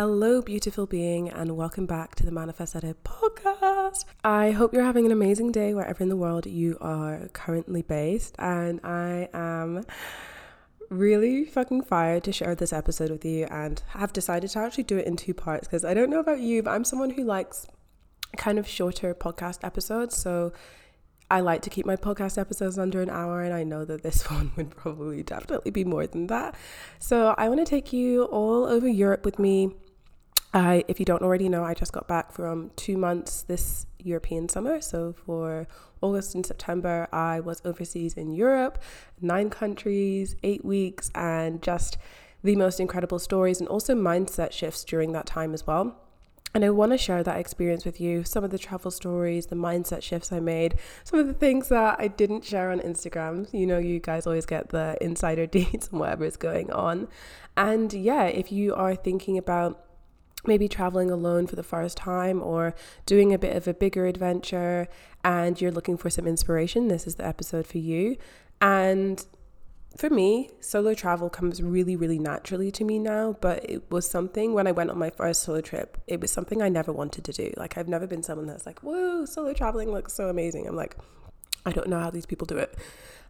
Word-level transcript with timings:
Hello, 0.00 0.40
beautiful 0.40 0.86
being, 0.86 1.28
and 1.28 1.56
welcome 1.56 1.84
back 1.84 2.14
to 2.14 2.24
the 2.24 2.30
Manifest 2.30 2.76
Edit 2.76 3.02
podcast. 3.02 4.04
I 4.22 4.52
hope 4.52 4.72
you're 4.72 4.84
having 4.84 5.06
an 5.06 5.10
amazing 5.10 5.50
day 5.50 5.74
wherever 5.74 6.00
in 6.00 6.08
the 6.08 6.14
world 6.14 6.46
you 6.46 6.78
are 6.80 7.28
currently 7.32 7.82
based, 7.82 8.36
and 8.38 8.78
I 8.84 9.28
am 9.34 9.84
really 10.88 11.44
fucking 11.46 11.82
fired 11.82 12.22
to 12.22 12.32
share 12.32 12.54
this 12.54 12.72
episode 12.72 13.10
with 13.10 13.24
you 13.24 13.46
and 13.46 13.82
have 13.88 14.12
decided 14.12 14.50
to 14.50 14.60
actually 14.60 14.84
do 14.84 14.98
it 14.98 15.06
in 15.08 15.16
two 15.16 15.34
parts 15.34 15.66
because 15.66 15.84
I 15.84 15.94
don't 15.94 16.10
know 16.10 16.20
about 16.20 16.38
you, 16.38 16.62
but 16.62 16.70
I'm 16.70 16.84
someone 16.84 17.10
who 17.10 17.24
likes 17.24 17.66
kind 18.36 18.60
of 18.60 18.68
shorter 18.68 19.12
podcast 19.16 19.64
episodes. 19.64 20.16
So 20.16 20.52
I 21.28 21.40
like 21.40 21.62
to 21.62 21.70
keep 21.70 21.84
my 21.84 21.96
podcast 21.96 22.38
episodes 22.38 22.78
under 22.78 23.02
an 23.02 23.10
hour, 23.10 23.42
and 23.42 23.52
I 23.52 23.64
know 23.64 23.84
that 23.84 24.04
this 24.04 24.22
one 24.30 24.52
would 24.56 24.70
probably 24.70 25.24
definitely 25.24 25.72
be 25.72 25.82
more 25.82 26.06
than 26.06 26.28
that. 26.28 26.54
So 27.00 27.34
I 27.36 27.48
want 27.48 27.58
to 27.58 27.66
take 27.66 27.92
you 27.92 28.26
all 28.26 28.64
over 28.64 28.86
Europe 28.86 29.24
with 29.24 29.40
me 29.40 29.72
I, 30.58 30.84
if 30.88 30.98
you 30.98 31.06
don't 31.06 31.22
already 31.22 31.48
know, 31.48 31.64
I 31.64 31.74
just 31.74 31.92
got 31.92 32.08
back 32.08 32.32
from 32.32 32.70
two 32.76 32.96
months 32.96 33.42
this 33.42 33.86
European 33.98 34.48
summer. 34.48 34.80
So 34.80 35.14
for 35.24 35.66
August 36.00 36.34
and 36.34 36.44
September, 36.44 37.08
I 37.12 37.40
was 37.40 37.62
overseas 37.64 38.14
in 38.14 38.32
Europe, 38.32 38.82
nine 39.20 39.50
countries, 39.50 40.36
eight 40.42 40.64
weeks, 40.64 41.10
and 41.14 41.62
just 41.62 41.98
the 42.42 42.56
most 42.56 42.80
incredible 42.80 43.18
stories 43.18 43.60
and 43.60 43.68
also 43.68 43.94
mindset 43.94 44.52
shifts 44.52 44.84
during 44.84 45.12
that 45.12 45.26
time 45.26 45.54
as 45.54 45.66
well. 45.66 45.96
And 46.54 46.64
I 46.64 46.70
want 46.70 46.92
to 46.92 46.98
share 46.98 47.22
that 47.22 47.38
experience 47.38 47.84
with 47.84 48.00
you 48.00 48.24
some 48.24 48.42
of 48.42 48.50
the 48.50 48.58
travel 48.58 48.90
stories, 48.90 49.46
the 49.46 49.56
mindset 49.56 50.02
shifts 50.02 50.32
I 50.32 50.40
made, 50.40 50.78
some 51.04 51.18
of 51.20 51.26
the 51.26 51.34
things 51.34 51.68
that 51.68 52.00
I 52.00 52.08
didn't 52.08 52.42
share 52.42 52.70
on 52.70 52.80
Instagram. 52.80 53.52
You 53.52 53.66
know, 53.66 53.78
you 53.78 54.00
guys 54.00 54.26
always 54.26 54.46
get 54.46 54.70
the 54.70 54.96
insider 55.00 55.46
deets 55.46 55.90
and 55.90 56.00
whatever 56.00 56.24
is 56.24 56.36
going 56.36 56.72
on. 56.72 57.08
And 57.56 57.92
yeah, 57.92 58.24
if 58.24 58.50
you 58.50 58.74
are 58.74 58.94
thinking 58.94 59.36
about 59.36 59.87
maybe 60.46 60.68
traveling 60.68 61.10
alone 61.10 61.46
for 61.46 61.56
the 61.56 61.62
first 61.62 61.96
time 61.96 62.42
or 62.42 62.74
doing 63.06 63.32
a 63.32 63.38
bit 63.38 63.56
of 63.56 63.66
a 63.66 63.74
bigger 63.74 64.06
adventure 64.06 64.88
and 65.24 65.60
you're 65.60 65.72
looking 65.72 65.96
for 65.96 66.10
some 66.10 66.26
inspiration, 66.26 66.88
this 66.88 67.06
is 67.06 67.16
the 67.16 67.26
episode 67.26 67.66
for 67.66 67.78
you. 67.78 68.16
And 68.60 69.24
for 69.96 70.10
me, 70.10 70.50
solo 70.60 70.94
travel 70.94 71.28
comes 71.28 71.62
really, 71.62 71.96
really 71.96 72.18
naturally 72.18 72.70
to 72.72 72.84
me 72.84 72.98
now, 72.98 73.36
but 73.40 73.68
it 73.68 73.90
was 73.90 74.08
something 74.08 74.54
when 74.54 74.66
I 74.66 74.72
went 74.72 74.90
on 74.90 74.98
my 74.98 75.10
first 75.10 75.42
solo 75.42 75.60
trip, 75.60 75.98
it 76.06 76.20
was 76.20 76.30
something 76.30 76.62
I 76.62 76.68
never 76.68 76.92
wanted 76.92 77.24
to 77.24 77.32
do. 77.32 77.52
Like, 77.56 77.76
I've 77.76 77.88
never 77.88 78.06
been 78.06 78.22
someone 78.22 78.46
that's 78.46 78.66
like, 78.66 78.80
whoa, 78.80 79.24
solo 79.24 79.52
traveling 79.52 79.90
looks 79.90 80.12
so 80.12 80.28
amazing. 80.28 80.68
I'm 80.68 80.76
like, 80.76 80.96
I 81.66 81.72
don't 81.72 81.88
know 81.88 81.98
how 82.00 82.10
these 82.10 82.26
people 82.26 82.46
do 82.46 82.58
it. 82.58 82.76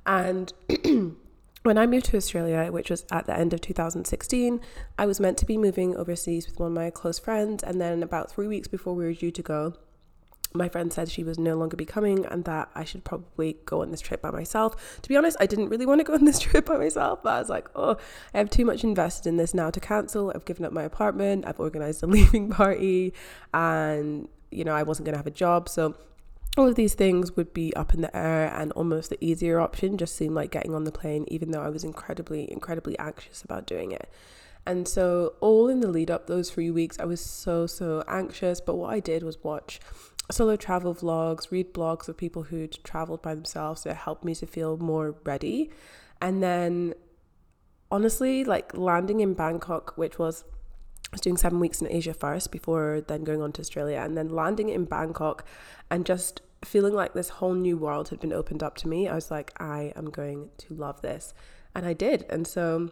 And 0.05 0.53
when 1.63 1.79
I 1.79 1.87
moved 1.87 2.07
to 2.07 2.17
Australia, 2.17 2.71
which 2.71 2.91
was 2.91 3.05
at 3.11 3.27
the 3.27 3.37
end 3.37 3.53
of 3.53 3.61
2016, 3.61 4.61
I 4.99 5.07
was 5.07 5.21
meant 5.21 5.39
to 5.39 5.47
be 5.47 5.59
moving 5.59 5.97
overseas 5.97 6.47
with 6.47 6.59
one 6.59 6.69
of 6.69 6.75
my 6.75 6.91
close 6.91 7.19
friends. 7.19 7.63
And 7.63 7.81
then, 7.81 8.03
about 8.03 8.31
three 8.31 8.47
weeks 8.47 8.69
before 8.69 8.95
we 8.95 9.05
were 9.05 9.13
due 9.13 9.31
to 9.31 9.43
go, 9.43 9.75
my 10.55 10.69
friend 10.69 10.93
said 10.93 11.11
she 11.11 11.25
was 11.25 11.39
no 11.39 11.57
longer 11.57 11.77
be 11.77 11.85
coming 11.85 12.25
and 12.25 12.45
that 12.45 12.71
I 12.75 12.85
should 12.85 13.05
probably 13.05 13.59
go 13.67 13.83
on 13.83 13.91
this 13.91 14.01
trip 14.01 14.23
by 14.23 14.31
myself. 14.31 15.01
To 15.03 15.09
be 15.09 15.17
honest, 15.17 15.37
I 15.41 15.47
didn't 15.47 15.69
really 15.69 15.85
want 15.85 16.01
to 16.01 16.05
go 16.05 16.15
on 16.15 16.25
this 16.25 16.39
trip 16.47 16.67
by 16.67 16.79
myself, 16.79 17.23
but 17.23 17.35
I 17.35 17.39
was 17.39 17.49
like, 17.49 17.69
oh, 17.75 17.97
I 18.33 18.39
have 18.39 18.51
too 18.51 18.65
much 18.65 18.83
invested 18.83 19.29
in 19.29 19.37
this 19.37 19.53
now 19.53 19.71
to 19.71 19.81
cancel. 19.81 20.33
I've 20.35 20.45
given 20.45 20.65
up 20.65 20.73
my 20.73 20.85
apartment, 20.85 21.45
I've 21.47 21.61
organized 21.61 22.03
a 22.03 22.07
leaving 22.17 22.51
party, 22.51 23.13
and 23.53 24.29
you 24.51 24.65
know, 24.65 24.75
I 24.75 24.83
wasn't 24.83 25.05
going 25.05 25.13
to 25.13 25.19
have 25.19 25.27
a 25.27 25.31
job. 25.31 25.69
So 25.69 25.95
all 26.57 26.69
of 26.69 26.75
these 26.75 26.95
things 26.95 27.37
would 27.37 27.53
be 27.53 27.75
up 27.77 27.95
in 27.95 28.01
the 28.01 28.17
air 28.17 28.53
and 28.55 28.73
almost 28.73 29.11
the 29.11 29.25
easier 29.25 29.61
option 29.61 29.97
just 29.97 30.17
seemed 30.17 30.35
like 30.35 30.51
getting 30.51 30.75
on 30.75 30.85
the 30.85 30.93
plane 30.93 31.25
even 31.29 31.51
though 31.51 31.63
i 31.63 31.69
was 31.69 31.85
incredibly 31.85 32.51
incredibly 32.51 32.99
anxious 32.99 33.43
about 33.43 33.67
doing 33.67 33.93
it. 33.93 34.11
And 34.67 34.87
so 34.87 35.35
all 35.41 35.69
in 35.69 35.81
the 35.81 35.89
lead 35.89 36.11
up 36.11 36.27
those 36.27 36.51
three 36.51 36.71
weeks 36.71 36.99
i 36.99 37.05
was 37.05 37.21
so 37.21 37.67
so 37.67 38.03
anxious. 38.09 38.61
But 38.61 38.77
what 38.77 38.93
i 38.93 39.01
did 39.01 39.23
was 39.23 39.43
watch 39.43 39.81
solo 40.31 40.57
travel 40.57 40.95
vlogs 40.95 41.51
read 41.51 41.73
blogs 41.73 42.09
of 42.09 42.17
people 42.17 42.45
who'd 42.45 42.83
traveled 42.85 43.23
by 43.23 43.35
themselves 43.35 43.85
that 43.85 43.95
helped 43.95 44.25
me 44.25 44.35
to 44.35 44.47
feel 44.47 44.77
more 44.77 45.15
ready. 45.25 45.71
And 46.21 46.43
then 46.43 46.95
honestly 47.91 48.45
like 48.45 48.77
landing 48.77 49.21
in 49.21 49.33
bangkok 49.33 49.97
which 49.97 50.19
was 50.19 50.45
Was 51.13 51.21
doing 51.21 51.37
seven 51.37 51.59
weeks 51.59 51.81
in 51.81 51.91
Asia 51.91 52.13
first 52.13 52.53
before 52.53 53.03
then 53.07 53.25
going 53.25 53.41
on 53.41 53.53
to 53.53 53.63
Australia 53.63 53.99
and 53.99 54.17
then 54.17 54.29
landing 54.29 54.69
in 54.69 54.85
Bangkok 54.85 55.45
and 55.91 56.05
just 56.05 56.43
feeling 56.65 56.95
like 56.95 57.15
this 57.15 57.29
whole 57.29 57.55
new 57.55 57.77
world 57.77 58.09
had 58.09 58.21
been 58.21 58.33
opened 58.33 58.63
up 58.63 58.77
to 58.79 58.89
me, 58.89 59.09
I 59.09 59.15
was 59.15 59.31
like, 59.31 59.53
I 59.61 59.93
am 59.97 60.11
going 60.11 60.51
to 60.59 60.75
love 60.75 61.01
this. 61.03 61.33
And 61.75 61.87
I 61.87 61.93
did. 61.93 62.27
And 62.29 62.47
so 62.47 62.91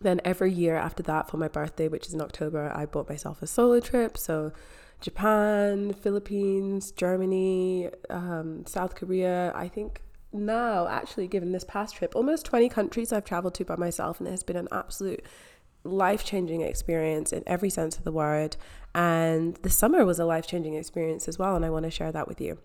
then 0.00 0.20
every 0.24 0.52
year 0.52 0.76
after 0.76 1.02
that, 1.04 1.28
for 1.28 1.36
my 1.36 1.48
birthday, 1.48 1.88
which 1.88 2.06
is 2.06 2.14
in 2.14 2.20
October, 2.20 2.72
I 2.74 2.86
bought 2.86 3.08
myself 3.08 3.42
a 3.42 3.46
solo 3.46 3.80
trip. 3.80 4.16
So 4.16 4.52
Japan, 5.00 5.92
Philippines, 5.92 6.92
Germany, 6.92 7.90
um, 8.08 8.64
South 8.66 8.94
Korea. 8.94 9.52
I 9.54 9.68
think 9.68 10.00
now, 10.32 10.86
actually, 10.86 11.28
given 11.28 11.52
this 11.52 11.64
past 11.64 11.96
trip, 11.96 12.14
almost 12.16 12.46
20 12.46 12.68
countries 12.68 13.12
I've 13.12 13.24
traveled 13.24 13.54
to 13.54 13.64
by 13.64 13.76
myself, 13.76 14.18
and 14.18 14.28
it 14.28 14.30
has 14.30 14.42
been 14.42 14.56
an 14.56 14.68
absolute 14.72 15.24
life 15.84 16.24
changing 16.24 16.60
experience 16.60 17.32
in 17.32 17.42
every 17.46 17.70
sense 17.70 17.96
of 17.96 18.04
the 18.04 18.12
word. 18.12 18.56
And 18.94 19.56
the 19.62 19.70
summer 19.70 20.04
was 20.04 20.18
a 20.18 20.24
life 20.24 20.46
changing 20.46 20.74
experience 20.74 21.28
as 21.28 21.38
well. 21.38 21.56
And 21.56 21.64
I 21.64 21.70
want 21.70 21.84
to 21.84 21.90
share 21.90 22.12
that 22.12 22.28
with 22.28 22.40
you. 22.40 22.58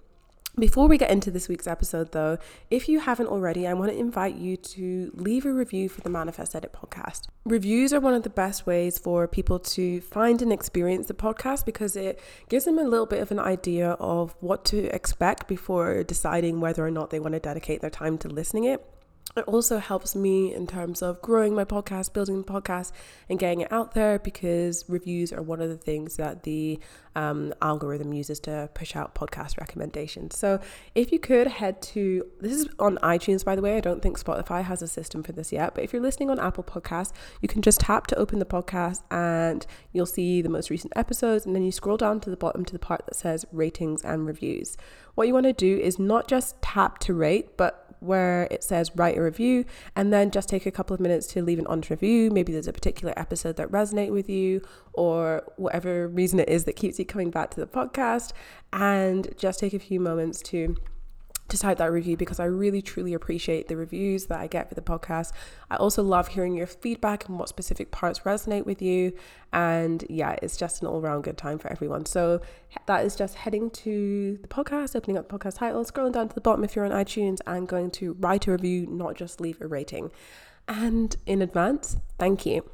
Before 0.59 0.87
we 0.87 0.97
get 0.97 1.11
into 1.11 1.29
this 1.29 1.47
week's 1.47 1.67
episode, 1.67 2.13
though, 2.13 2.39
if 2.71 2.89
you 2.89 2.99
haven't 2.99 3.27
already, 3.27 3.67
I 3.67 3.73
want 3.75 3.91
to 3.91 3.97
invite 3.97 4.37
you 4.37 4.57
to 4.57 5.11
leave 5.13 5.45
a 5.45 5.53
review 5.53 5.87
for 5.87 6.01
the 6.01 6.09
Manifest 6.09 6.55
Edit 6.55 6.73
podcast. 6.73 7.27
Reviews 7.45 7.93
are 7.93 7.99
one 7.99 8.15
of 8.15 8.23
the 8.23 8.31
best 8.31 8.65
ways 8.65 8.97
for 8.97 9.27
people 9.27 9.59
to 9.59 10.01
find 10.01 10.41
and 10.41 10.51
experience 10.51 11.09
the 11.09 11.13
podcast 11.13 11.63
because 11.63 11.95
it 11.95 12.19
gives 12.49 12.65
them 12.65 12.79
a 12.79 12.83
little 12.83 13.05
bit 13.05 13.21
of 13.21 13.29
an 13.29 13.37
idea 13.37 13.91
of 13.99 14.35
what 14.39 14.65
to 14.65 14.85
expect 14.95 15.47
before 15.47 16.03
deciding 16.03 16.59
whether 16.59 16.83
or 16.83 16.89
not 16.89 17.11
they 17.11 17.19
want 17.19 17.35
to 17.35 17.39
dedicate 17.39 17.81
their 17.81 17.91
time 17.91 18.17
to 18.17 18.27
listening 18.27 18.63
it. 18.63 18.83
It 19.35 19.43
also 19.43 19.77
helps 19.77 20.15
me 20.15 20.53
in 20.53 20.65
terms 20.65 21.01
of 21.01 21.21
growing 21.21 21.53
my 21.53 21.65
podcast, 21.65 22.13
building 22.13 22.41
the 22.41 22.51
podcast, 22.51 22.91
and 23.29 23.37
getting 23.37 23.61
it 23.61 23.71
out 23.71 23.93
there 23.93 24.17
because 24.19 24.85
reviews 24.87 25.31
are 25.31 25.41
one 25.41 25.61
of 25.61 25.69
the 25.69 25.77
things 25.77 26.15
that 26.15 26.43
the 26.43 26.79
um, 27.15 27.53
algorithm 27.61 28.13
uses 28.13 28.39
to 28.41 28.69
push 28.73 28.95
out 28.95 29.15
podcast 29.15 29.59
recommendations. 29.59 30.37
So 30.37 30.59
if 30.95 31.11
you 31.11 31.19
could 31.19 31.47
head 31.47 31.81
to 31.83 32.25
this 32.39 32.53
is 32.53 32.69
on 32.79 32.97
iTunes, 32.97 33.43
by 33.43 33.55
the 33.55 33.61
way. 33.61 33.77
I 33.77 33.79
don't 33.79 34.01
think 34.01 34.19
Spotify 34.19 34.63
has 34.63 34.81
a 34.81 34.87
system 34.87 35.23
for 35.23 35.31
this 35.31 35.51
yet, 35.51 35.75
but 35.75 35.83
if 35.83 35.93
you're 35.93 36.01
listening 36.01 36.29
on 36.29 36.39
Apple 36.39 36.63
Podcasts, 36.63 37.11
you 37.41 37.47
can 37.47 37.61
just 37.61 37.79
tap 37.81 38.07
to 38.07 38.15
open 38.15 38.39
the 38.39 38.45
podcast 38.45 39.01
and 39.11 39.65
you'll 39.93 40.05
see 40.05 40.41
the 40.41 40.49
most 40.49 40.69
recent 40.69 40.93
episodes, 40.95 41.45
and 41.45 41.55
then 41.55 41.63
you 41.63 41.71
scroll 41.71 41.97
down 41.97 42.19
to 42.21 42.29
the 42.29 42.37
bottom 42.37 42.63
to 42.65 42.73
the 42.73 42.79
part 42.79 43.05
that 43.05 43.15
says 43.15 43.45
ratings 43.51 44.03
and 44.03 44.25
reviews. 44.25 44.77
What 45.15 45.27
you 45.27 45.33
want 45.33 45.45
to 45.45 45.53
do 45.53 45.77
is 45.77 45.97
not 45.97 46.27
just 46.27 46.61
tap 46.61 46.99
to 46.99 47.13
rate, 47.13 47.57
but 47.57 47.86
where 47.99 48.47
it 48.51 48.63
says 48.63 48.91
write 48.95 49.17
a 49.17 49.21
review 49.21 49.65
and 49.95 50.11
then 50.13 50.31
just 50.31 50.49
take 50.49 50.65
a 50.65 50.71
couple 50.71 50.93
of 50.93 50.99
minutes 50.99 51.27
to 51.27 51.41
leave 51.41 51.59
an 51.59 51.67
honest 51.67 51.89
review. 51.89 52.31
Maybe 52.31 52.53
there's 52.53 52.67
a 52.67 52.73
particular 52.73 53.13
episode 53.17 53.57
that 53.57 53.69
resonated 53.69 54.11
with 54.11 54.29
you 54.29 54.61
or 54.93 55.43
whatever 55.57 56.07
reason 56.07 56.39
it 56.39 56.49
is 56.49 56.65
that 56.65 56.75
keeps 56.75 56.99
you 56.99 57.05
coming 57.05 57.31
back 57.31 57.51
to 57.51 57.59
the 57.59 57.67
podcast 57.67 58.31
and 58.73 59.33
just 59.37 59.59
take 59.59 59.73
a 59.73 59.79
few 59.79 59.99
moments 59.99 60.41
to 60.43 60.75
to 61.49 61.57
type 61.57 61.77
that 61.77 61.91
review 61.91 62.17
because 62.17 62.39
I 62.39 62.45
really 62.45 62.81
truly 62.81 63.13
appreciate 63.13 63.67
the 63.67 63.77
reviews 63.77 64.25
that 64.25 64.39
I 64.39 64.47
get 64.47 64.69
for 64.69 64.75
the 64.75 64.81
podcast. 64.81 65.31
I 65.69 65.75
also 65.77 66.03
love 66.03 66.29
hearing 66.29 66.55
your 66.55 66.67
feedback 66.67 67.27
and 67.27 67.39
what 67.39 67.49
specific 67.49 67.91
parts 67.91 68.19
resonate 68.19 68.65
with 68.65 68.81
you. 68.81 69.13
And 69.53 70.05
yeah, 70.09 70.35
it's 70.41 70.57
just 70.57 70.81
an 70.81 70.87
all 70.87 71.01
round 71.01 71.23
good 71.23 71.37
time 71.37 71.57
for 71.57 71.71
everyone. 71.71 72.05
So 72.05 72.41
that 72.85 73.05
is 73.05 73.15
just 73.15 73.35
heading 73.35 73.69
to 73.71 74.37
the 74.41 74.47
podcast, 74.47 74.95
opening 74.95 75.17
up 75.17 75.29
the 75.29 75.37
podcast 75.37 75.57
title, 75.57 75.83
scrolling 75.85 76.13
down 76.13 76.29
to 76.29 76.35
the 76.35 76.41
bottom 76.41 76.63
if 76.63 76.75
you're 76.75 76.85
on 76.85 76.91
iTunes, 76.91 77.39
and 77.47 77.67
going 77.67 77.91
to 77.91 78.13
write 78.19 78.47
a 78.47 78.51
review, 78.51 78.85
not 78.87 79.15
just 79.15 79.39
leave 79.39 79.61
a 79.61 79.67
rating. 79.67 80.11
And 80.67 81.15
in 81.25 81.41
advance, 81.41 81.97
thank 82.17 82.45
you. 82.45 82.69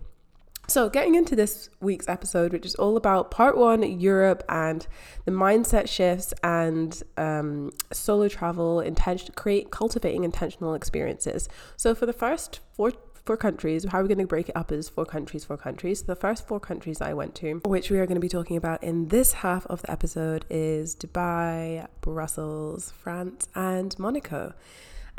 So, 0.74 0.90
getting 0.90 1.14
into 1.14 1.36
this 1.36 1.70
week's 1.82 2.10
episode, 2.10 2.52
which 2.52 2.66
is 2.66 2.74
all 2.74 2.98
about 2.98 3.30
part 3.30 3.56
one, 3.56 3.84
Europe 3.84 4.42
and 4.50 4.88
the 5.24 5.32
mindset 5.32 5.88
shifts 5.88 6.34
and 6.44 7.00
um, 7.16 7.70
solo 7.92 8.28
travel, 8.28 8.80
intention, 8.80 9.36
create, 9.36 9.70
cultivating 9.70 10.24
intentional 10.24 10.74
experiences. 10.74 11.48
So, 11.78 11.94
for 11.94 12.08
the 12.08 12.12
first 12.12 12.60
four, 12.72 12.92
four 13.24 13.38
countries. 13.38 13.86
How 13.86 14.00
are 14.00 14.02
we 14.02 14.08
going 14.08 14.18
to 14.18 14.26
break 14.26 14.50
it 14.50 14.58
up 14.58 14.72
as 14.72 14.90
four 14.90 15.06
countries, 15.06 15.46
four 15.46 15.58
countries? 15.58 16.00
So 16.00 16.08
the 16.08 16.16
first 16.16 16.48
four 16.48 16.60
countries 16.60 17.02
I 17.02 17.14
went 17.14 17.36
to, 17.36 17.62
which 17.66 17.92
we 17.92 18.00
are 18.00 18.08
going 18.08 18.16
to 18.16 18.20
be 18.20 18.28
talking 18.28 18.58
about 18.58 18.84
in 18.84 19.10
this 19.10 19.32
half 19.32 19.68
of 19.68 19.84
the 19.84 19.92
episode, 19.92 20.44
is 20.50 20.96
Dubai, 20.96 21.86
Brussels, 22.02 22.92
France, 22.98 23.48
and 23.54 23.98
Monaco. 24.00 24.56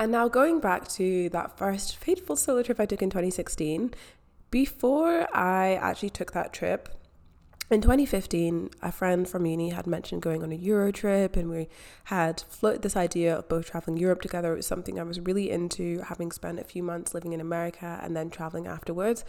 And 0.01 0.11
now 0.11 0.27
going 0.27 0.59
back 0.59 0.89
to 0.89 1.29
that 1.29 1.57
first 1.57 1.97
fateful 1.97 2.35
solo 2.35 2.65
trip 2.65 2.81
I 2.81 2.87
took 2.87 3.01
in 3.01 3.11
2016, 3.11 3.95
before 4.55 5.27
I 5.37 5.75
actually 5.75 6.11
took 6.11 6.31
that 6.31 6.53
trip, 6.53 6.89
in 7.73 7.81
2015, 7.81 8.71
a 8.83 8.93
friend 8.93 9.29
from 9.29 9.47
uni 9.47 9.71
had 9.71 9.85
mentioned 9.85 10.23
going 10.23 10.45
on 10.45 10.53
a 10.53 10.55
Euro 10.55 10.93
trip, 10.93 11.35
and 11.35 11.51
we 11.51 11.67
had 12.05 12.41
floated 12.43 12.83
this 12.83 12.97
idea 12.97 13.37
of 13.37 13.49
both 13.49 13.67
traveling 13.67 13.97
Europe 13.97 14.23
together. 14.23 14.53
It 14.53 14.59
was 14.59 14.67
something 14.69 15.01
I 15.01 15.03
was 15.03 15.19
really 15.19 15.51
into, 15.51 16.03
having 16.03 16.31
spent 16.31 16.61
a 16.61 16.63
few 16.63 16.85
months 16.85 17.15
living 17.15 17.33
in 17.33 17.41
America 17.41 17.99
and 18.01 18.17
then 18.17 18.31
traveling 18.31 18.69
afterwards. 18.69 19.25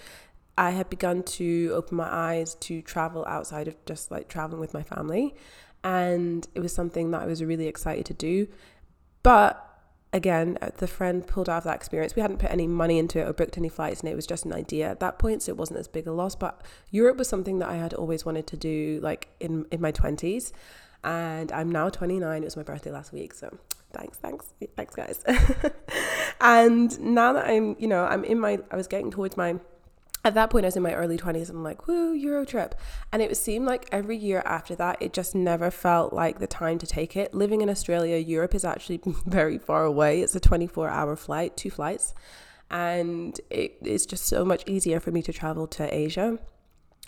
I 0.60 0.70
had 0.70 0.92
begun 0.92 1.24
to 1.24 1.72
open 1.74 1.98
my 1.98 2.08
eyes 2.08 2.54
to 2.68 2.84
travel 2.84 3.26
outside 3.28 3.68
of 3.68 3.84
just 3.88 4.12
like 4.12 4.28
traveling 4.28 4.62
with 4.62 4.76
my 4.76 4.84
family, 4.84 5.34
and 5.84 6.48
it 6.54 6.60
was 6.60 6.72
something 6.72 7.10
that 7.10 7.24
I 7.24 7.26
was 7.26 7.44
really 7.44 7.66
excited 7.66 8.06
to 8.06 8.14
do. 8.14 8.48
But 9.24 9.75
again, 10.16 10.58
uh, 10.62 10.70
the 10.78 10.88
friend 10.88 11.28
pulled 11.28 11.50
out 11.50 11.60
of 11.60 11.64
that 11.66 11.76
experience. 11.76 12.16
We 12.16 12.22
hadn't 12.22 12.38
put 12.38 12.50
any 12.50 12.68
money 12.68 12.98
into 12.98 13.20
it 13.20 13.28
or 13.28 13.34
booked 13.34 13.58
any 13.58 13.70
flights, 13.70 14.00
and 14.00 14.10
it 14.10 14.16
was 14.16 14.26
just 14.26 14.46
an 14.46 14.54
idea 14.54 14.90
at 14.90 15.02
that 15.02 15.20
point, 15.20 15.44
so 15.44 15.52
it 15.52 15.58
wasn't 15.58 15.80
as 15.80 15.88
big 15.88 16.08
a 16.08 16.12
loss. 16.12 16.36
But 16.36 16.62
Europe 16.90 17.18
was 17.18 17.28
something 17.28 17.60
that 17.60 17.70
I 17.70 17.76
had 17.76 17.94
always 17.94 18.26
wanted 18.26 18.48
to 18.48 18.58
do, 18.58 19.00
like 19.04 19.28
in 19.40 19.66
in 19.72 19.82
my 19.82 19.92
twenties, 19.92 20.54
and 21.04 21.52
I'm 21.52 21.70
now 21.70 21.90
29. 21.90 22.42
It 22.42 22.46
was 22.46 22.58
my 22.58 22.64
birthday 22.64 22.92
last 22.92 23.12
week, 23.12 23.34
so 23.34 23.56
thanks, 23.94 24.18
thanks, 24.18 24.54
thanks, 24.76 24.96
guys. 24.96 25.24
and 26.42 27.00
now 27.00 27.34
that 27.34 27.46
I'm, 27.48 27.76
you 27.78 27.88
know, 27.88 28.06
I'm 28.06 28.24
in 28.24 28.40
my, 28.40 28.60
I 28.72 28.76
was 28.76 28.88
getting 28.88 29.12
towards 29.12 29.38
my 29.38 29.56
at 30.26 30.34
that 30.34 30.50
point, 30.50 30.66
I 30.66 30.68
was 30.68 30.76
in 30.76 30.82
my 30.82 30.96
early 30.96 31.20
20s. 31.20 31.52
I'm 31.52 31.64
like, 31.64 31.88
woo, 31.88 32.12
Euro 32.12 32.46
trip. 32.46 32.74
And 33.14 33.22
it 33.22 33.38
seemed 33.38 33.68
like 33.68 33.88
every 33.92 34.18
year 34.18 34.42
after 34.44 34.76
that, 34.76 34.98
it 35.00 35.14
just 35.14 35.36
never 35.36 35.70
felt 35.70 36.14
like 36.14 36.40
the 36.40 36.48
time 36.48 36.80
to 36.80 36.88
take 36.88 37.16
it. 37.16 37.36
Living 37.36 37.62
in 37.62 37.70
Australia, 37.70 38.18
Europe 38.18 38.56
is 38.56 38.66
actually 38.66 39.00
very 39.28 39.60
far 39.60 39.86
away. 39.86 40.22
It's 40.22 40.36
a 40.36 40.40
24 40.40 40.90
hour 40.90 41.16
flight, 41.16 41.56
two 41.56 41.70
flights. 41.70 42.16
And 42.72 43.40
it 43.52 43.78
is 43.84 44.08
just 44.08 44.26
so 44.26 44.44
much 44.44 44.64
easier 44.66 45.00
for 45.00 45.12
me 45.12 45.22
to 45.22 45.32
travel 45.32 45.68
to 45.68 45.94
Asia. 45.94 46.40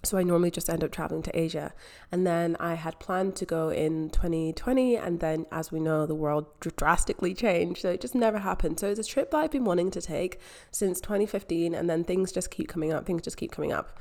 So 0.04 0.18
I 0.18 0.24
normally 0.24 0.52
just 0.52 0.70
end 0.70 0.84
up 0.84 0.92
traveling 0.92 1.24
to 1.24 1.38
Asia. 1.38 1.74
And 2.12 2.26
then 2.26 2.56
I 2.60 2.76
had 2.76 3.00
planned 3.00 3.36
to 3.38 3.46
go 3.46 3.70
in 3.70 4.10
2020. 4.12 4.96
And 4.96 5.20
then, 5.20 5.48
as 5.52 5.72
we 5.72 5.80
know, 5.80 6.06
the 6.06 6.16
world 6.16 6.46
drastically 6.60 7.34
changed. 7.34 7.82
So 7.82 7.90
it 7.90 8.02
just 8.02 8.14
never 8.14 8.40
happened. 8.40 8.80
So 8.80 8.88
it's 8.88 9.00
a 9.00 9.04
trip 9.04 9.32
that 9.32 9.38
I've 9.38 9.52
been 9.52 9.66
wanting 9.66 9.92
to 9.92 10.02
take 10.02 10.40
since 10.72 11.02
2015. 11.02 11.74
And 11.74 11.90
then 11.90 12.04
things 12.04 12.32
just 12.32 12.52
keep 12.52 12.68
coming 12.68 12.94
up, 12.94 13.06
things 13.06 13.24
just 13.24 13.38
keep 13.38 13.52
coming 13.52 13.74
up. 13.74 14.00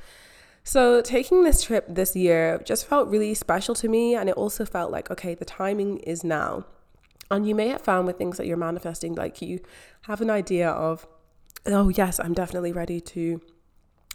So 0.63 1.01
taking 1.01 1.43
this 1.43 1.63
trip 1.63 1.85
this 1.87 2.15
year 2.15 2.61
just 2.63 2.85
felt 2.85 3.07
really 3.07 3.33
special 3.33 3.73
to 3.75 3.87
me. 3.87 4.15
And 4.15 4.29
it 4.29 4.35
also 4.35 4.65
felt 4.65 4.91
like, 4.91 5.09
okay, 5.09 5.33
the 5.33 5.45
timing 5.45 5.97
is 5.99 6.23
now. 6.23 6.65
And 7.31 7.47
you 7.47 7.55
may 7.55 7.69
have 7.69 7.81
found 7.81 8.05
with 8.05 8.17
things 8.17 8.37
that 8.37 8.45
you're 8.45 8.55
manifesting, 8.55 9.15
like 9.15 9.41
you 9.41 9.59
have 10.03 10.21
an 10.21 10.29
idea 10.29 10.69
of, 10.69 11.07
oh, 11.65 11.89
yes, 11.89 12.19
I'm 12.19 12.33
definitely 12.33 12.71
ready 12.71 13.01
to 13.01 13.41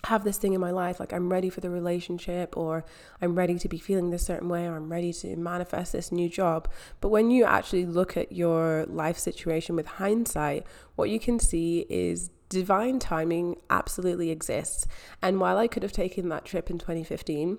have 0.07 0.25
this 0.25 0.37
thing 0.37 0.53
in 0.53 0.61
my 0.61 0.71
life 0.71 0.99
like 0.99 1.13
i'm 1.13 1.31
ready 1.31 1.49
for 1.49 1.61
the 1.61 1.71
relationship 1.71 2.57
or 2.57 2.85
i'm 3.21 3.37
ready 3.37 3.57
to 3.59 3.69
be 3.69 3.79
feeling 3.79 4.11
this 4.11 4.27
certain 4.27 4.49
way 4.49 4.67
or 4.67 4.75
i'm 4.77 4.91
ready 4.91 5.13
to 5.13 5.37
manifest 5.37 5.93
this 5.93 6.11
new 6.11 6.29
job. 6.29 6.69
But 7.01 7.09
when 7.09 7.31
you 7.31 7.45
actually 7.45 7.87
look 7.87 8.17
at 8.17 8.33
your 8.33 8.85
life 8.87 9.19
situation 9.19 9.77
with 9.77 9.87
hindsight 9.87 10.67
what 10.97 11.11
you 11.11 11.21
can 11.21 11.39
see 11.39 11.87
is 11.89 12.31
divine 12.49 12.99
timing 12.99 13.57
absolutely 13.71 14.31
exists. 14.31 14.87
And 15.23 15.41
while 15.41 15.57
i 15.57 15.69
could 15.69 15.83
have 15.83 15.93
taken 15.93 16.29
that 16.31 16.45
trip 16.45 16.69
in 16.69 16.79
2015 16.79 17.59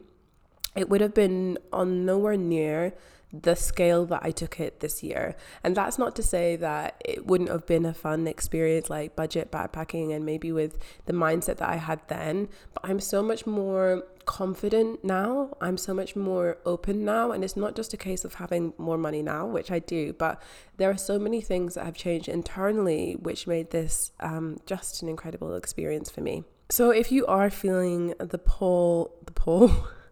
it 0.76 0.90
would 0.90 1.02
have 1.02 1.14
been 1.14 1.58
on 1.72 2.06
nowhere 2.06 2.38
near 2.38 2.94
the 3.34 3.56
scale 3.56 4.06
that 4.06 4.22
I 4.24 4.30
took 4.30 4.60
it 4.60 4.80
this 4.80 5.02
year. 5.02 5.36
And 5.64 5.76
that's 5.76 5.98
not 5.98 6.16
to 6.18 6.24
say 6.24 6.56
that 6.58 7.02
it 7.04 7.26
wouldn't 7.26 7.50
have 7.50 7.66
been 7.66 7.86
a 7.86 7.94
fun 7.94 8.28
experience 8.28 8.90
like 8.92 9.16
budget 9.16 9.52
backpacking 9.52 10.16
and 10.16 10.24
maybe 10.24 10.52
with 10.52 10.78
the 11.06 11.14
mindset 11.14 11.58
that 11.58 11.70
I 11.70 11.78
had 11.78 12.02
then, 12.08 12.48
but 12.74 12.88
I'm 12.88 13.00
so 13.00 13.24
much 13.24 13.48
more 13.48 14.04
confident 14.26 15.04
now. 15.04 15.58
I'm 15.60 15.78
so 15.78 15.94
much 15.94 16.16
more 16.16 16.58
open 16.66 17.04
now. 17.04 17.32
And 17.32 17.44
it's 17.44 17.58
not 17.58 17.76
just 17.76 17.94
a 17.94 17.98
case 17.98 18.24
of 18.24 18.36
having 18.36 18.74
more 18.78 18.98
money 18.98 19.22
now, 19.22 19.46
which 19.48 19.72
I 19.72 19.80
do, 19.80 20.14
but 20.14 20.42
there 20.78 20.90
are 20.90 20.98
so 20.98 21.20
many 21.20 21.42
things 21.42 21.76
that 21.76 21.86
have 21.86 21.96
changed 21.96 22.30
internally, 22.30 23.14
which 23.14 23.48
made 23.48 23.72
this 23.72 24.12
um, 24.20 24.60
just 24.66 25.02
an 25.02 25.10
incredible 25.10 25.56
experience 25.56 26.10
for 26.10 26.22
me. 26.22 26.44
So 26.70 26.92
if 26.92 27.12
you 27.12 27.26
are 27.26 27.50
feeling 27.50 28.14
the 28.20 28.38
pull, 28.38 29.16
the 29.26 29.34
pull, 29.34 29.88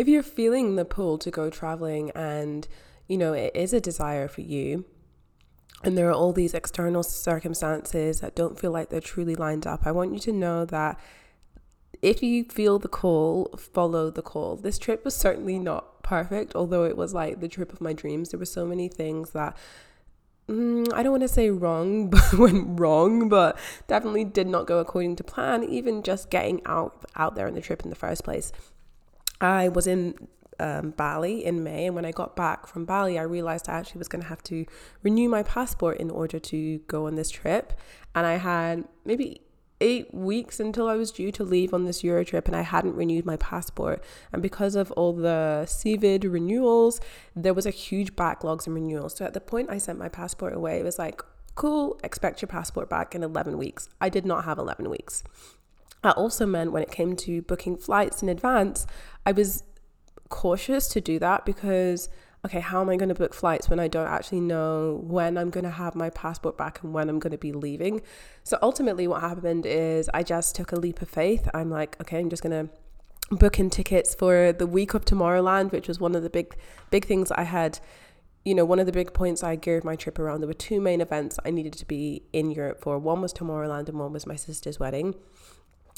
if 0.00 0.08
you're 0.08 0.22
feeling 0.22 0.76
the 0.76 0.86
pull 0.86 1.18
to 1.18 1.30
go 1.30 1.50
traveling 1.50 2.10
and, 2.12 2.66
you 3.06 3.18
know, 3.18 3.34
it 3.34 3.54
is 3.54 3.74
a 3.74 3.82
desire 3.82 4.28
for 4.28 4.40
you, 4.40 4.86
and 5.84 5.96
there 5.96 6.08
are 6.08 6.14
all 6.14 6.32
these 6.32 6.54
external 6.54 7.02
circumstances 7.02 8.20
that 8.20 8.34
don't 8.34 8.58
feel 8.58 8.70
like 8.70 8.88
they're 8.88 9.02
truly 9.02 9.34
lined 9.34 9.66
up, 9.66 9.82
I 9.84 9.92
want 9.92 10.14
you 10.14 10.18
to 10.20 10.32
know 10.32 10.64
that 10.64 10.98
if 12.00 12.22
you 12.22 12.44
feel 12.44 12.78
the 12.78 12.88
call, 12.88 13.54
follow 13.58 14.10
the 14.10 14.22
call. 14.22 14.56
This 14.56 14.78
trip 14.78 15.04
was 15.04 15.14
certainly 15.14 15.58
not 15.58 16.02
perfect, 16.02 16.56
although 16.56 16.84
it 16.84 16.96
was 16.96 17.12
like 17.12 17.40
the 17.40 17.48
trip 17.48 17.70
of 17.70 17.82
my 17.82 17.92
dreams. 17.92 18.30
There 18.30 18.40
were 18.40 18.46
so 18.46 18.64
many 18.64 18.88
things 18.88 19.32
that 19.32 19.54
mm, 20.48 20.90
I 20.94 21.02
don't 21.02 21.12
want 21.12 21.24
to 21.24 21.28
say 21.28 21.50
wrong, 21.50 22.08
but 22.10 22.32
went 22.38 22.80
wrong, 22.80 23.28
but 23.28 23.58
definitely 23.86 24.24
did 24.24 24.46
not 24.46 24.66
go 24.66 24.78
according 24.78 25.16
to 25.16 25.24
plan. 25.24 25.62
Even 25.62 26.02
just 26.02 26.30
getting 26.30 26.62
out 26.64 27.04
out 27.16 27.34
there 27.34 27.46
on 27.46 27.52
the 27.52 27.60
trip 27.60 27.82
in 27.82 27.90
the 27.90 27.96
first 27.96 28.24
place. 28.24 28.50
I 29.40 29.68
was 29.68 29.86
in 29.86 30.28
um, 30.58 30.90
Bali 30.90 31.44
in 31.44 31.64
May, 31.64 31.86
and 31.86 31.94
when 31.94 32.04
I 32.04 32.12
got 32.12 32.36
back 32.36 32.66
from 32.66 32.84
Bali, 32.84 33.18
I 33.18 33.22
realized 33.22 33.68
I 33.68 33.78
actually 33.78 33.98
was 33.98 34.08
going 34.08 34.22
to 34.22 34.28
have 34.28 34.42
to 34.44 34.66
renew 35.02 35.28
my 35.28 35.42
passport 35.42 35.98
in 35.98 36.10
order 36.10 36.38
to 36.38 36.78
go 36.86 37.06
on 37.06 37.14
this 37.14 37.30
trip. 37.30 37.72
And 38.14 38.26
I 38.26 38.36
had 38.36 38.84
maybe 39.04 39.40
eight 39.80 40.12
weeks 40.12 40.60
until 40.60 40.88
I 40.88 40.96
was 40.96 41.10
due 41.10 41.32
to 41.32 41.42
leave 41.42 41.72
on 41.72 41.84
this 41.84 42.04
Euro 42.04 42.24
trip, 42.24 42.46
and 42.46 42.54
I 42.54 42.62
hadn't 42.62 42.94
renewed 42.94 43.24
my 43.24 43.36
passport. 43.36 44.04
And 44.32 44.42
because 44.42 44.74
of 44.74 44.92
all 44.92 45.14
the 45.14 45.64
COVID 45.66 46.30
renewals, 46.30 47.00
there 47.34 47.54
was 47.54 47.66
a 47.66 47.70
huge 47.70 48.14
backlogs 48.14 48.66
in 48.66 48.74
renewals. 48.74 49.16
So 49.16 49.24
at 49.24 49.34
the 49.34 49.40
point 49.40 49.70
I 49.70 49.78
sent 49.78 49.98
my 49.98 50.08
passport 50.08 50.52
away, 50.54 50.78
it 50.78 50.84
was 50.84 50.98
like, 50.98 51.22
cool, 51.54 51.98
expect 52.04 52.42
your 52.42 52.48
passport 52.48 52.88
back 52.88 53.14
in 53.14 53.22
11 53.22 53.58
weeks. 53.58 53.88
I 54.00 54.08
did 54.08 54.26
not 54.26 54.44
have 54.44 54.58
11 54.58 54.88
weeks. 54.88 55.24
That 56.02 56.16
also 56.16 56.46
meant 56.46 56.72
when 56.72 56.82
it 56.82 56.90
came 56.90 57.16
to 57.16 57.42
booking 57.42 57.76
flights 57.76 58.22
in 58.22 58.28
advance, 58.28 58.86
I 59.26 59.32
was 59.32 59.64
cautious 60.28 60.88
to 60.88 61.00
do 61.00 61.18
that 61.18 61.44
because 61.44 62.08
okay, 62.44 62.60
how 62.60 62.80
am 62.80 62.88
I 62.88 62.96
going 62.96 63.08
to 63.10 63.14
book 63.14 63.34
flights 63.34 63.68
when 63.68 63.78
I 63.78 63.88
don't 63.88 64.06
actually 64.06 64.40
know 64.40 65.00
when 65.04 65.36
I'm 65.36 65.50
going 65.50 65.64
to 65.64 65.70
have 65.70 65.94
my 65.94 66.10
passport 66.10 66.56
back 66.56 66.82
and 66.82 66.94
when 66.94 67.08
I'm 67.08 67.18
going 67.18 67.32
to 67.32 67.38
be 67.38 67.52
leaving? 67.52 68.00
So 68.44 68.58
ultimately, 68.62 69.06
what 69.06 69.20
happened 69.20 69.66
is 69.66 70.08
I 70.14 70.22
just 70.22 70.56
took 70.56 70.72
a 70.72 70.76
leap 70.76 71.02
of 71.02 71.08
faith. 71.08 71.48
I'm 71.52 71.70
like, 71.70 72.00
okay, 72.00 72.18
I'm 72.18 72.30
just 72.30 72.42
going 72.42 72.68
to 72.68 73.36
book 73.36 73.58
in 73.58 73.70
tickets 73.70 74.14
for 74.14 74.52
the 74.52 74.66
week 74.66 74.94
of 74.94 75.04
Tomorrowland, 75.04 75.70
which 75.70 75.86
was 75.86 76.00
one 76.00 76.14
of 76.14 76.22
the 76.22 76.30
big, 76.30 76.56
big 76.90 77.04
things 77.04 77.30
I 77.30 77.42
had. 77.42 77.78
You 78.42 78.54
know, 78.54 78.64
one 78.64 78.78
of 78.78 78.86
the 78.86 78.92
big 78.92 79.12
points 79.12 79.42
I 79.42 79.56
geared 79.56 79.84
my 79.84 79.96
trip 79.96 80.18
around. 80.18 80.40
There 80.40 80.48
were 80.48 80.54
two 80.54 80.80
main 80.80 81.02
events 81.02 81.38
I 81.44 81.50
needed 81.50 81.74
to 81.74 81.84
be 81.84 82.22
in 82.32 82.50
Europe 82.50 82.80
for. 82.80 82.98
One 82.98 83.20
was 83.20 83.34
Tomorrowland, 83.34 83.90
and 83.90 83.98
one 83.98 84.14
was 84.14 84.26
my 84.26 84.36
sister's 84.36 84.80
wedding. 84.80 85.14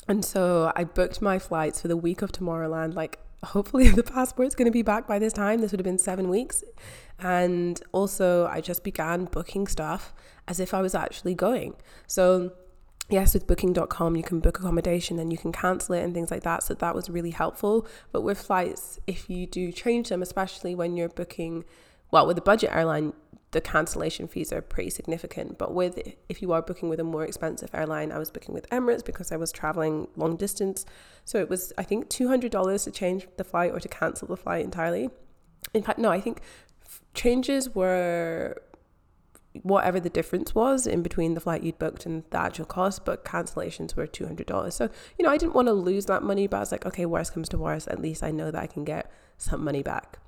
And 0.08 0.24
so 0.24 0.72
I 0.74 0.84
booked 0.84 1.22
my 1.22 1.38
flights 1.38 1.80
for 1.80 1.88
the 1.88 1.96
week 1.96 2.22
of 2.22 2.32
Tomorrowland. 2.32 2.94
Like, 2.94 3.18
hopefully, 3.44 3.88
the 3.90 4.02
passport's 4.02 4.54
going 4.54 4.66
to 4.66 4.72
be 4.72 4.82
back 4.82 5.06
by 5.06 5.18
this 5.18 5.32
time. 5.32 5.60
This 5.60 5.72
would 5.72 5.80
have 5.80 5.84
been 5.84 5.98
seven 5.98 6.28
weeks. 6.28 6.64
And 7.18 7.80
also, 7.92 8.46
I 8.46 8.60
just 8.60 8.82
began 8.82 9.26
booking 9.26 9.66
stuff 9.66 10.12
as 10.48 10.58
if 10.58 10.74
I 10.74 10.82
was 10.82 10.94
actually 10.94 11.34
going. 11.34 11.74
So, 12.06 12.52
yes, 13.08 13.34
with 13.34 13.46
booking.com, 13.46 14.16
you 14.16 14.22
can 14.24 14.40
book 14.40 14.58
accommodation 14.58 15.18
and 15.18 15.30
you 15.30 15.38
can 15.38 15.52
cancel 15.52 15.94
it 15.94 16.02
and 16.02 16.12
things 16.12 16.30
like 16.30 16.42
that. 16.42 16.64
So, 16.64 16.74
that 16.74 16.94
was 16.94 17.08
really 17.08 17.30
helpful. 17.30 17.86
But 18.10 18.22
with 18.22 18.40
flights, 18.40 18.98
if 19.06 19.30
you 19.30 19.46
do 19.46 19.70
change 19.70 20.08
them, 20.08 20.20
especially 20.20 20.74
when 20.74 20.96
you're 20.96 21.08
booking, 21.08 21.64
well, 22.10 22.26
with 22.26 22.38
a 22.38 22.42
budget 22.42 22.70
airline, 22.72 23.12
the 23.52 23.60
cancellation 23.60 24.26
fees 24.26 24.52
are 24.52 24.60
pretty 24.60 24.90
significant. 24.90 25.58
But 25.58 25.72
with 25.72 25.98
if 26.28 26.42
you 26.42 26.52
are 26.52 26.62
booking 26.62 26.88
with 26.88 26.98
a 27.00 27.04
more 27.04 27.24
expensive 27.24 27.70
airline, 27.74 28.10
I 28.10 28.18
was 28.18 28.30
booking 28.30 28.54
with 28.54 28.68
Emirates 28.70 29.04
because 29.04 29.30
I 29.30 29.36
was 29.36 29.52
traveling 29.52 30.08
long 30.16 30.36
distance. 30.36 30.84
So 31.24 31.38
it 31.38 31.48
was 31.48 31.72
I 31.78 31.84
think 31.84 32.08
two 32.08 32.28
hundred 32.28 32.50
dollars 32.50 32.84
to 32.84 32.90
change 32.90 33.28
the 33.36 33.44
flight 33.44 33.70
or 33.70 33.80
to 33.80 33.88
cancel 33.88 34.26
the 34.26 34.36
flight 34.36 34.64
entirely. 34.64 35.10
In 35.72 35.82
fact, 35.82 35.98
no, 35.98 36.10
I 36.10 36.20
think 36.20 36.40
changes 37.14 37.74
were 37.74 38.60
whatever 39.62 40.00
the 40.00 40.08
difference 40.08 40.54
was 40.54 40.86
in 40.86 41.02
between 41.02 41.34
the 41.34 41.40
flight 41.40 41.62
you'd 41.62 41.78
booked 41.78 42.06
and 42.06 42.24
the 42.30 42.38
actual 42.38 42.64
cost, 42.64 43.04
but 43.04 43.22
cancellations 43.22 43.94
were 43.94 44.06
two 44.06 44.26
hundred 44.26 44.46
dollars. 44.46 44.74
So 44.74 44.88
you 45.18 45.24
know 45.24 45.30
I 45.30 45.36
didn't 45.36 45.54
want 45.54 45.68
to 45.68 45.74
lose 45.74 46.06
that 46.06 46.22
money, 46.22 46.46
but 46.46 46.56
I 46.56 46.60
was 46.60 46.72
like, 46.72 46.86
okay, 46.86 47.04
worst 47.04 47.34
comes 47.34 47.50
to 47.50 47.58
worst, 47.58 47.86
at 47.88 48.00
least 48.00 48.22
I 48.22 48.30
know 48.30 48.50
that 48.50 48.62
I 48.62 48.66
can 48.66 48.84
get 48.84 49.12
some 49.36 49.62
money 49.62 49.82
back. 49.82 50.18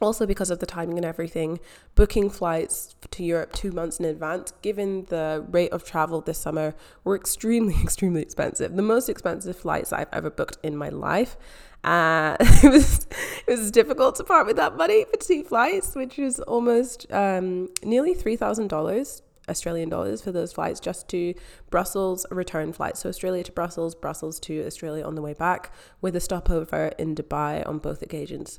Also 0.00 0.26
because 0.26 0.50
of 0.50 0.58
the 0.58 0.66
timing 0.66 0.98
and 0.98 1.04
everything, 1.04 1.58
booking 1.94 2.28
flights 2.30 2.94
to 3.10 3.24
Europe 3.24 3.52
two 3.52 3.72
months 3.72 3.98
in 3.98 4.04
advance, 4.04 4.52
given 4.62 5.06
the 5.06 5.44
rate 5.50 5.72
of 5.72 5.84
travel 5.84 6.20
this 6.20 6.38
summer, 6.38 6.74
were 7.04 7.16
extremely, 7.16 7.74
extremely 7.82 8.22
expensive. 8.22 8.76
The 8.76 8.82
most 8.82 9.08
expensive 9.08 9.56
flights 9.56 9.92
I've 9.92 10.08
ever 10.12 10.30
booked 10.30 10.58
in 10.62 10.76
my 10.76 10.88
life. 10.88 11.36
Uh, 11.84 12.36
it 12.40 12.70
was 12.70 13.06
it 13.46 13.58
was 13.58 13.70
difficult 13.70 14.16
to 14.16 14.24
part 14.24 14.46
with 14.46 14.56
that 14.56 14.76
money 14.76 15.04
for 15.04 15.16
two 15.18 15.44
flights, 15.44 15.94
which 15.94 16.18
was 16.18 16.40
almost 16.40 17.10
um, 17.12 17.68
nearly 17.82 18.12
three 18.12 18.36
thousand 18.36 18.68
dollars 18.68 19.22
Australian 19.48 19.88
dollars 19.88 20.20
for 20.20 20.32
those 20.32 20.52
flights 20.52 20.80
just 20.80 21.08
to 21.08 21.34
Brussels 21.70 22.26
return 22.30 22.72
flights. 22.72 23.00
So 23.00 23.08
Australia 23.08 23.44
to 23.44 23.52
Brussels, 23.52 23.94
Brussels 23.94 24.40
to 24.40 24.66
Australia 24.66 25.04
on 25.04 25.14
the 25.14 25.22
way 25.22 25.34
back, 25.34 25.72
with 26.00 26.16
a 26.16 26.20
stopover 26.20 26.92
in 26.98 27.14
Dubai 27.14 27.66
on 27.66 27.78
both 27.78 28.02
occasions. 28.02 28.58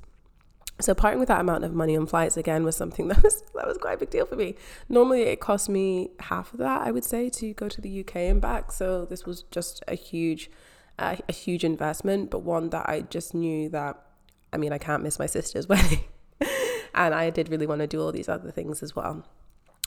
So 0.79 0.93
parting 0.93 1.19
with 1.19 1.29
that 1.29 1.41
amount 1.41 1.63
of 1.63 1.73
money 1.73 1.97
on 1.97 2.05
flights 2.05 2.37
again 2.37 2.63
was 2.63 2.75
something 2.75 3.07
that 3.09 3.23
was 3.23 3.43
that 3.55 3.67
was 3.67 3.77
quite 3.77 3.93
a 3.93 3.97
big 3.97 4.09
deal 4.09 4.25
for 4.25 4.35
me. 4.35 4.55
Normally 4.89 5.23
it 5.23 5.39
cost 5.39 5.69
me 5.69 6.11
half 6.19 6.53
of 6.53 6.59
that, 6.59 6.81
I 6.85 6.91
would 6.91 7.03
say, 7.03 7.29
to 7.29 7.53
go 7.53 7.67
to 7.67 7.81
the 7.81 8.01
UK 8.01 8.15
and 8.17 8.41
back. 8.41 8.71
So 8.71 9.05
this 9.05 9.25
was 9.25 9.43
just 9.51 9.83
a 9.87 9.95
huge, 9.95 10.51
uh, 10.99 11.15
a 11.27 11.33
huge 11.33 11.63
investment, 11.63 12.29
but 12.29 12.39
one 12.39 12.69
that 12.69 12.87
I 12.87 13.01
just 13.01 13.33
knew 13.33 13.69
that, 13.69 14.01
I 14.53 14.57
mean, 14.57 14.71
I 14.71 14.77
can't 14.77 15.03
miss 15.03 15.17
my 15.19 15.25
sister's 15.25 15.67
wedding, 15.69 16.03
and 16.93 17.13
I 17.13 17.29
did 17.31 17.49
really 17.49 17.67
want 17.67 17.81
to 17.81 17.87
do 17.87 18.01
all 18.01 18.11
these 18.11 18.29
other 18.29 18.51
things 18.51 18.83
as 18.83 18.95
well. 18.95 19.25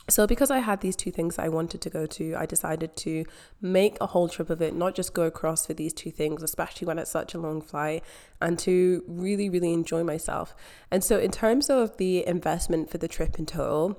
So, 0.09 0.27
because 0.27 0.51
I 0.51 0.59
had 0.59 0.81
these 0.81 0.97
two 0.97 1.11
things 1.11 1.39
I 1.39 1.49
wanted 1.49 1.81
to 1.83 1.91
go 1.91 2.07
to, 2.07 2.35
I 2.35 2.47
decided 2.47 2.97
to 2.97 3.25
make 3.61 3.97
a 4.01 4.07
whole 4.07 4.29
trip 4.29 4.51
of 4.51 4.61
it, 4.61 4.75
not 4.75 4.95
just 4.95 5.15
go 5.15 5.23
across 5.23 5.67
for 5.67 5.75
these 5.75 5.93
two 5.93 6.11
things, 6.11 6.43
especially 6.43 6.87
when 6.87 6.99
it's 6.99 7.11
such 7.11 7.35
a 7.35 7.39
long 7.39 7.61
flight, 7.61 8.03
and 8.41 8.59
to 8.61 9.05
really, 9.07 9.49
really 9.49 9.73
enjoy 9.73 10.03
myself. 10.03 10.55
And 10.91 11.05
so, 11.05 11.19
in 11.19 11.31
terms 11.31 11.71
of 11.71 11.97
the 11.99 12.27
investment 12.27 12.91
for 12.91 12.99
the 12.99 13.09
trip 13.09 13.39
in 13.39 13.47
total, 13.47 13.99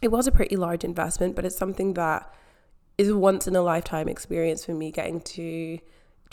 it 0.00 0.08
was 0.08 0.26
a 0.26 0.32
pretty 0.32 0.56
large 0.56 0.84
investment, 0.84 1.36
but 1.36 1.44
it's 1.44 1.56
something 1.56 1.94
that 1.94 2.32
is 2.96 3.08
a 3.08 3.18
once 3.18 3.46
in 3.46 3.56
a 3.56 3.62
lifetime 3.62 4.08
experience 4.08 4.64
for 4.64 4.72
me 4.72 4.90
getting 4.92 5.20
to 5.20 5.78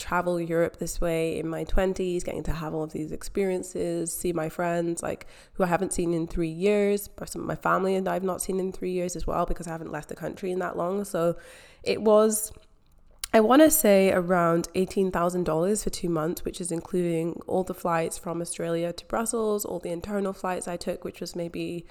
travel 0.01 0.41
Europe 0.41 0.77
this 0.77 0.99
way 0.99 1.37
in 1.39 1.47
my 1.47 1.63
20s, 1.63 2.23
getting 2.23 2.43
to 2.43 2.51
have 2.51 2.73
all 2.73 2.83
of 2.83 2.91
these 2.91 3.11
experiences, 3.11 4.13
see 4.13 4.33
my 4.33 4.49
friends 4.49 5.03
like 5.03 5.27
who 5.53 5.63
I 5.63 5.67
haven't 5.67 5.93
seen 5.93 6.13
in 6.13 6.27
3 6.27 6.49
years, 6.49 7.09
or 7.19 7.27
some 7.27 7.41
of 7.41 7.47
my 7.47 7.55
family 7.55 7.99
that 7.99 8.11
I've 8.11 8.23
not 8.23 8.41
seen 8.41 8.59
in 8.59 8.71
3 8.71 8.91
years 8.91 9.15
as 9.15 9.27
well 9.27 9.45
because 9.45 9.67
I 9.67 9.71
haven't 9.71 9.91
left 9.91 10.09
the 10.09 10.15
country 10.15 10.51
in 10.51 10.59
that 10.59 10.75
long. 10.75 11.05
So 11.05 11.37
it 11.83 12.01
was 12.01 12.51
I 13.33 13.39
want 13.39 13.61
to 13.61 13.71
say 13.71 14.11
around 14.11 14.67
$18,000 14.75 15.83
for 15.83 15.89
2 15.89 16.09
months, 16.09 16.43
which 16.43 16.59
is 16.59 16.69
including 16.69 17.39
all 17.47 17.63
the 17.63 17.73
flights 17.73 18.17
from 18.17 18.41
Australia 18.41 18.91
to 18.91 19.05
Brussels, 19.05 19.63
all 19.63 19.79
the 19.79 19.91
internal 19.91 20.33
flights 20.33 20.67
I 20.67 20.75
took, 20.75 21.05
which 21.05 21.21
was 21.21 21.35
maybe 21.35 21.85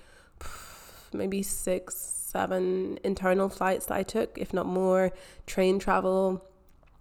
maybe 1.12 1.42
6 1.42 1.94
7 2.30 2.98
internal 3.02 3.48
flights 3.48 3.86
that 3.86 3.96
I 3.96 4.04
took, 4.04 4.38
if 4.38 4.52
not 4.52 4.66
more, 4.66 5.12
train 5.46 5.78
travel, 5.80 6.44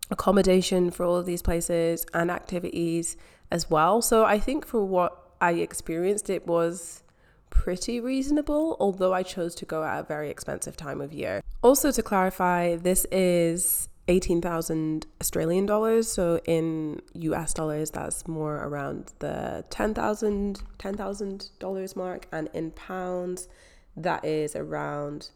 accommodation 0.09 0.91
for 0.91 1.05
all 1.05 1.15
of 1.15 1.25
these 1.25 1.41
places 1.41 2.05
and 2.13 2.31
activities 2.31 3.17
as 3.51 3.69
well. 3.69 4.01
So 4.01 4.25
I 4.25 4.39
think 4.39 4.65
for 4.65 4.83
what 4.83 5.31
I 5.41 5.53
experienced, 5.53 6.29
it 6.29 6.47
was 6.47 7.03
pretty 7.49 7.99
reasonable, 7.99 8.77
although 8.79 9.13
I 9.13 9.23
chose 9.23 9.55
to 9.55 9.65
go 9.65 9.83
at 9.83 9.99
a 9.99 10.03
very 10.03 10.29
expensive 10.29 10.77
time 10.77 11.01
of 11.01 11.13
year. 11.13 11.41
Also, 11.61 11.91
to 11.91 12.03
clarify, 12.03 12.75
this 12.75 13.05
is 13.11 13.89
18,000 14.07 15.05
Australian 15.21 15.65
dollars. 15.65 16.11
So 16.11 16.39
in 16.45 17.01
US 17.13 17.53
dollars, 17.53 17.91
that's 17.91 18.27
more 18.27 18.55
around 18.55 19.13
the 19.19 19.63
10,000 19.69 20.61
$10,000 20.79 21.95
mark. 21.95 22.27
And 22.31 22.49
in 22.53 22.71
pounds, 22.71 23.47
that 23.95 24.25
is 24.25 24.55
around, 24.55 25.29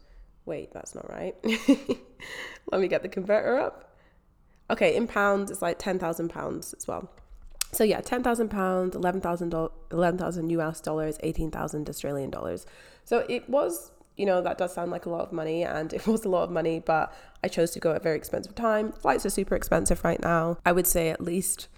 wait, 0.44 0.72
that's 0.72 0.94
not 0.94 1.08
right. 1.08 1.36
Let 2.72 2.80
me 2.80 2.88
get 2.88 3.02
the 3.02 3.08
converter 3.08 3.58
up. 3.58 3.93
Okay, 4.70 4.96
in 4.96 5.06
pounds, 5.06 5.50
it's 5.50 5.62
like 5.62 5.78
ten 5.78 5.98
thousand 5.98 6.28
pounds 6.28 6.74
as 6.74 6.86
well. 6.86 7.10
So 7.72 7.84
yeah, 7.84 8.00
ten 8.00 8.22
thousand 8.22 8.50
pounds, 8.50 8.94
eleven 8.94 9.20
thousand, 9.20 9.52
eleven 9.90 10.18
thousand 10.18 10.50
US 10.50 10.80
dollars, 10.80 11.18
eighteen 11.22 11.50
thousand 11.50 11.88
Australian 11.88 12.30
dollars. 12.30 12.66
So 13.04 13.26
it 13.28 13.48
was, 13.50 13.90
you 14.16 14.24
know, 14.26 14.40
that 14.42 14.58
does 14.58 14.72
sound 14.72 14.90
like 14.90 15.06
a 15.06 15.10
lot 15.10 15.22
of 15.22 15.32
money, 15.32 15.64
and 15.64 15.92
it 15.92 16.06
was 16.06 16.24
a 16.24 16.28
lot 16.28 16.44
of 16.44 16.50
money. 16.50 16.80
But 16.80 17.12
I 17.42 17.48
chose 17.48 17.72
to 17.72 17.80
go 17.80 17.90
at 17.90 17.96
a 17.96 18.00
very 18.00 18.16
expensive 18.16 18.54
time. 18.54 18.92
Flights 18.92 19.26
are 19.26 19.30
super 19.30 19.54
expensive 19.54 20.02
right 20.04 20.20
now. 20.20 20.58
I 20.64 20.72
would 20.72 20.86
say 20.86 21.10
at 21.10 21.20
least 21.20 21.68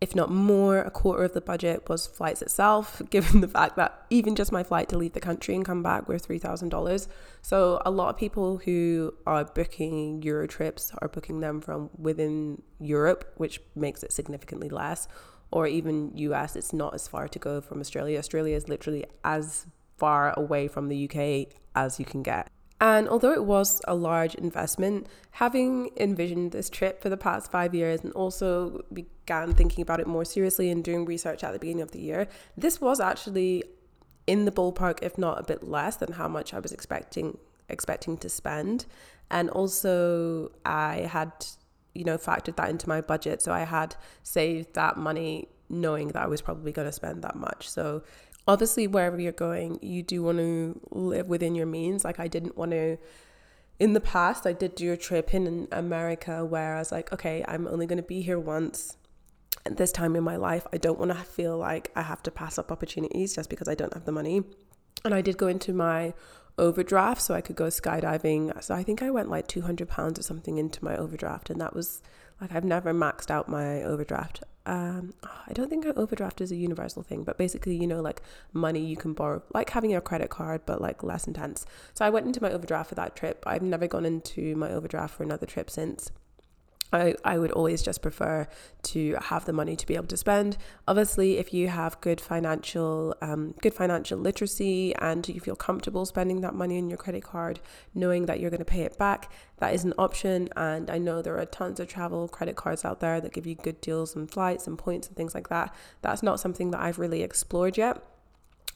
if 0.00 0.14
not 0.14 0.30
more, 0.30 0.78
a 0.78 0.90
quarter 0.90 1.24
of 1.24 1.34
the 1.34 1.42
budget 1.42 1.88
was 1.88 2.06
flights 2.06 2.40
itself, 2.40 3.02
given 3.10 3.42
the 3.42 3.48
fact 3.48 3.76
that 3.76 4.06
even 4.08 4.34
just 4.34 4.50
my 4.50 4.62
flight 4.62 4.88
to 4.88 4.98
leave 4.98 5.12
the 5.12 5.20
country 5.20 5.54
and 5.54 5.64
come 5.64 5.82
back 5.82 6.08
were 6.08 6.16
$3,000. 6.16 7.06
So 7.42 7.82
a 7.84 7.90
lot 7.90 8.08
of 8.08 8.16
people 8.16 8.58
who 8.58 9.14
are 9.26 9.44
booking 9.44 10.22
Euro 10.22 10.46
trips 10.46 10.92
are 10.98 11.08
booking 11.08 11.40
them 11.40 11.60
from 11.60 11.90
within 11.98 12.62
Europe, 12.78 13.32
which 13.36 13.60
makes 13.76 14.02
it 14.02 14.12
significantly 14.12 14.70
less, 14.70 15.06
or 15.50 15.66
even 15.66 16.12
US, 16.16 16.56
it's 16.56 16.72
not 16.72 16.94
as 16.94 17.06
far 17.06 17.28
to 17.28 17.38
go 17.38 17.60
from 17.60 17.80
Australia. 17.80 18.18
Australia 18.18 18.56
is 18.56 18.68
literally 18.68 19.04
as 19.22 19.66
far 19.98 20.32
away 20.38 20.66
from 20.66 20.88
the 20.88 21.08
UK 21.10 21.54
as 21.74 21.98
you 21.98 22.06
can 22.06 22.22
get. 22.22 22.50
And 22.80 23.08
although 23.08 23.32
it 23.32 23.44
was 23.44 23.82
a 23.86 23.94
large 23.94 24.34
investment, 24.34 25.06
having 25.32 25.90
envisioned 25.98 26.52
this 26.52 26.70
trip 26.70 27.02
for 27.02 27.10
the 27.10 27.16
past 27.16 27.50
five 27.50 27.74
years 27.74 28.00
and 28.00 28.12
also 28.14 28.82
began 28.92 29.52
thinking 29.52 29.82
about 29.82 30.00
it 30.00 30.06
more 30.06 30.24
seriously 30.24 30.70
and 30.70 30.82
doing 30.82 31.04
research 31.04 31.44
at 31.44 31.52
the 31.52 31.58
beginning 31.58 31.82
of 31.82 31.90
the 31.90 32.00
year, 32.00 32.26
this 32.56 32.80
was 32.80 32.98
actually 32.98 33.64
in 34.26 34.46
the 34.46 34.50
ballpark, 34.50 35.00
if 35.02 35.18
not 35.18 35.38
a 35.38 35.44
bit 35.44 35.62
less 35.62 35.96
than 35.96 36.12
how 36.12 36.26
much 36.28 36.54
I 36.54 36.58
was 36.58 36.72
expecting 36.72 37.36
expecting 37.68 38.16
to 38.18 38.28
spend. 38.28 38.86
And 39.30 39.48
also 39.50 40.50
I 40.64 41.08
had, 41.10 41.32
you 41.94 42.04
know, 42.04 42.18
factored 42.18 42.56
that 42.56 42.68
into 42.68 42.88
my 42.88 43.00
budget. 43.00 43.42
So 43.42 43.52
I 43.52 43.60
had 43.60 43.94
saved 44.22 44.74
that 44.74 44.96
money 44.96 45.48
knowing 45.68 46.08
that 46.08 46.22
I 46.22 46.26
was 46.26 46.42
probably 46.42 46.72
going 46.72 46.88
to 46.88 46.92
spend 46.92 47.22
that 47.22 47.36
much. 47.36 47.68
So 47.68 48.02
obviously 48.50 48.86
wherever 48.86 49.20
you're 49.20 49.40
going 49.48 49.78
you 49.80 50.02
do 50.02 50.22
want 50.22 50.38
to 50.38 50.80
live 50.90 51.28
within 51.28 51.54
your 51.54 51.66
means. 51.66 52.04
Like 52.04 52.18
i 52.18 52.26
didn't 52.26 52.56
want 52.56 52.72
to 52.72 52.98
in 53.78 53.94
the 53.94 54.00
past 54.00 54.46
i 54.46 54.52
did 54.52 54.74
do 54.74 54.92
a 54.92 54.96
trip 54.96 55.32
in 55.32 55.66
america 55.72 56.44
where 56.44 56.74
i 56.76 56.78
was 56.80 56.92
like 56.92 57.10
okay 57.14 57.42
i'm 57.48 57.66
only 57.66 57.86
going 57.86 58.02
to 58.04 58.10
be 58.14 58.20
here 58.20 58.38
once 58.38 58.96
at 59.66 59.76
this 59.76 59.92
time 59.92 60.16
in 60.16 60.24
my 60.24 60.36
life. 60.36 60.66
I 60.72 60.78
don't 60.78 60.98
want 60.98 61.10
to 61.12 61.18
feel 61.18 61.56
like 61.56 61.90
i 61.94 62.02
have 62.02 62.22
to 62.24 62.30
pass 62.30 62.58
up 62.58 62.72
opportunities 62.72 63.34
just 63.34 63.50
because 63.50 63.68
i 63.68 63.74
don't 63.74 63.94
have 63.94 64.04
the 64.04 64.12
money. 64.12 64.42
And 65.04 65.14
i 65.14 65.20
did 65.20 65.38
go 65.38 65.46
into 65.46 65.72
my 65.72 66.12
overdraft 66.60 67.20
so 67.20 67.34
i 67.34 67.40
could 67.40 67.56
go 67.56 67.66
skydiving 67.66 68.62
so 68.62 68.74
i 68.74 68.82
think 68.82 69.02
i 69.02 69.10
went 69.10 69.30
like 69.30 69.46
200 69.48 69.88
pounds 69.88 70.18
or 70.18 70.22
something 70.22 70.58
into 70.58 70.84
my 70.84 70.96
overdraft 70.96 71.50
and 71.50 71.60
that 71.60 71.74
was 71.74 72.02
like 72.40 72.54
i've 72.54 72.64
never 72.64 72.92
maxed 72.92 73.30
out 73.30 73.48
my 73.48 73.82
overdraft 73.82 74.44
um, 74.66 75.14
I 75.24 75.52
don't 75.52 75.70
think 75.70 75.86
overdraft 75.86 76.40
is 76.40 76.52
a 76.52 76.56
universal 76.56 77.02
thing, 77.02 77.24
but 77.24 77.38
basically, 77.38 77.74
you 77.76 77.86
know, 77.86 78.00
like 78.00 78.22
money 78.52 78.80
you 78.80 78.96
can 78.96 79.14
borrow, 79.14 79.42
like 79.54 79.70
having 79.70 79.94
a 79.96 80.00
credit 80.00 80.30
card, 80.30 80.60
but 80.66 80.80
like 80.80 81.02
less 81.02 81.26
intense. 81.26 81.64
So 81.94 82.04
I 82.04 82.10
went 82.10 82.26
into 82.26 82.42
my 82.42 82.52
overdraft 82.52 82.90
for 82.90 82.94
that 82.96 83.16
trip. 83.16 83.42
I've 83.46 83.62
never 83.62 83.88
gone 83.88 84.04
into 84.04 84.54
my 84.56 84.70
overdraft 84.70 85.14
for 85.14 85.22
another 85.22 85.46
trip 85.46 85.70
since. 85.70 86.12
I, 86.92 87.14
I 87.24 87.38
would 87.38 87.52
always 87.52 87.82
just 87.82 88.02
prefer 88.02 88.48
to 88.82 89.16
have 89.20 89.44
the 89.44 89.52
money 89.52 89.76
to 89.76 89.86
be 89.86 89.94
able 89.94 90.06
to 90.08 90.16
spend. 90.16 90.56
Obviously, 90.88 91.38
if 91.38 91.54
you 91.54 91.68
have 91.68 92.00
good 92.00 92.20
financial 92.20 93.16
um, 93.20 93.54
good 93.60 93.74
financial 93.74 94.18
literacy 94.18 94.94
and 94.96 95.28
you 95.28 95.40
feel 95.40 95.56
comfortable 95.56 96.04
spending 96.06 96.40
that 96.40 96.54
money 96.54 96.78
on 96.78 96.88
your 96.88 96.98
credit 96.98 97.22
card, 97.22 97.60
knowing 97.94 98.26
that 98.26 98.40
you're 98.40 98.50
going 98.50 98.58
to 98.58 98.64
pay 98.64 98.82
it 98.82 98.98
back, 98.98 99.32
that 99.58 99.74
is 99.74 99.84
an 99.84 99.94
option. 99.98 100.48
And 100.56 100.90
I 100.90 100.98
know 100.98 101.22
there 101.22 101.38
are 101.38 101.46
tons 101.46 101.80
of 101.80 101.88
travel 101.88 102.28
credit 102.28 102.56
cards 102.56 102.84
out 102.84 103.00
there 103.00 103.20
that 103.20 103.32
give 103.32 103.46
you 103.46 103.54
good 103.54 103.80
deals 103.80 104.16
on 104.16 104.26
flights 104.26 104.66
and 104.66 104.78
points 104.78 105.08
and 105.08 105.16
things 105.16 105.34
like 105.34 105.48
that. 105.48 105.74
That's 106.02 106.22
not 106.22 106.40
something 106.40 106.70
that 106.72 106.80
I've 106.80 106.98
really 106.98 107.22
explored 107.22 107.76
yet. 107.76 108.02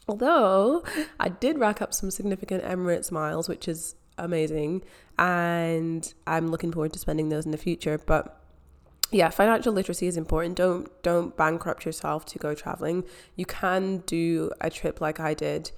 Although 0.07 0.85
I 1.19 1.31
did 1.31 1.59
rack 1.59 1.81
up 1.81 1.95
some 1.95 2.11
significant 2.11 2.63
Emirates 2.63 3.11
miles, 3.11 3.49
which 3.49 3.67
is 3.67 3.95
amazing 4.19 4.83
and 5.19 6.13
I'm 6.27 6.49
looking 6.49 6.73
forward 6.73 6.93
to 6.93 6.99
spending 6.99 7.29
those 7.29 7.45
in 7.45 7.53
the 7.53 7.59
future. 7.59 7.99
But 7.99 8.41
yeah, 9.11 9.31
financial 9.31 9.73
literacy 9.73 10.07
is 10.07 10.17
important. 10.17 10.57
Don't 10.57 10.91
don't 11.03 11.37
bankrupt 11.37 11.87
yourself 11.87 12.25
to 12.27 12.39
go 12.39 12.55
traveling. 12.55 13.05
You 13.37 13.47
can 13.47 13.99
do 14.07 14.51
a 14.61 14.71
trip 14.71 15.01
like 15.01 15.21
I 15.21 15.35
did, 15.35 15.71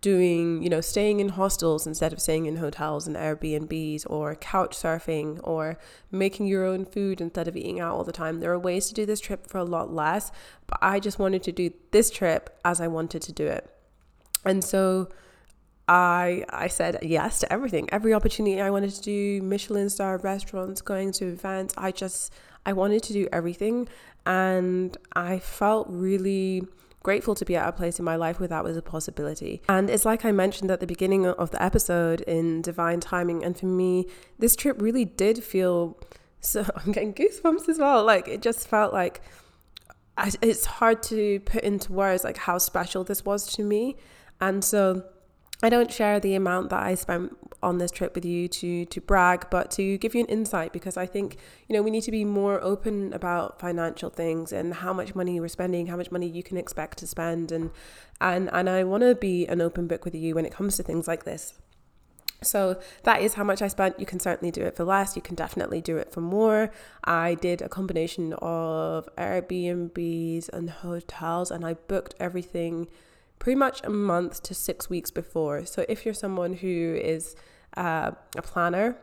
doing, 0.00 0.62
you 0.62 0.68
know, 0.68 0.80
staying 0.80 1.20
in 1.20 1.30
hostels 1.30 1.86
instead 1.86 2.12
of 2.12 2.20
staying 2.20 2.46
in 2.46 2.56
hotels 2.56 3.06
and 3.06 3.16
Airbnbs 3.16 4.04
or 4.08 4.34
couch 4.34 4.76
surfing 4.76 5.40
or 5.42 5.78
making 6.10 6.46
your 6.46 6.64
own 6.64 6.84
food 6.84 7.20
instead 7.20 7.48
of 7.48 7.56
eating 7.56 7.80
out 7.80 7.94
all 7.94 8.04
the 8.04 8.12
time. 8.12 8.40
There 8.40 8.52
are 8.52 8.58
ways 8.58 8.86
to 8.88 8.94
do 8.94 9.06
this 9.06 9.20
trip 9.20 9.46
for 9.46 9.58
a 9.58 9.64
lot 9.64 9.92
less, 9.92 10.30
but 10.66 10.78
I 10.82 11.00
just 11.00 11.18
wanted 11.18 11.42
to 11.44 11.52
do 11.52 11.72
this 11.90 12.10
trip 12.10 12.58
as 12.64 12.80
I 12.80 12.88
wanted 12.88 13.22
to 13.22 13.32
do 13.32 13.46
it. 13.46 13.68
And 14.44 14.62
so 14.62 15.08
I 15.92 16.42
I 16.48 16.68
said 16.68 16.98
yes 17.02 17.40
to 17.40 17.52
everything. 17.52 17.86
Every 17.92 18.14
opportunity 18.14 18.62
I 18.62 18.70
wanted 18.70 18.94
to 18.94 19.02
do, 19.02 19.42
Michelin 19.42 19.90
star 19.90 20.16
restaurants, 20.16 20.80
going 20.80 21.12
to 21.12 21.26
events. 21.26 21.74
I 21.76 21.92
just 21.92 22.32
I 22.64 22.72
wanted 22.72 23.02
to 23.04 23.12
do 23.12 23.28
everything 23.30 23.88
and 24.24 24.96
I 25.14 25.38
felt 25.38 25.86
really 25.90 26.62
grateful 27.02 27.34
to 27.34 27.44
be 27.44 27.56
at 27.56 27.68
a 27.68 27.72
place 27.72 27.98
in 27.98 28.06
my 28.06 28.16
life 28.16 28.40
where 28.40 28.48
that 28.48 28.64
was 28.64 28.76
a 28.76 28.82
possibility. 28.82 29.60
And 29.68 29.90
it's 29.90 30.06
like 30.06 30.24
I 30.24 30.32
mentioned 30.32 30.70
at 30.70 30.80
the 30.80 30.86
beginning 30.86 31.26
of 31.26 31.50
the 31.50 31.62
episode 31.62 32.22
in 32.22 32.62
Divine 32.62 33.00
Timing. 33.00 33.44
And 33.44 33.58
for 33.58 33.66
me, 33.66 34.06
this 34.38 34.56
trip 34.56 34.80
really 34.80 35.04
did 35.04 35.44
feel 35.44 36.00
so, 36.40 36.64
I'm 36.76 36.92
getting 36.92 37.12
goosebumps 37.12 37.68
as 37.68 37.78
well. 37.78 38.02
Like, 38.04 38.28
it 38.28 38.40
just 38.40 38.66
felt 38.66 38.94
like 38.94 39.20
it's 40.40 40.64
hard 40.64 41.02
to 41.04 41.40
put 41.40 41.64
into 41.64 41.92
words 41.92 42.22
like 42.24 42.38
how 42.38 42.56
special 42.56 43.04
this 43.04 43.24
was 43.24 43.46
to 43.56 43.62
me. 43.64 43.96
And 44.40 44.64
so, 44.64 45.04
I 45.62 45.68
don't 45.68 45.92
share 45.92 46.18
the 46.18 46.34
amount 46.34 46.70
that 46.70 46.82
I 46.82 46.94
spent 46.94 47.36
on 47.62 47.78
this 47.78 47.92
trip 47.92 48.14
with 48.14 48.24
you 48.24 48.48
to 48.48 48.84
to 48.86 49.00
brag, 49.00 49.46
but 49.50 49.70
to 49.72 49.96
give 49.98 50.14
you 50.14 50.20
an 50.22 50.26
insight 50.26 50.72
because 50.72 50.96
I 50.96 51.06
think 51.06 51.36
you 51.68 51.74
know 51.74 51.82
we 51.82 51.90
need 51.90 52.02
to 52.02 52.10
be 52.10 52.24
more 52.24 52.60
open 52.60 53.12
about 53.12 53.60
financial 53.60 54.10
things 54.10 54.52
and 54.52 54.74
how 54.74 54.92
much 54.92 55.14
money 55.14 55.38
we're 55.38 55.48
spending, 55.48 55.86
how 55.86 55.96
much 55.96 56.10
money 56.10 56.26
you 56.26 56.42
can 56.42 56.56
expect 56.56 56.98
to 56.98 57.06
spend, 57.06 57.52
and 57.52 57.70
and 58.20 58.50
and 58.52 58.68
I 58.68 58.82
want 58.84 59.02
to 59.04 59.14
be 59.14 59.46
an 59.46 59.60
open 59.60 59.86
book 59.86 60.04
with 60.04 60.14
you 60.14 60.34
when 60.34 60.44
it 60.44 60.52
comes 60.52 60.76
to 60.78 60.82
things 60.82 61.06
like 61.06 61.24
this. 61.24 61.54
So 62.42 62.80
that 63.04 63.22
is 63.22 63.34
how 63.34 63.44
much 63.44 63.62
I 63.62 63.68
spent. 63.68 64.00
You 64.00 64.06
can 64.06 64.18
certainly 64.18 64.50
do 64.50 64.62
it 64.62 64.74
for 64.76 64.82
less. 64.82 65.14
You 65.14 65.22
can 65.22 65.36
definitely 65.36 65.80
do 65.80 65.96
it 65.96 66.10
for 66.10 66.20
more. 66.20 66.72
I 67.04 67.34
did 67.34 67.62
a 67.62 67.68
combination 67.68 68.32
of 68.34 69.08
Airbnbs 69.16 70.48
and 70.48 70.70
hotels, 70.70 71.52
and 71.52 71.64
I 71.64 71.74
booked 71.74 72.16
everything 72.18 72.88
pretty 73.42 73.58
much 73.58 73.80
a 73.82 73.90
month 73.90 74.40
to 74.40 74.54
six 74.54 74.88
weeks 74.88 75.10
before. 75.10 75.66
So 75.66 75.84
if 75.88 76.04
you're 76.04 76.14
someone 76.14 76.52
who 76.52 76.96
is 77.02 77.34
uh, 77.76 78.12
a 78.36 78.42
planner 78.42 78.96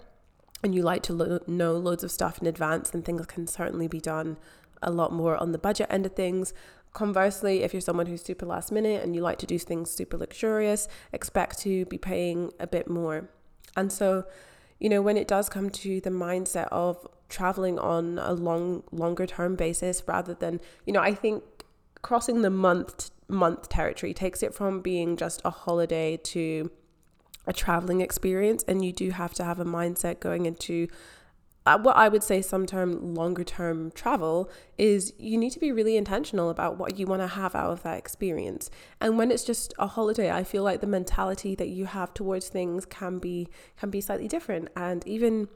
and 0.64 0.74
you 0.74 0.82
like 0.82 1.04
to 1.04 1.14
lo- 1.14 1.40
know 1.46 1.74
loads 1.74 2.06
of 2.06 2.10
stuff 2.10 2.40
in 2.40 2.48
advance, 2.48 2.92
then 2.92 3.02
things 3.02 3.26
can 3.26 3.48
certainly 3.48 3.90
be 3.90 4.00
done 4.00 4.38
a 4.82 4.92
lot 4.92 5.12
more 5.12 5.36
on 5.36 5.52
the 5.52 5.58
budget 5.58 5.88
end 5.90 6.06
of 6.06 6.14
things. 6.14 6.54
Conversely, 6.94 7.64
if 7.64 7.74
you're 7.74 7.82
someone 7.82 8.06
who's 8.06 8.22
super 8.22 8.46
last 8.46 8.72
minute 8.72 9.04
and 9.04 9.14
you 9.14 9.22
like 9.22 9.40
to 9.40 9.46
do 9.46 9.60
things 9.60 9.92
super 9.92 10.16
luxurious, 10.16 10.88
expect 11.12 11.60
to 11.60 11.84
be 11.88 11.98
paying 11.98 12.54
a 12.62 12.66
bit 12.66 12.90
more. 12.90 13.28
And 13.76 13.92
so, 13.92 14.24
you 14.80 14.88
know, 14.88 15.02
when 15.02 15.18
it 15.18 15.28
does 15.28 15.50
come 15.50 15.70
to 15.70 16.00
the 16.00 16.12
mindset 16.12 16.70
of 16.72 17.06
traveling 17.28 17.78
on 17.78 18.18
a 18.18 18.32
long 18.32 18.84
longer 18.94 19.28
term 19.28 19.58
basis 19.58 20.02
rather 20.08 20.34
than, 20.34 20.62
you 20.86 20.94
know, 20.94 21.02
I 21.02 21.14
think 21.14 21.44
crossing 22.02 22.42
the 22.42 22.50
month 22.50 23.12
month 23.30 23.70
territory 23.70 24.14
takes 24.14 24.44
it 24.44 24.54
from 24.54 24.82
being 24.82 25.18
just 25.18 25.42
a 25.46 25.50
holiday 25.50 26.18
to 26.18 26.72
a 27.46 27.54
traveling 27.54 28.02
experience 28.02 28.64
and 28.68 28.84
you 28.84 28.92
do 28.92 29.12
have 29.12 29.34
to 29.34 29.44
have 29.44 29.60
a 29.60 29.66
mindset 29.66 30.20
going 30.20 30.46
into 30.46 30.88
uh, 31.66 31.78
what 31.78 31.96
I 31.96 32.10
would 32.10 32.24
say 32.24 32.42
sometime 32.42 33.14
longer 33.14 33.44
term 33.44 33.92
travel 33.92 34.50
is 34.78 35.14
you 35.20 35.38
need 35.38 35.52
to 35.52 35.60
be 35.60 35.72
really 35.72 35.98
intentional 35.98 36.50
about 36.50 36.78
what 36.78 36.98
you 36.98 37.06
want 37.06 37.22
to 37.22 37.28
have 37.28 37.54
out 37.54 37.72
of 37.72 37.84
that 37.84 37.98
experience. 37.98 38.72
And 39.00 39.18
when 39.18 39.30
it's 39.30 39.44
just 39.44 39.74
a 39.78 39.86
holiday, 39.86 40.32
I 40.32 40.44
feel 40.44 40.64
like 40.64 40.82
the 40.82 40.88
mentality 40.88 41.56
that 41.56 41.68
you 41.68 41.86
have 41.86 42.14
towards 42.14 42.50
things 42.50 42.86
can 42.86 43.20
be 43.20 43.50
can 43.78 43.90
be 43.90 44.02
slightly 44.02 44.28
different. 44.28 44.70
And 44.76 45.06
even 45.06 45.48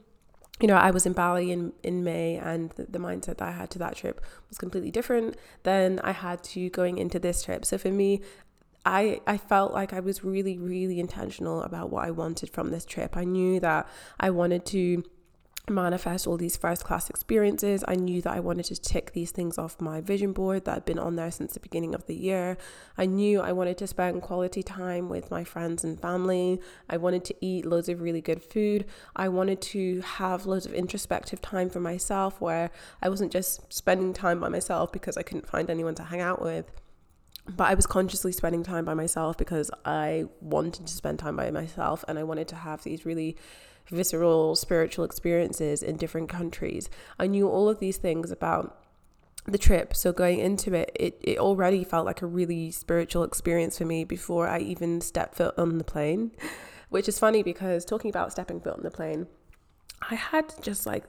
you 0.60 0.68
know, 0.68 0.76
I 0.76 0.90
was 0.90 1.04
in 1.04 1.12
Bali 1.12 1.50
in, 1.50 1.72
in 1.82 2.04
May, 2.04 2.36
and 2.36 2.70
the, 2.70 2.84
the, 2.84 2.98
mindset 2.98 3.38
that 3.38 3.42
I 3.42 3.50
had 3.50 3.70
to 3.70 3.78
that 3.80 3.96
trip 3.96 4.24
was 4.48 4.56
completely 4.56 4.92
different 4.92 5.36
than 5.64 5.98
I 6.00 6.12
had 6.12 6.44
to 6.44 6.70
going 6.70 6.98
into 6.98 7.18
this 7.18 7.42
trip. 7.42 7.64
So 7.64 7.76
for 7.76 7.90
me, 7.90 8.20
I, 8.86 9.20
I 9.26 9.36
felt 9.36 9.72
like 9.72 9.92
I 9.92 10.00
was 10.00 10.22
really, 10.22 10.58
really 10.58 11.00
intentional 11.00 11.62
about 11.62 11.90
what 11.90 12.04
I 12.04 12.12
wanted 12.12 12.50
from 12.50 12.70
this 12.70 12.84
trip. 12.84 13.16
I 13.16 13.24
knew 13.24 13.58
that 13.60 13.88
I 14.20 14.30
wanted 14.30 14.64
to 14.66 15.02
manifest 15.68 16.26
all 16.26 16.36
these 16.36 16.56
first 16.56 16.84
class 16.84 17.08
experiences. 17.08 17.82
I 17.88 17.94
knew 17.94 18.20
that 18.22 18.32
I 18.32 18.40
wanted 18.40 18.66
to 18.66 18.80
tick 18.80 19.12
these 19.12 19.30
things 19.30 19.56
off 19.56 19.80
my 19.80 20.00
vision 20.00 20.32
board 20.32 20.64
that 20.64 20.74
had 20.74 20.84
been 20.84 20.98
on 20.98 21.16
there 21.16 21.30
since 21.30 21.54
the 21.54 21.60
beginning 21.60 21.94
of 21.94 22.06
the 22.06 22.14
year. 22.14 22.58
I 22.98 23.06
knew 23.06 23.40
I 23.40 23.52
wanted 23.52 23.78
to 23.78 23.86
spend 23.86 24.22
quality 24.22 24.62
time 24.62 25.08
with 25.08 25.30
my 25.30 25.42
friends 25.44 25.82
and 25.82 26.00
family. 26.00 26.60
I 26.90 26.98
wanted 26.98 27.24
to 27.26 27.34
eat 27.40 27.64
loads 27.64 27.88
of 27.88 28.02
really 28.02 28.20
good 28.20 28.42
food. 28.42 28.84
I 29.16 29.28
wanted 29.28 29.62
to 29.62 30.00
have 30.02 30.46
loads 30.46 30.66
of 30.66 30.74
introspective 30.74 31.40
time 31.40 31.70
for 31.70 31.80
myself 31.80 32.40
where 32.40 32.70
I 33.00 33.08
wasn't 33.08 33.32
just 33.32 33.72
spending 33.72 34.12
time 34.12 34.40
by 34.40 34.48
myself 34.48 34.92
because 34.92 35.16
I 35.16 35.22
couldn't 35.22 35.48
find 35.48 35.70
anyone 35.70 35.94
to 35.94 36.04
hang 36.04 36.20
out 36.20 36.42
with 36.42 36.70
but 37.46 37.64
I 37.64 37.74
was 37.74 37.86
consciously 37.86 38.32
spending 38.32 38.62
time 38.62 38.86
by 38.86 38.94
myself 38.94 39.36
because 39.36 39.70
I 39.84 40.24
wanted 40.40 40.86
to 40.86 40.92
spend 40.94 41.18
time 41.18 41.36
by 41.36 41.50
myself 41.50 42.02
and 42.08 42.18
I 42.18 42.22
wanted 42.22 42.48
to 42.48 42.56
have 42.56 42.82
these 42.82 43.04
really 43.04 43.36
visceral 43.88 44.56
spiritual 44.56 45.04
experiences 45.04 45.82
in 45.82 45.96
different 45.96 46.28
countries. 46.28 46.88
I 47.18 47.26
knew 47.26 47.48
all 47.48 47.68
of 47.68 47.80
these 47.80 47.96
things 47.96 48.30
about 48.30 48.80
the 49.46 49.58
trip. 49.58 49.94
So 49.94 50.12
going 50.12 50.38
into 50.38 50.74
it, 50.74 50.90
it, 50.94 51.18
it 51.22 51.38
already 51.38 51.84
felt 51.84 52.06
like 52.06 52.22
a 52.22 52.26
really 52.26 52.70
spiritual 52.70 53.24
experience 53.24 53.78
for 53.78 53.84
me 53.84 54.04
before 54.04 54.48
I 54.48 54.58
even 54.60 55.00
stepped 55.00 55.36
foot 55.36 55.54
on 55.58 55.78
the 55.78 55.84
plane. 55.84 56.32
Which 56.88 57.08
is 57.08 57.18
funny 57.18 57.42
because 57.42 57.84
talking 57.84 58.08
about 58.08 58.32
stepping 58.32 58.60
foot 58.60 58.74
on 58.74 58.82
the 58.82 58.90
plane, 58.90 59.26
I 60.10 60.14
had 60.14 60.54
just 60.62 60.86
like 60.86 61.04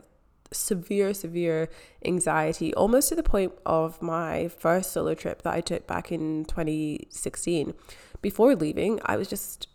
severe, 0.51 1.13
severe 1.13 1.69
anxiety, 2.03 2.73
almost 2.73 3.09
to 3.09 3.15
the 3.15 3.23
point 3.23 3.53
of 3.65 4.01
my 4.01 4.47
first 4.47 4.91
solo 4.91 5.13
trip 5.13 5.43
that 5.43 5.53
I 5.53 5.61
took 5.61 5.85
back 5.85 6.11
in 6.11 6.45
2016. 6.45 7.73
Before 8.21 8.55
leaving, 8.55 8.99
I 9.05 9.17
was 9.17 9.27
just 9.27 9.67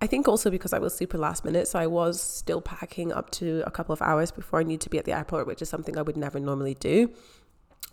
I 0.00 0.06
think 0.06 0.28
also 0.28 0.50
because 0.50 0.72
I 0.72 0.78
was 0.78 0.94
super 0.94 1.16
last 1.16 1.44
minute, 1.44 1.66
so 1.68 1.78
I 1.78 1.86
was 1.86 2.20
still 2.20 2.60
packing 2.60 3.12
up 3.12 3.30
to 3.32 3.62
a 3.66 3.70
couple 3.70 3.92
of 3.92 4.02
hours 4.02 4.30
before 4.30 4.60
I 4.60 4.62
need 4.62 4.80
to 4.82 4.90
be 4.90 4.98
at 4.98 5.04
the 5.04 5.12
airport, 5.12 5.46
which 5.46 5.62
is 5.62 5.68
something 5.68 5.96
I 5.96 6.02
would 6.02 6.16
never 6.16 6.38
normally 6.38 6.74
do. 6.74 7.10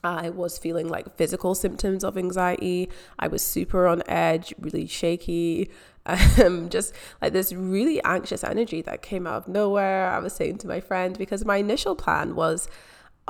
I 0.04 0.30
was 0.30 0.58
feeling 0.58 0.88
like 0.88 1.16
physical 1.16 1.54
symptoms 1.54 2.04
of 2.04 2.18
anxiety. 2.18 2.90
I 3.20 3.28
was 3.28 3.44
super 3.44 3.88
on 3.88 4.02
edge, 4.08 4.54
really 4.60 4.88
shaky, 4.88 5.70
um, 6.06 6.70
just 6.70 6.94
like 7.22 7.34
this 7.34 7.54
really 7.54 8.04
anxious 8.04 8.44
energy 8.44 8.82
that 8.82 9.02
came 9.02 9.28
out 9.28 9.36
of 9.36 9.48
nowhere. 9.48 10.10
I 10.10 10.20
was 10.20 10.34
saying 10.34 10.58
to 10.60 10.68
my 10.68 10.80
friend 10.80 11.18
because 11.18 11.46
my 11.46 11.58
initial 11.58 11.96
plan 11.96 12.36
was 12.36 12.68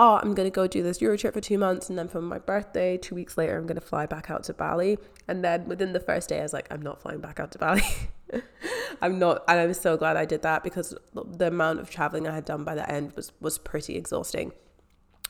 oh, 0.01 0.19
I'm 0.19 0.33
going 0.33 0.47
to 0.47 0.53
go 0.53 0.65
do 0.65 0.81
this 0.81 0.99
Euro 0.99 1.15
trip 1.15 1.35
for 1.35 1.41
two 1.41 1.59
months. 1.59 1.87
And 1.87 1.97
then 1.97 2.07
for 2.07 2.21
my 2.21 2.39
birthday, 2.39 2.97
two 2.97 3.13
weeks 3.13 3.37
later, 3.37 3.55
I'm 3.55 3.67
going 3.67 3.79
to 3.79 3.85
fly 3.85 4.07
back 4.07 4.31
out 4.31 4.43
to 4.45 4.53
Bali. 4.53 4.97
And 5.27 5.43
then 5.43 5.65
within 5.65 5.93
the 5.93 5.99
first 5.99 6.27
day, 6.27 6.39
I 6.39 6.41
was 6.41 6.53
like, 6.53 6.67
I'm 6.71 6.81
not 6.81 6.99
flying 6.99 7.19
back 7.19 7.39
out 7.39 7.51
to 7.51 7.59
Bali. 7.59 7.83
I'm 9.01 9.19
not. 9.19 9.43
And 9.47 9.59
I'm 9.59 9.73
so 9.75 9.97
glad 9.97 10.17
I 10.17 10.25
did 10.25 10.41
that 10.41 10.63
because 10.63 10.95
the 11.13 11.47
amount 11.47 11.81
of 11.81 11.91
traveling 11.91 12.27
I 12.27 12.33
had 12.33 12.45
done 12.45 12.63
by 12.63 12.73
the 12.73 12.89
end 12.91 13.13
was, 13.13 13.31
was 13.39 13.59
pretty 13.59 13.95
exhausting. 13.95 14.53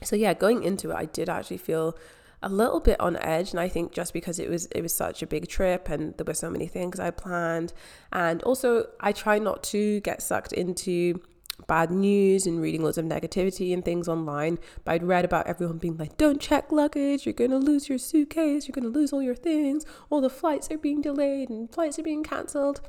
So 0.04 0.16
yeah, 0.16 0.34
going 0.34 0.64
into 0.64 0.92
it, 0.92 0.96
I 0.96 1.04
did 1.04 1.28
actually 1.28 1.58
feel 1.58 1.98
a 2.42 2.48
little 2.48 2.80
bit 2.80 2.98
on 3.02 3.18
edge 3.18 3.52
and 3.52 3.60
I 3.60 3.68
think 3.68 3.92
just 3.92 4.14
because 4.14 4.40
it 4.40 4.50
was 4.50 4.66
it 4.68 4.82
was 4.82 4.96
such 4.96 5.22
a 5.22 5.28
big 5.28 5.48
trip 5.48 5.90
and 5.90 6.18
there 6.18 6.26
were 6.26 6.34
so 6.34 6.50
many 6.50 6.66
things 6.66 7.00
I 7.00 7.12
planned 7.12 7.72
and 8.12 8.42
also 8.42 8.88
I 9.00 9.12
try 9.12 9.38
not 9.38 9.62
to 9.66 10.00
get 10.00 10.24
sucked 10.24 10.52
into 10.52 11.22
bad 11.68 11.92
news 11.92 12.46
and 12.46 12.62
reading 12.62 12.84
loads 12.84 12.98
of 12.98 13.06
negativity 13.06 13.74
and 13.74 13.84
things 13.84 14.08
online. 14.08 14.60
But 14.84 14.94
I'd 14.94 15.04
read 15.04 15.26
about 15.26 15.48
everyone 15.48 15.78
being 15.78 15.98
like, 15.98 16.18
don't 16.18 16.40
check 16.40 16.72
luggage, 16.72 17.26
you're 17.26 17.34
gonna 17.34 17.58
lose 17.58 17.90
your 17.90 17.98
suitcase, 17.98 18.68
you're 18.68 18.74
gonna 18.74 18.88
lose 18.88 19.14
all 19.14 19.22
your 19.22 19.36
things, 19.36 19.86
all 20.10 20.22
the 20.22 20.30
flights 20.30 20.70
are 20.72 20.78
being 20.78 21.02
delayed 21.02 21.50
and 21.50 21.72
flights 21.72 21.98
are 22.00 22.04
being 22.04 22.24
cancelled. 22.24 22.82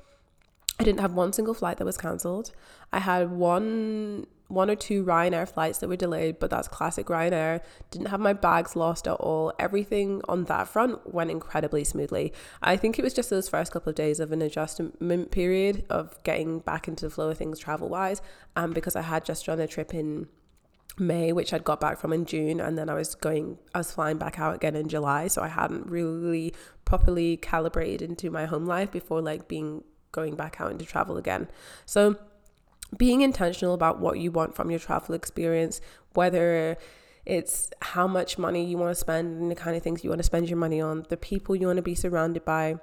I 0.80 0.85
didn't 0.85 1.00
have 1.00 1.14
one 1.14 1.32
single 1.32 1.54
flight 1.54 1.76
that 1.78 1.85
was 1.85 1.98
cancelled. 1.98 2.52
I 2.92 2.98
had 2.98 3.30
one 3.30 4.26
one 4.48 4.68
or 4.68 4.76
two 4.76 5.05
Ryanair 5.05 5.48
flights 5.48 5.78
that 5.78 5.88
were 5.88 5.96
delayed, 5.96 6.38
but 6.38 6.50
that's 6.50 6.68
classic 6.68 7.07
Ryanair. 7.07 7.61
Didn't 7.90 8.09
have 8.09 8.20
my 8.20 8.33
bags 8.33 8.76
lost 8.76 9.09
at 9.09 9.14
all. 9.14 9.52
Everything 9.59 10.20
on 10.28 10.44
that 10.44 10.68
front 10.68 11.12
went 11.12 11.31
incredibly 11.31 11.85
smoothly. 11.85 12.33
I 12.62 12.76
think 12.76 12.98
it 12.98 13.02
was 13.02 13.14
just 13.14 13.31
those 13.31 13.48
first 13.48 13.72
couple 13.72 13.90
of 13.90 13.96
days 13.96 14.20
of 14.20 14.31
an 14.33 14.42
adjustment 14.42 15.31
period 15.31 15.85
of 15.88 16.22
getting 16.22 16.61
back 16.61 16.87
into 16.87 17.07
the 17.07 17.11
flow 17.11 17.31
of 17.31 17.38
things 17.38 17.59
travel 17.59 17.88
wise. 17.88 18.20
And 18.55 18.66
um, 18.66 18.72
because 18.72 18.94
I 18.96 19.02
had 19.02 19.24
just 19.24 19.46
done 19.46 19.61
a 19.61 19.66
trip 19.66 19.94
in 19.94 20.28
May, 20.98 21.33
which 21.33 21.55
I'd 21.55 21.64
got 21.64 21.81
back 21.81 21.98
from 21.98 22.12
in 22.12 22.26
June, 22.26 22.61
and 22.61 22.76
then 22.76 22.90
I 22.90 22.94
was 22.94 23.14
going, 23.14 23.59
I 23.74 23.78
was 23.78 23.92
flying 23.92 24.18
back 24.18 24.38
out 24.38 24.55
again 24.55 24.76
in 24.76 24.88
July. 24.88 25.28
So 25.28 25.42
I 25.42 25.48
hadn't 25.48 25.87
really 25.87 26.55
properly 26.85 27.38
calibrated 27.38 28.02
into 28.02 28.31
my 28.31 28.44
home 28.44 28.66
life 28.66 28.90
before 28.90 29.22
like 29.22 29.48
being 29.48 29.85
going 30.11 30.37
back 30.37 30.61
out 30.61 30.70
into 30.70 30.85
travel 30.85 31.16
again. 31.16 31.48
So 31.87 32.18
being 32.96 33.22
intentional 33.22 33.74
about 33.74 33.98
what 33.98 34.18
you 34.18 34.31
want 34.31 34.55
from 34.55 34.70
your 34.70 34.78
travel 34.78 35.14
experience, 35.14 35.81
whether 36.14 36.76
it's 37.24 37.70
how 37.81 38.07
much 38.07 38.38
money 38.38 38.64
you 38.64 38.76
want 38.76 38.90
to 38.90 38.94
spend 39.00 39.40
and 39.40 39.50
the 39.50 39.55
kind 39.55 39.76
of 39.76 39.83
things 39.83 40.02
you 40.02 40.11
want 40.11 40.18
to 40.18 40.24
spend 40.24 40.48
your 40.48 40.59
money 40.59 40.81
on, 40.81 41.07
the 41.09 41.16
people 41.16 41.55
you 41.55 41.66
want 41.66 41.76
to 41.76 41.83
be 41.83 41.94
surrounded 41.94 42.44
by, 42.44 42.76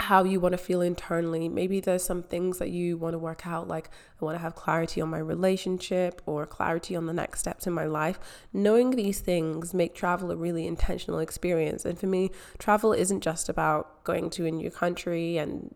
how 0.00 0.22
you 0.24 0.40
want 0.40 0.52
to 0.52 0.58
feel 0.58 0.80
internally. 0.80 1.48
Maybe 1.48 1.80
there's 1.80 2.04
some 2.04 2.22
things 2.22 2.58
that 2.58 2.70
you 2.70 2.96
want 2.96 3.14
to 3.14 3.18
work 3.18 3.46
out, 3.46 3.68
like 3.68 3.90
I 4.20 4.24
want 4.24 4.36
to 4.36 4.42
have 4.42 4.54
clarity 4.54 5.00
on 5.00 5.10
my 5.10 5.18
relationship 5.18 6.22
or 6.24 6.46
clarity 6.46 6.94
on 6.96 7.06
the 7.06 7.12
next 7.12 7.40
steps 7.40 7.66
in 7.66 7.72
my 7.72 7.84
life. 7.84 8.18
Knowing 8.52 8.92
these 8.92 9.20
things 9.20 9.74
make 9.74 9.94
travel 9.94 10.30
a 10.30 10.36
really 10.36 10.66
intentional 10.66 11.18
experience. 11.18 11.84
And 11.84 11.98
for 11.98 12.06
me, 12.06 12.30
travel 12.58 12.92
isn't 12.92 13.20
just 13.20 13.48
about 13.48 14.04
going 14.04 14.30
to 14.30 14.46
a 14.46 14.50
new 14.50 14.70
country 14.70 15.36
and 15.36 15.74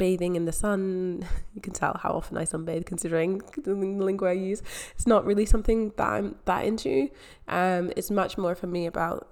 bathing 0.00 0.34
in 0.34 0.44
the 0.46 0.56
sun. 0.64 1.26
You 1.54 1.60
can 1.60 1.74
tell 1.74 1.94
how 2.02 2.12
often 2.12 2.38
I 2.38 2.44
sunbathe 2.44 2.86
considering 2.86 3.42
the 3.64 3.74
lingo 3.74 4.24
I 4.24 4.32
use. 4.50 4.62
It's 4.94 5.06
not 5.06 5.26
really 5.26 5.44
something 5.44 5.92
that 5.98 6.08
I'm 6.16 6.36
that 6.46 6.64
into. 6.64 7.10
Um, 7.48 7.92
it's 7.98 8.10
much 8.10 8.38
more 8.38 8.54
for 8.54 8.68
me 8.76 8.86
about 8.86 9.28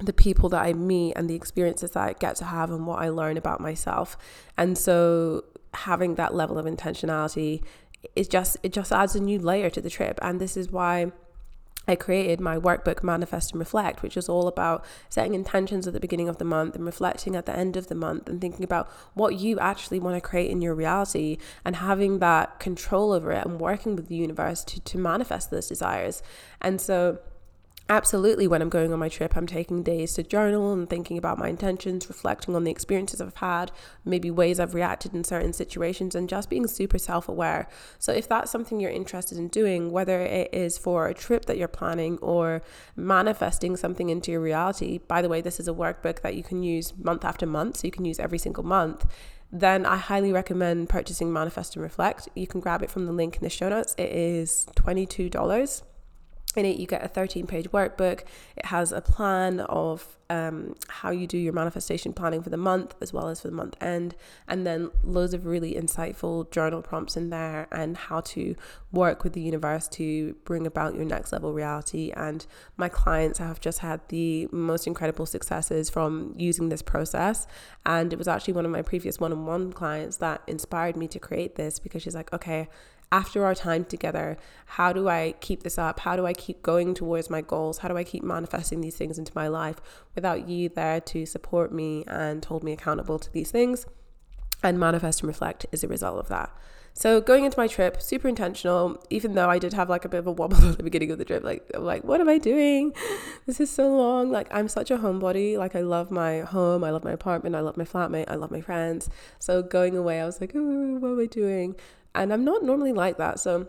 the 0.00 0.12
people 0.12 0.48
that 0.48 0.62
I 0.62 0.72
meet 0.72 1.12
and 1.16 1.30
the 1.30 1.36
experiences 1.36 1.92
that 1.92 2.02
I 2.08 2.12
get 2.14 2.34
to 2.36 2.44
have 2.44 2.70
and 2.70 2.86
what 2.86 2.98
I 3.00 3.08
learn 3.10 3.36
about 3.36 3.60
myself. 3.60 4.16
And 4.58 4.76
so 4.76 5.44
having 5.74 6.16
that 6.16 6.34
level 6.34 6.58
of 6.58 6.66
intentionality 6.66 7.62
is 8.16 8.26
just 8.28 8.56
it 8.62 8.72
just 8.72 8.90
adds 8.92 9.14
a 9.14 9.20
new 9.20 9.38
layer 9.38 9.70
to 9.70 9.80
the 9.80 9.90
trip. 9.90 10.18
And 10.22 10.40
this 10.40 10.56
is 10.56 10.72
why 10.72 11.12
I 11.86 11.96
created 11.96 12.40
my 12.40 12.56
workbook 12.56 13.02
Manifest 13.02 13.52
and 13.52 13.60
Reflect, 13.60 14.02
which 14.02 14.16
is 14.16 14.28
all 14.28 14.48
about 14.48 14.84
setting 15.08 15.34
intentions 15.34 15.86
at 15.86 15.92
the 15.92 16.00
beginning 16.00 16.28
of 16.28 16.38
the 16.38 16.44
month 16.44 16.74
and 16.74 16.84
reflecting 16.84 17.36
at 17.36 17.46
the 17.46 17.56
end 17.56 17.76
of 17.76 17.88
the 17.88 17.94
month 17.94 18.28
and 18.28 18.40
thinking 18.40 18.64
about 18.64 18.88
what 19.14 19.38
you 19.38 19.58
actually 19.58 20.00
want 20.00 20.16
to 20.16 20.20
create 20.20 20.50
in 20.50 20.62
your 20.62 20.74
reality 20.74 21.38
and 21.64 21.76
having 21.76 22.18
that 22.18 22.58
control 22.58 23.12
over 23.12 23.32
it 23.32 23.44
and 23.44 23.60
working 23.60 23.96
with 23.96 24.08
the 24.08 24.16
universe 24.16 24.64
to, 24.64 24.80
to 24.80 24.98
manifest 24.98 25.50
those 25.50 25.68
desires. 25.68 26.22
And 26.60 26.80
so 26.80 27.18
absolutely 27.90 28.46
when 28.46 28.62
i'm 28.62 28.70
going 28.70 28.92
on 28.94 28.98
my 28.98 29.10
trip 29.10 29.36
i'm 29.36 29.46
taking 29.46 29.82
days 29.82 30.14
to 30.14 30.22
journal 30.22 30.72
and 30.72 30.88
thinking 30.88 31.18
about 31.18 31.36
my 31.36 31.48
intentions 31.48 32.08
reflecting 32.08 32.56
on 32.56 32.64
the 32.64 32.70
experiences 32.70 33.20
i've 33.20 33.36
had 33.36 33.70
maybe 34.06 34.30
ways 34.30 34.58
i've 34.58 34.74
reacted 34.74 35.12
in 35.14 35.22
certain 35.22 35.52
situations 35.52 36.14
and 36.14 36.26
just 36.26 36.48
being 36.48 36.66
super 36.66 36.98
self-aware 36.98 37.68
so 37.98 38.10
if 38.10 38.26
that's 38.26 38.50
something 38.50 38.80
you're 38.80 38.90
interested 38.90 39.36
in 39.36 39.48
doing 39.48 39.90
whether 39.90 40.22
it 40.22 40.48
is 40.52 40.78
for 40.78 41.08
a 41.08 41.14
trip 41.14 41.44
that 41.44 41.58
you're 41.58 41.68
planning 41.68 42.16
or 42.18 42.62
manifesting 42.96 43.76
something 43.76 44.08
into 44.08 44.32
your 44.32 44.40
reality 44.40 44.96
by 45.06 45.20
the 45.20 45.28
way 45.28 45.42
this 45.42 45.60
is 45.60 45.68
a 45.68 45.74
workbook 45.74 46.22
that 46.22 46.34
you 46.34 46.42
can 46.42 46.62
use 46.62 46.96
month 46.96 47.22
after 47.22 47.44
month 47.44 47.76
so 47.76 47.86
you 47.86 47.92
can 47.92 48.06
use 48.06 48.18
every 48.18 48.38
single 48.38 48.64
month 48.64 49.04
then 49.52 49.86
I 49.86 49.98
highly 49.98 50.32
recommend 50.32 50.88
purchasing 50.88 51.32
Manifest 51.32 51.76
and 51.76 51.82
Reflect. 51.84 52.28
You 52.34 52.48
can 52.48 52.60
grab 52.60 52.82
it 52.82 52.90
from 52.90 53.06
the 53.06 53.12
link 53.12 53.36
in 53.36 53.42
the 53.42 53.50
show 53.50 53.68
notes. 53.68 53.94
It 53.96 54.10
is 54.10 54.66
$22 54.74 55.82
in 56.56 56.64
it 56.64 56.76
you 56.76 56.86
get 56.86 57.04
a 57.04 57.08
13 57.08 57.46
page 57.46 57.70
workbook. 57.70 58.22
It 58.56 58.66
has 58.66 58.92
a 58.92 59.00
plan 59.00 59.60
of 59.60 60.18
um, 60.30 60.74
how 60.88 61.10
you 61.10 61.26
do 61.26 61.36
your 61.36 61.52
manifestation 61.52 62.12
planning 62.12 62.42
for 62.42 62.50
the 62.50 62.56
month 62.56 62.94
as 63.00 63.12
well 63.12 63.28
as 63.28 63.42
for 63.42 63.48
the 63.48 63.54
month 63.54 63.76
end 63.80 64.14
and 64.48 64.66
then 64.66 64.90
loads 65.02 65.34
of 65.34 65.44
really 65.44 65.74
insightful 65.74 66.50
journal 66.50 66.80
prompts 66.80 67.16
in 67.16 67.30
there 67.30 67.68
and 67.70 67.96
how 67.96 68.20
to 68.20 68.56
work 68.90 69.22
with 69.22 69.34
the 69.34 69.40
universe 69.40 69.86
to 69.88 70.34
bring 70.44 70.66
about 70.66 70.94
your 70.94 71.04
next 71.04 71.32
level 71.32 71.52
reality. 71.52 72.10
And 72.16 72.46
my 72.76 72.88
clients 72.88 73.38
have 73.38 73.60
just 73.60 73.80
had 73.80 74.00
the 74.08 74.48
most 74.50 74.86
incredible 74.86 75.26
successes 75.26 75.90
from 75.90 76.34
using 76.36 76.68
this 76.68 76.82
process. 76.82 77.46
And 77.84 78.12
it 78.12 78.18
was 78.18 78.28
actually 78.28 78.54
one 78.54 78.64
of 78.64 78.70
my 78.70 78.82
previous 78.82 79.20
one-on-one 79.20 79.72
clients 79.72 80.16
that 80.18 80.42
inspired 80.46 80.96
me 80.96 81.06
to 81.08 81.18
create 81.18 81.56
this 81.56 81.78
because 81.78 82.02
she's 82.02 82.14
like 82.14 82.32
okay 82.32 82.68
after 83.14 83.44
our 83.44 83.54
time 83.54 83.84
together, 83.84 84.36
how 84.66 84.92
do 84.92 85.08
I 85.08 85.34
keep 85.40 85.62
this 85.62 85.78
up? 85.78 86.00
How 86.00 86.16
do 86.16 86.26
I 86.26 86.32
keep 86.32 86.62
going 86.62 86.94
towards 86.94 87.30
my 87.30 87.42
goals? 87.42 87.78
How 87.78 87.88
do 87.88 87.96
I 87.96 88.02
keep 88.02 88.24
manifesting 88.24 88.80
these 88.80 88.96
things 88.96 89.20
into 89.20 89.30
my 89.36 89.46
life 89.46 89.76
without 90.16 90.48
you 90.48 90.68
there 90.68 91.00
to 91.00 91.24
support 91.24 91.72
me 91.72 92.02
and 92.08 92.44
hold 92.44 92.64
me 92.64 92.72
accountable 92.72 93.20
to 93.20 93.32
these 93.32 93.52
things? 93.52 93.86
And 94.64 94.80
manifest 94.80 95.20
and 95.20 95.28
reflect 95.28 95.64
is 95.70 95.84
a 95.84 95.88
result 95.88 96.18
of 96.18 96.28
that. 96.28 96.50
So 96.92 97.20
going 97.20 97.44
into 97.44 97.56
my 97.56 97.68
trip, 97.68 98.02
super 98.02 98.26
intentional, 98.26 99.00
even 99.10 99.34
though 99.34 99.48
I 99.48 99.60
did 99.60 99.74
have 99.74 99.88
like 99.88 100.04
a 100.04 100.08
bit 100.08 100.18
of 100.18 100.26
a 100.26 100.32
wobble 100.32 100.64
at 100.70 100.76
the 100.76 100.82
beginning 100.82 101.12
of 101.12 101.18
the 101.18 101.24
trip. 101.24 101.44
Like, 101.44 101.70
I'm 101.72 101.84
like, 101.84 102.02
what 102.02 102.20
am 102.20 102.28
I 102.28 102.38
doing? 102.38 102.92
This 103.46 103.60
is 103.60 103.70
so 103.70 103.94
long. 103.94 104.32
Like, 104.32 104.48
I'm 104.50 104.68
such 104.68 104.90
a 104.90 104.96
homebody. 104.98 105.56
Like, 105.56 105.76
I 105.76 105.82
love 105.82 106.10
my 106.10 106.40
home. 106.40 106.82
I 106.82 106.90
love 106.90 107.04
my 107.04 107.12
apartment. 107.12 107.54
I 107.54 107.60
love 107.60 107.76
my 107.76 107.84
flatmate. 107.84 108.24
I 108.26 108.36
love 108.36 108.50
my 108.50 108.60
friends. 108.60 109.08
So 109.38 109.62
going 109.62 109.96
away, 109.96 110.20
I 110.20 110.24
was 110.24 110.40
like, 110.40 110.52
oh, 110.54 110.98
what 110.98 111.10
am 111.10 111.20
I 111.20 111.26
doing? 111.26 111.76
And 112.14 112.32
I'm 112.32 112.44
not 112.44 112.62
normally 112.62 112.92
like 112.92 113.16
that. 113.18 113.40
So 113.40 113.68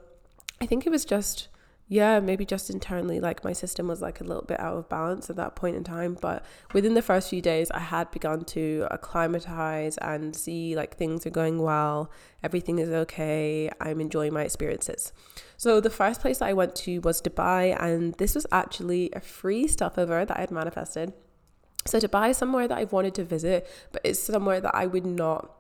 I 0.62 0.66
think 0.66 0.86
it 0.86 0.90
was 0.90 1.04
just, 1.04 1.48
yeah, 1.88 2.20
maybe 2.20 2.46
just 2.46 2.70
internally, 2.70 3.20
like 3.20 3.44
my 3.44 3.54
system 3.54 3.88
was 3.88 4.02
like 4.02 4.22
a 4.22 4.24
little 4.24 4.44
bit 4.44 4.60
out 4.60 4.78
of 4.78 4.90
balance 4.90 5.30
at 5.30 5.36
that 5.36 5.56
point 5.56 5.76
in 5.76 5.84
time. 5.84 6.18
But 6.20 6.46
within 6.74 6.94
the 6.94 7.02
first 7.02 7.30
few 7.30 7.42
days, 7.42 7.70
I 7.72 7.80
had 7.80 8.10
begun 8.12 8.46
to 8.46 8.88
acclimatize 8.92 9.98
and 9.98 10.36
see 10.36 10.76
like 10.76 10.96
things 10.96 11.26
are 11.26 11.32
going 11.32 11.62
well, 11.62 12.12
everything 12.44 12.80
is 12.80 12.90
okay, 12.90 13.70
I'm 13.82 14.02
enjoying 14.02 14.34
my 14.34 14.44
experiences. 14.44 15.14
So 15.58 15.80
the 15.80 15.90
first 15.90 16.22
place 16.22 16.42
I 16.42 16.54
went 16.54 16.76
to 16.78 17.00
was 17.00 17.22
Dubai, 17.22 17.76
and 17.80 18.14
this 18.16 18.36
was 18.36 18.48
actually 18.52 19.12
a 19.14 19.20
free 19.20 19.68
stopover 19.68 20.26
that 20.26 20.38
I 20.38 20.42
had 20.42 20.52
manifested. 20.52 21.14
So 21.86 22.00
Dubai 22.00 22.32
is 22.32 22.38
somewhere 22.38 22.68
that 22.68 22.78
I've 22.78 22.94
wanted 22.94 23.14
to 23.16 23.24
visit, 23.24 23.68
but 23.92 24.02
it's 24.04 24.20
somewhere 24.20 24.60
that 24.60 24.74
I 24.74 24.88
would 24.88 25.06
not 25.06 25.55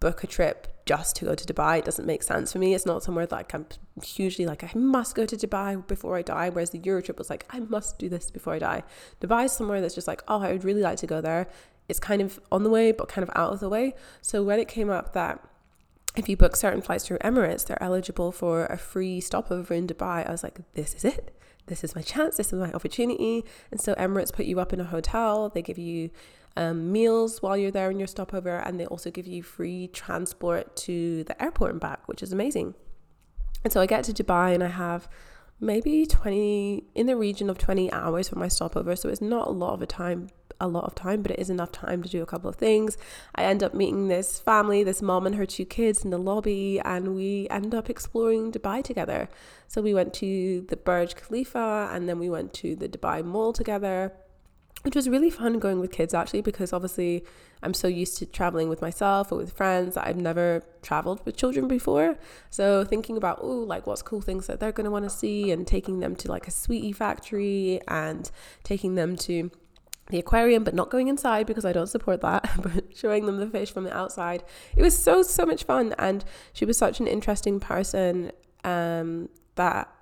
book 0.00 0.22
a 0.24 0.26
trip 0.26 0.68
just 0.86 1.16
to 1.16 1.26
go 1.26 1.34
to 1.34 1.44
Dubai. 1.52 1.78
It 1.78 1.84
doesn't 1.84 2.06
make 2.06 2.22
sense 2.22 2.52
for 2.52 2.58
me. 2.58 2.74
It's 2.74 2.86
not 2.86 3.02
somewhere 3.02 3.26
like 3.30 3.52
I'm 3.54 3.66
hugely 4.02 4.46
like 4.46 4.64
I 4.64 4.70
must 4.74 5.14
go 5.14 5.26
to 5.26 5.36
Dubai 5.36 5.86
before 5.86 6.16
I 6.16 6.22
die. 6.22 6.48
Whereas 6.48 6.70
the 6.70 6.78
Euro 6.78 7.02
trip 7.02 7.18
was 7.18 7.28
like 7.28 7.44
I 7.50 7.60
must 7.60 7.98
do 7.98 8.08
this 8.08 8.30
before 8.30 8.54
I 8.54 8.58
die. 8.58 8.82
Dubai 9.20 9.44
is 9.44 9.52
somewhere 9.52 9.80
that's 9.80 9.94
just 9.94 10.08
like 10.08 10.22
oh 10.28 10.40
I 10.40 10.52
would 10.52 10.64
really 10.64 10.82
like 10.82 10.98
to 10.98 11.06
go 11.06 11.20
there. 11.20 11.48
It's 11.88 12.00
kind 12.00 12.22
of 12.22 12.40
on 12.50 12.62
the 12.62 12.70
way 12.70 12.92
but 12.92 13.08
kind 13.08 13.22
of 13.22 13.30
out 13.36 13.52
of 13.52 13.60
the 13.60 13.68
way. 13.68 13.94
So 14.22 14.42
when 14.42 14.58
it 14.58 14.68
came 14.68 14.90
up 14.90 15.12
that 15.12 15.44
if 16.16 16.28
you 16.28 16.36
book 16.36 16.56
certain 16.56 16.80
flights 16.80 17.06
through 17.06 17.18
Emirates, 17.18 17.66
they're 17.66 17.82
eligible 17.82 18.32
for 18.32 18.66
a 18.66 18.78
free 18.78 19.20
stopover 19.20 19.74
in 19.74 19.86
Dubai. 19.86 20.26
I 20.26 20.32
was 20.32 20.42
like, 20.42 20.58
this 20.74 20.94
is 20.94 21.04
it. 21.04 21.36
This 21.66 21.84
is 21.84 21.94
my 21.94 22.02
chance. 22.02 22.38
This 22.38 22.52
is 22.52 22.58
my 22.58 22.72
opportunity. 22.72 23.44
And 23.70 23.80
so 23.80 23.94
Emirates 23.94 24.32
put 24.32 24.46
you 24.46 24.58
up 24.58 24.72
in 24.72 24.80
a 24.80 24.84
hotel. 24.84 25.50
They 25.50 25.62
give 25.62 25.78
you 25.78 26.10
um, 26.58 26.90
meals 26.90 27.40
while 27.40 27.56
you're 27.56 27.70
there 27.70 27.90
in 27.90 28.00
your 28.00 28.08
stopover, 28.08 28.56
and 28.56 28.78
they 28.78 28.86
also 28.86 29.10
give 29.12 29.28
you 29.28 29.42
free 29.44 29.88
transport 29.88 30.74
to 30.88 31.22
the 31.24 31.40
airport 31.40 31.70
and 31.70 31.80
back, 31.80 32.06
which 32.08 32.20
is 32.20 32.32
amazing. 32.32 32.74
And 33.62 33.72
so 33.72 33.80
I 33.80 33.86
get 33.86 34.02
to 34.04 34.12
Dubai 34.12 34.54
and 34.54 34.64
I 34.64 34.68
have 34.68 35.08
maybe 35.60 36.04
20 36.04 36.84
in 36.96 37.06
the 37.06 37.16
region 37.16 37.48
of 37.48 37.58
20 37.58 37.92
hours 37.92 38.28
for 38.28 38.38
my 38.38 38.48
stopover. 38.48 38.96
So 38.96 39.08
it's 39.08 39.20
not 39.20 39.46
a 39.46 39.52
lot 39.52 39.74
of 39.74 39.82
a 39.82 39.86
time 39.86 40.28
a 40.60 40.66
lot 40.66 40.82
of 40.82 40.92
time 40.96 41.22
but 41.22 41.30
it 41.30 41.38
is 41.38 41.50
enough 41.50 41.70
time 41.70 42.02
to 42.02 42.08
do 42.08 42.20
a 42.20 42.26
couple 42.26 42.50
of 42.50 42.56
things. 42.56 42.98
I 43.36 43.44
end 43.44 43.62
up 43.62 43.74
meeting 43.74 44.08
this 44.08 44.40
family 44.40 44.82
this 44.82 45.00
mom 45.00 45.24
and 45.24 45.36
her 45.36 45.46
two 45.46 45.64
kids 45.64 46.04
in 46.04 46.10
the 46.10 46.18
lobby 46.18 46.80
and 46.84 47.14
we 47.14 47.46
end 47.48 47.76
up 47.76 47.88
exploring 47.88 48.50
dubai 48.50 48.82
together. 48.82 49.28
So 49.68 49.80
we 49.80 49.94
went 49.94 50.12
to 50.14 50.62
the 50.62 50.76
burj 50.76 51.14
khalifa 51.14 51.90
and 51.92 52.08
then 52.08 52.18
we 52.18 52.28
went 52.28 52.52
to 52.54 52.74
the 52.74 52.88
dubai 52.88 53.24
mall 53.24 53.52
together 53.52 54.12
which 54.82 54.94
was 54.94 55.08
really 55.08 55.30
fun 55.30 55.58
going 55.58 55.80
with 55.80 55.90
kids 55.90 56.14
actually 56.14 56.40
because 56.40 56.72
obviously 56.72 57.24
I'm 57.62 57.74
so 57.74 57.88
used 57.88 58.16
to 58.18 58.26
traveling 58.26 58.68
with 58.68 58.80
myself 58.80 59.32
or 59.32 59.38
with 59.38 59.52
friends 59.52 59.96
I've 59.96 60.16
never 60.16 60.62
traveled 60.82 61.24
with 61.24 61.36
children 61.36 61.66
before. 61.66 62.16
So 62.50 62.84
thinking 62.84 63.16
about 63.16 63.40
oh 63.42 63.46
like 63.46 63.86
what's 63.86 64.02
cool 64.02 64.20
things 64.20 64.46
that 64.46 64.60
they're 64.60 64.72
going 64.72 64.84
to 64.84 64.90
want 64.90 65.04
to 65.04 65.10
see 65.10 65.50
and 65.50 65.66
taking 65.66 66.00
them 66.00 66.14
to 66.16 66.28
like 66.28 66.46
a 66.46 66.50
sweetie 66.50 66.92
factory 66.92 67.80
and 67.88 68.30
taking 68.62 68.94
them 68.94 69.16
to 69.16 69.50
the 70.10 70.18
aquarium 70.18 70.64
but 70.64 70.74
not 70.74 70.90
going 70.90 71.08
inside 71.08 71.46
because 71.46 71.64
I 71.64 71.72
don't 71.72 71.88
support 71.88 72.20
that 72.22 72.48
but 72.62 72.96
showing 72.96 73.26
them 73.26 73.38
the 73.38 73.48
fish 73.48 73.72
from 73.72 73.84
the 73.84 73.94
outside. 73.96 74.44
It 74.76 74.82
was 74.82 74.96
so 74.96 75.22
so 75.22 75.44
much 75.44 75.64
fun 75.64 75.94
and 75.98 76.24
she 76.52 76.64
was 76.64 76.78
such 76.78 77.00
an 77.00 77.06
interesting 77.06 77.58
person 77.58 78.30
um 78.64 79.28
that 79.56 79.92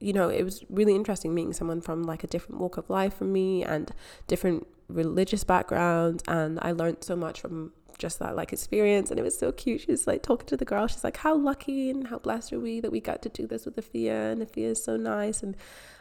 you 0.00 0.12
know, 0.12 0.28
it 0.28 0.42
was 0.42 0.64
really 0.68 0.94
interesting 0.94 1.34
meeting 1.34 1.52
someone 1.52 1.80
from 1.80 2.02
like 2.02 2.24
a 2.24 2.26
different 2.26 2.60
walk 2.60 2.76
of 2.78 2.88
life 2.88 3.18
from 3.18 3.32
me 3.32 3.62
and 3.62 3.92
different 4.26 4.66
religious 4.88 5.44
backgrounds. 5.44 6.24
And 6.26 6.58
I 6.62 6.72
learned 6.72 7.04
so 7.04 7.14
much 7.14 7.40
from 7.40 7.72
just 7.98 8.18
that 8.18 8.34
like 8.34 8.52
experience. 8.52 9.10
And 9.10 9.20
it 9.20 9.22
was 9.22 9.38
so 9.38 9.52
cute. 9.52 9.82
She's 9.82 10.06
like 10.06 10.22
talking 10.22 10.46
to 10.46 10.56
the 10.56 10.64
girl. 10.64 10.86
She's 10.86 11.04
like, 11.04 11.18
how 11.18 11.36
lucky 11.36 11.90
and 11.90 12.08
how 12.08 12.18
blessed 12.18 12.54
are 12.54 12.60
we 12.60 12.80
that 12.80 12.90
we 12.90 13.00
got 13.00 13.20
to 13.22 13.28
do 13.28 13.46
this 13.46 13.66
with 13.66 13.76
Efia 13.76 14.32
and 14.32 14.40
Efia 14.42 14.70
is 14.70 14.82
so 14.82 14.96
nice. 14.96 15.42
And 15.42 15.54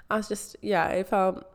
I 0.10 0.18
was 0.18 0.30
just, 0.30 0.56
yeah, 0.62 0.86
I 0.86 1.04
felt 1.04 1.46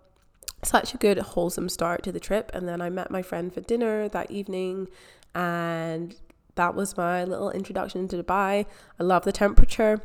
such 0.62 0.94
a 0.94 0.98
good 0.98 1.18
wholesome 1.18 1.70
start 1.70 2.02
to 2.04 2.12
the 2.12 2.20
trip. 2.20 2.50
And 2.52 2.68
then 2.68 2.83
I 2.83 2.90
met 2.90 3.11
my 3.11 3.22
friend 3.22 3.52
for 3.52 3.62
dinner 3.62 4.09
that 4.11 4.30
evening 4.30 4.88
and 5.35 6.14
that 6.57 6.74
was 6.74 6.96
my 6.96 7.24
little 7.24 7.50
introduction 7.50 8.07
to 8.09 8.22
Dubai. 8.22 8.66
I 9.00 9.02
love 9.02 9.24
the 9.24 9.33
temperature. 9.33 10.02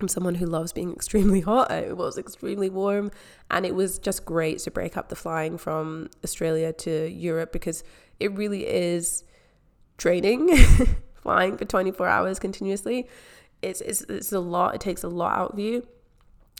I'm 0.00 0.08
someone 0.08 0.34
who 0.34 0.46
loves 0.46 0.72
being 0.72 0.92
extremely 0.92 1.40
hot. 1.52 1.70
It 1.70 1.96
was 1.96 2.18
extremely 2.18 2.68
warm, 2.68 3.10
and 3.50 3.64
it 3.64 3.74
was 3.74 3.98
just 3.98 4.24
great 4.24 4.58
to 4.60 4.70
break 4.70 4.96
up 4.96 5.08
the 5.08 5.16
flying 5.16 5.58
from 5.58 6.10
Australia 6.22 6.72
to 6.72 7.08
Europe 7.10 7.52
because 7.52 7.82
it 8.20 8.32
really 8.32 8.66
is 8.66 9.24
draining 9.96 10.56
flying 11.22 11.56
for 11.56 11.64
24 11.64 12.06
hours 12.06 12.38
continuously. 12.38 13.08
It's, 13.62 13.80
it's, 13.80 14.02
it's 14.02 14.32
a 14.32 14.40
lot, 14.40 14.74
it 14.74 14.80
takes 14.80 15.02
a 15.02 15.08
lot 15.08 15.36
out 15.36 15.52
of 15.52 15.58
you. 15.58 15.86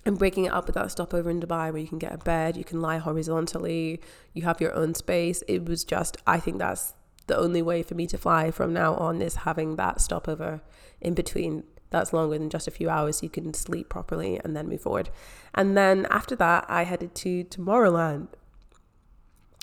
And 0.05 0.16
breaking 0.16 0.44
it 0.44 0.53
up 0.53 0.66
with 0.66 0.77
that 0.77 0.92
stopover 0.92 1.31
in 1.31 1.40
Dubai 1.40 1.72
where 1.72 1.79
you 1.79 1.88
can 1.88 1.99
get 1.99 2.14
a 2.14 2.18
bed, 2.18 2.57
you 2.57 2.62
can 2.62 2.81
lie 2.81 2.99
horizontally, 2.99 4.01
you 4.35 4.42
have 4.42 4.61
your 4.61 4.72
own 4.72 4.94
space. 4.94 5.42
It 5.49 5.64
was 5.64 5.83
just, 5.83 6.16
I 6.29 6.38
think 6.38 6.59
that's 6.59 6.94
the 7.27 7.37
only 7.37 7.61
way 7.61 7.83
for 7.83 7.96
me 7.96 8.07
to 8.07 8.16
fly 8.16 8.53
from 8.53 8.72
now 8.72 8.94
on 8.94 9.20
is 9.20 9.37
having 9.37 9.75
that 9.77 10.01
stopover 10.01 10.61
in 11.01 11.14
between 11.14 11.64
that's 11.90 12.12
longer 12.12 12.38
than 12.38 12.51
just 12.51 12.66
a 12.66 12.70
few 12.70 12.88
hours 12.88 13.18
so 13.18 13.25
you 13.25 13.31
can 13.31 13.55
sleep 13.55 13.88
properly 13.88 14.40
and 14.44 14.57
then 14.57 14.68
move 14.68 14.83
forward. 14.83 15.11
And 15.55 15.77
then 15.77 16.07
after 16.11 16.37
that, 16.37 16.66
I 16.68 16.85
headed 16.85 17.14
to 17.16 17.44
Tomorrowland. 17.44 18.29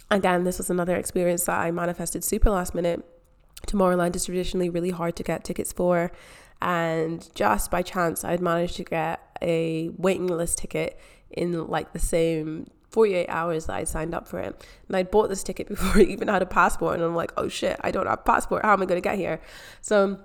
Again, 0.10 0.44
this 0.44 0.58
was 0.58 0.70
another 0.70 0.96
experience 0.96 1.46
that 1.46 1.60
I 1.60 1.72
manifested 1.72 2.24
super 2.24 2.50
last 2.50 2.76
minute. 2.76 3.04
Tomorrowland 3.68 4.16
is 4.16 4.26
traditionally 4.26 4.70
really 4.70 4.92
hard 4.92 5.16
to 5.18 5.24
get 5.24 5.44
tickets 5.44 5.72
for. 5.74 6.12
And 6.62 7.28
just 7.36 7.72
by 7.72 7.82
chance, 7.82 8.24
I'd 8.24 8.42
managed 8.42 8.78
to 8.78 8.84
get 8.84 9.20
a 9.42 9.90
waiting 9.98 10.28
list 10.28 10.60
ticket 10.60 11.00
in 11.32 11.68
like 11.68 11.94
the 11.94 12.00
same 12.00 12.68
48 12.92 13.28
hours 13.28 13.66
that 13.66 13.74
I 13.74 13.84
signed 13.84 14.14
up 14.14 14.28
for 14.28 14.40
it. 14.40 14.66
And 14.88 14.96
I'd 14.96 15.12
bought 15.12 15.30
this 15.30 15.44
ticket 15.44 15.68
before 15.70 16.02
I 16.02 16.06
even 16.06 16.28
had 16.28 16.42
a 16.42 16.46
passport. 16.46 16.96
And 16.96 17.04
I'm 17.04 17.16
like, 17.16 17.34
oh 17.36 17.48
shit, 17.48 17.78
I 17.82 17.92
don't 17.92 18.06
have 18.06 18.20
a 18.20 18.24
passport. 18.24 18.64
How 18.64 18.74
am 18.74 18.82
I 18.82 18.86
going 18.86 19.02
to 19.02 19.08
get 19.08 19.18
here? 19.18 19.42
So 19.82 20.20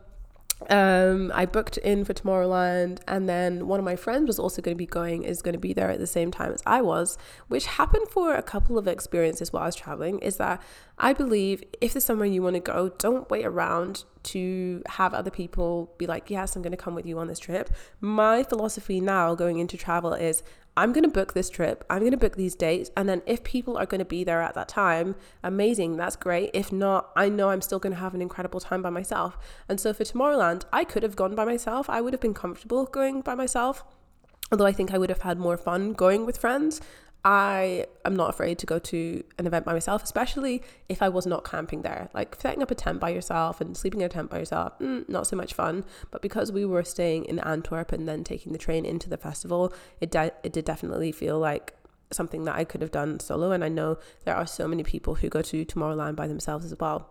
um, 0.69 1.31
I 1.35 1.47
booked 1.47 1.77
in 1.79 2.05
for 2.05 2.13
Tomorrowland, 2.13 2.99
and 3.07 3.29
then 3.29 3.69
one 3.69 3.79
of 3.79 3.85
my 3.85 3.97
friends 3.97 4.27
was 4.27 4.39
also 4.39 4.61
going 4.61 4.75
to 4.75 4.79
be 4.79 4.87
going, 4.87 5.23
is 5.23 5.41
going 5.41 5.53
to 5.53 5.59
be 5.59 5.73
there 5.73 5.91
at 5.91 6.01
the 6.01 6.07
same 6.07 6.31
time 6.31 6.53
as 6.53 6.63
I 6.67 6.83
was, 6.83 7.17
which 7.47 7.67
happened 7.67 8.09
for 8.09 8.35
a 8.35 8.43
couple 8.43 8.77
of 8.77 8.89
experiences 8.89 9.53
while 9.53 9.63
I 9.63 9.67
was 9.67 9.77
traveling. 9.77 10.19
Is 10.19 10.37
that 10.39 10.61
I 10.99 11.13
believe 11.13 11.63
if 11.81 11.93
there's 11.93 12.05
somewhere 12.05 12.27
you 12.27 12.43
want 12.43 12.55
to 12.55 12.61
go, 12.61 12.89
don't 12.99 13.31
wait 13.31 13.47
around 13.47 14.05
to 14.25 14.83
have 14.89 15.15
other 15.15 15.31
people 15.31 15.95
be 15.97 16.07
like, 16.07 16.29
yes, 16.29 16.57
I'm 16.57 16.63
going 16.63 16.73
to 16.73 16.77
come 16.77 16.95
with 16.95 17.07
you 17.07 17.19
on 17.19 17.29
this 17.29 17.39
trip. 17.39 17.71
My 18.01 18.43
philosophy 18.43 19.01
now 19.01 19.35
going 19.35 19.59
into 19.59 19.77
travel 19.77 20.13
is 20.13 20.43
I'm 20.79 20.93
going 20.93 21.03
to 21.03 21.11
book 21.11 21.33
this 21.33 21.51
trip, 21.51 21.85
I'm 21.91 21.99
going 21.99 22.13
to 22.13 22.17
book 22.17 22.37
these 22.37 22.55
dates, 22.55 22.93
and 22.97 23.09
then 23.09 23.21
if 23.27 23.43
people 23.43 23.77
are 23.77 23.85
going 23.85 23.99
to 23.99 24.05
be 24.05 24.23
there 24.23 24.41
at 24.41 24.55
that 24.55 24.69
time, 24.69 25.17
amazing, 25.43 25.97
that's 25.97 26.15
great. 26.15 26.51
If 26.55 26.71
not, 26.71 27.11
I 27.17 27.29
know 27.29 27.51
I'm 27.51 27.63
still 27.63 27.81
going 27.81 27.95
to 27.95 27.99
have 27.99 28.15
an 28.15 28.23
incredible 28.23 28.61
time 28.61 28.81
by 28.81 28.91
myself. 28.91 29.37
And 29.69 29.81
so 29.81 29.93
for 29.93 30.05
Tomorrowland, 30.05 30.67
I 30.73 30.85
could 30.85 31.03
have 31.03 31.17
gone 31.17 31.35
by 31.35 31.45
myself, 31.45 31.91
I 31.91 32.01
would 32.01 32.13
have 32.13 32.21
been 32.21 32.33
comfortable 32.33 32.85
going 32.85 33.23
by 33.23 33.35
myself. 33.35 33.83
Although 34.53 34.67
I 34.67 34.73
think 34.73 34.95
I 34.95 34.99
would 34.99 35.11
have 35.11 35.23
had 35.23 35.37
more 35.37 35.57
fun 35.57 35.95
going 35.95 36.25
with 36.25 36.39
friends, 36.39 36.81
I 37.29 37.85
am 38.07 38.17
not 38.17 38.31
afraid 38.31 38.59
to 38.61 38.65
go 38.65 38.79
to 38.79 39.23
an 39.39 39.47
event 39.47 39.67
by 39.67 39.75
myself, 39.75 40.03
especially 40.03 40.63
if 40.89 41.03
I 41.03 41.11
was 41.11 41.27
not 41.27 41.45
camping 41.45 41.83
there. 41.83 42.09
Like 42.15 42.35
setting 42.41 42.63
up 42.63 42.71
a 42.71 42.75
tent 42.75 43.01
by 43.01 43.11
yourself 43.11 43.61
and 43.61 43.77
sleeping 43.77 44.01
in 44.01 44.07
a 44.07 44.09
tent 44.09 44.31
by 44.31 44.39
yourself, 44.39 44.79
mm, 44.79 45.07
not 45.11 45.27
so 45.27 45.37
much 45.37 45.53
fun. 45.53 45.85
But 46.11 46.23
because 46.23 46.51
we 46.51 46.65
were 46.65 46.83
staying 46.83 47.27
in 47.27 47.39
Antwerp 47.41 47.93
and 47.93 48.09
then 48.09 48.25
taking 48.25 48.55
the 48.55 48.59
train 48.59 48.87
into 48.87 49.11
the 49.11 49.19
festival, 49.19 49.75
it 50.01 50.11
de- 50.11 50.33
it 50.43 50.55
did 50.55 50.65
definitely 50.65 51.13
feel 51.13 51.39
like 51.39 51.75
something 52.11 52.45
that 52.45 52.57
I 52.57 52.65
could 52.65 52.81
have 52.81 52.93
done 52.93 53.21
solo. 53.21 53.53
And 53.53 53.63
I 53.63 53.69
know 53.69 53.99
there 54.25 54.35
are 54.35 54.47
so 54.47 54.67
many 54.67 54.83
people 54.83 55.17
who 55.17 55.29
go 55.29 55.43
to 55.43 55.67
Tomorrowland 55.67 56.17
by 56.17 56.29
themselves 56.29 56.65
as 56.65 56.79
well. 56.81 57.11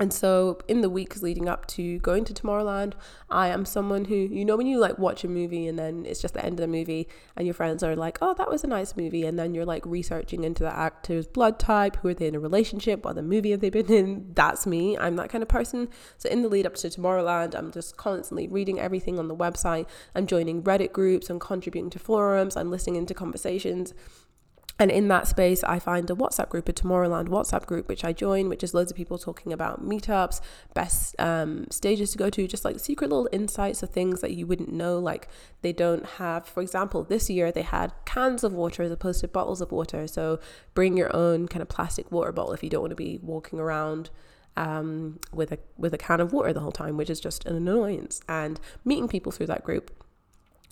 And 0.00 0.12
so, 0.12 0.58
in 0.66 0.80
the 0.80 0.90
weeks 0.90 1.22
leading 1.22 1.48
up 1.48 1.66
to 1.68 2.00
going 2.00 2.24
to 2.24 2.34
Tomorrowland, 2.34 2.94
I 3.30 3.46
am 3.48 3.64
someone 3.64 4.06
who, 4.06 4.16
you 4.16 4.44
know, 4.44 4.56
when 4.56 4.66
you 4.66 4.80
like 4.80 4.98
watch 4.98 5.22
a 5.22 5.28
movie 5.28 5.68
and 5.68 5.78
then 5.78 6.04
it's 6.04 6.20
just 6.20 6.34
the 6.34 6.44
end 6.44 6.54
of 6.54 6.62
the 6.64 6.66
movie 6.66 7.06
and 7.36 7.46
your 7.46 7.54
friends 7.54 7.84
are 7.84 7.94
like, 7.94 8.18
oh, 8.20 8.34
that 8.34 8.50
was 8.50 8.64
a 8.64 8.66
nice 8.66 8.96
movie. 8.96 9.24
And 9.24 9.38
then 9.38 9.54
you're 9.54 9.64
like 9.64 9.86
researching 9.86 10.42
into 10.42 10.64
the 10.64 10.76
actor's 10.76 11.28
blood 11.28 11.60
type, 11.60 11.94
who 11.96 12.08
are 12.08 12.14
they 12.14 12.26
in 12.26 12.34
a 12.34 12.40
relationship, 12.40 13.04
what 13.04 13.14
the 13.14 13.22
movie 13.22 13.52
have 13.52 13.60
they 13.60 13.70
been 13.70 13.86
in. 13.86 14.30
That's 14.34 14.66
me. 14.66 14.98
I'm 14.98 15.14
that 15.14 15.30
kind 15.30 15.42
of 15.42 15.48
person. 15.48 15.88
So, 16.18 16.28
in 16.28 16.42
the 16.42 16.48
lead 16.48 16.66
up 16.66 16.74
to 16.74 16.88
Tomorrowland, 16.88 17.54
I'm 17.54 17.70
just 17.70 17.96
constantly 17.96 18.48
reading 18.48 18.80
everything 18.80 19.20
on 19.20 19.28
the 19.28 19.36
website. 19.36 19.86
I'm 20.12 20.26
joining 20.26 20.60
Reddit 20.64 20.90
groups, 20.90 21.30
I'm 21.30 21.38
contributing 21.38 21.90
to 21.90 22.00
forums, 22.00 22.56
I'm 22.56 22.70
listening 22.72 22.96
into 22.96 23.14
conversations. 23.14 23.94
And 24.78 24.90
in 24.90 25.06
that 25.08 25.28
space, 25.28 25.62
I 25.62 25.78
find 25.78 26.10
a 26.10 26.14
WhatsApp 26.14 26.48
group, 26.48 26.68
a 26.68 26.72
Tomorrowland 26.72 27.28
WhatsApp 27.28 27.64
group, 27.64 27.86
which 27.86 28.04
I 28.04 28.12
join, 28.12 28.48
which 28.48 28.64
is 28.64 28.74
loads 28.74 28.90
of 28.90 28.96
people 28.96 29.18
talking 29.18 29.52
about 29.52 29.86
meetups, 29.86 30.40
best 30.74 31.14
um, 31.20 31.66
stages 31.70 32.10
to 32.10 32.18
go 32.18 32.28
to, 32.30 32.48
just 32.48 32.64
like 32.64 32.80
secret 32.80 33.10
little 33.10 33.28
insights 33.30 33.84
of 33.84 33.90
things 33.90 34.20
that 34.20 34.32
you 34.32 34.46
wouldn't 34.46 34.72
know. 34.72 34.98
Like 34.98 35.28
they 35.62 35.72
don't 35.72 36.04
have, 36.04 36.46
for 36.46 36.60
example, 36.60 37.04
this 37.04 37.30
year 37.30 37.52
they 37.52 37.62
had 37.62 37.92
cans 38.04 38.42
of 38.42 38.52
water 38.52 38.82
as 38.82 38.90
opposed 38.90 39.20
to 39.20 39.28
bottles 39.28 39.60
of 39.60 39.70
water. 39.70 40.08
So 40.08 40.40
bring 40.74 40.96
your 40.96 41.14
own 41.14 41.46
kind 41.46 41.62
of 41.62 41.68
plastic 41.68 42.10
water 42.10 42.32
bottle 42.32 42.52
if 42.52 42.64
you 42.64 42.70
don't 42.70 42.82
want 42.82 42.90
to 42.90 42.96
be 42.96 43.20
walking 43.22 43.60
around 43.60 44.10
um, 44.56 45.20
with 45.32 45.52
a 45.52 45.58
with 45.76 45.94
a 45.94 45.98
can 45.98 46.20
of 46.20 46.32
water 46.32 46.52
the 46.52 46.60
whole 46.60 46.72
time, 46.72 46.96
which 46.96 47.10
is 47.10 47.20
just 47.20 47.44
an 47.46 47.54
annoyance. 47.54 48.22
And 48.28 48.58
meeting 48.84 49.06
people 49.06 49.30
through 49.30 49.46
that 49.46 49.62
group 49.62 49.92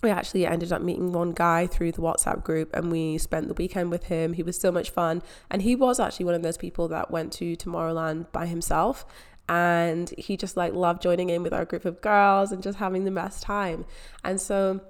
we 0.03 0.09
actually 0.09 0.45
ended 0.45 0.71
up 0.71 0.81
meeting 0.81 1.11
one 1.13 1.31
guy 1.31 1.65
through 1.65 1.93
the 1.93 2.01
WhatsApp 2.01 2.43
group 2.43 2.69
and 2.73 2.91
we 2.91 3.17
spent 3.17 3.47
the 3.47 3.53
weekend 3.53 3.89
with 3.89 4.05
him. 4.05 4.33
He 4.33 4.43
was 4.43 4.59
so 4.59 4.71
much 4.71 4.89
fun. 4.89 5.23
And 5.49 5.61
he 5.61 5.75
was 5.75 5.99
actually 5.99 6.25
one 6.25 6.35
of 6.35 6.43
those 6.43 6.57
people 6.57 6.87
that 6.89 7.09
went 7.09 7.31
to 7.33 7.55
Tomorrowland 7.55 8.31
by 8.31 8.45
himself. 8.45 9.05
And 9.49 10.13
he 10.17 10.37
just 10.37 10.55
like 10.55 10.73
loved 10.73 11.01
joining 11.01 11.29
in 11.29 11.41
with 11.41 11.53
our 11.53 11.65
group 11.65 11.85
of 11.85 12.01
girls 12.01 12.51
and 12.51 12.61
just 12.61 12.77
having 12.77 13.05
the 13.05 13.11
best 13.11 13.41
time. 13.41 13.85
And 14.23 14.39
so 14.39 14.81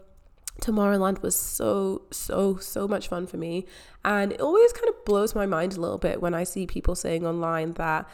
Tomorrowland 0.62 1.22
was 1.22 1.36
so, 1.36 2.04
so, 2.12 2.58
so 2.58 2.88
much 2.88 3.08
fun 3.08 3.28
for 3.28 3.38
me. 3.38 3.66
And 4.04 4.32
it 4.32 4.42
always 4.42 4.74
kind 4.74 4.90
of 4.90 5.06
blows 5.06 5.34
my 5.36 5.46
mind 5.46 5.78
a 5.78 5.82
little 5.82 5.98
bit 5.98 6.22
when 6.22 6.34
I 6.34 6.44
see 6.44 6.68
people 6.68 6.96
saying 6.96 7.26
online 7.26 7.74
that 7.74 8.08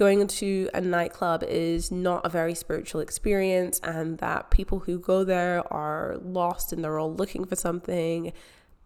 going 0.00 0.22
into 0.22 0.66
a 0.72 0.80
nightclub 0.80 1.42
is 1.42 1.90
not 1.90 2.24
a 2.24 2.28
very 2.30 2.54
spiritual 2.54 3.02
experience 3.02 3.78
and 3.84 4.16
that 4.16 4.50
people 4.50 4.78
who 4.78 4.98
go 4.98 5.24
there 5.24 5.62
are 5.70 6.16
lost 6.22 6.72
and 6.72 6.82
they're 6.82 6.98
all 6.98 7.14
looking 7.14 7.44
for 7.44 7.54
something. 7.54 8.32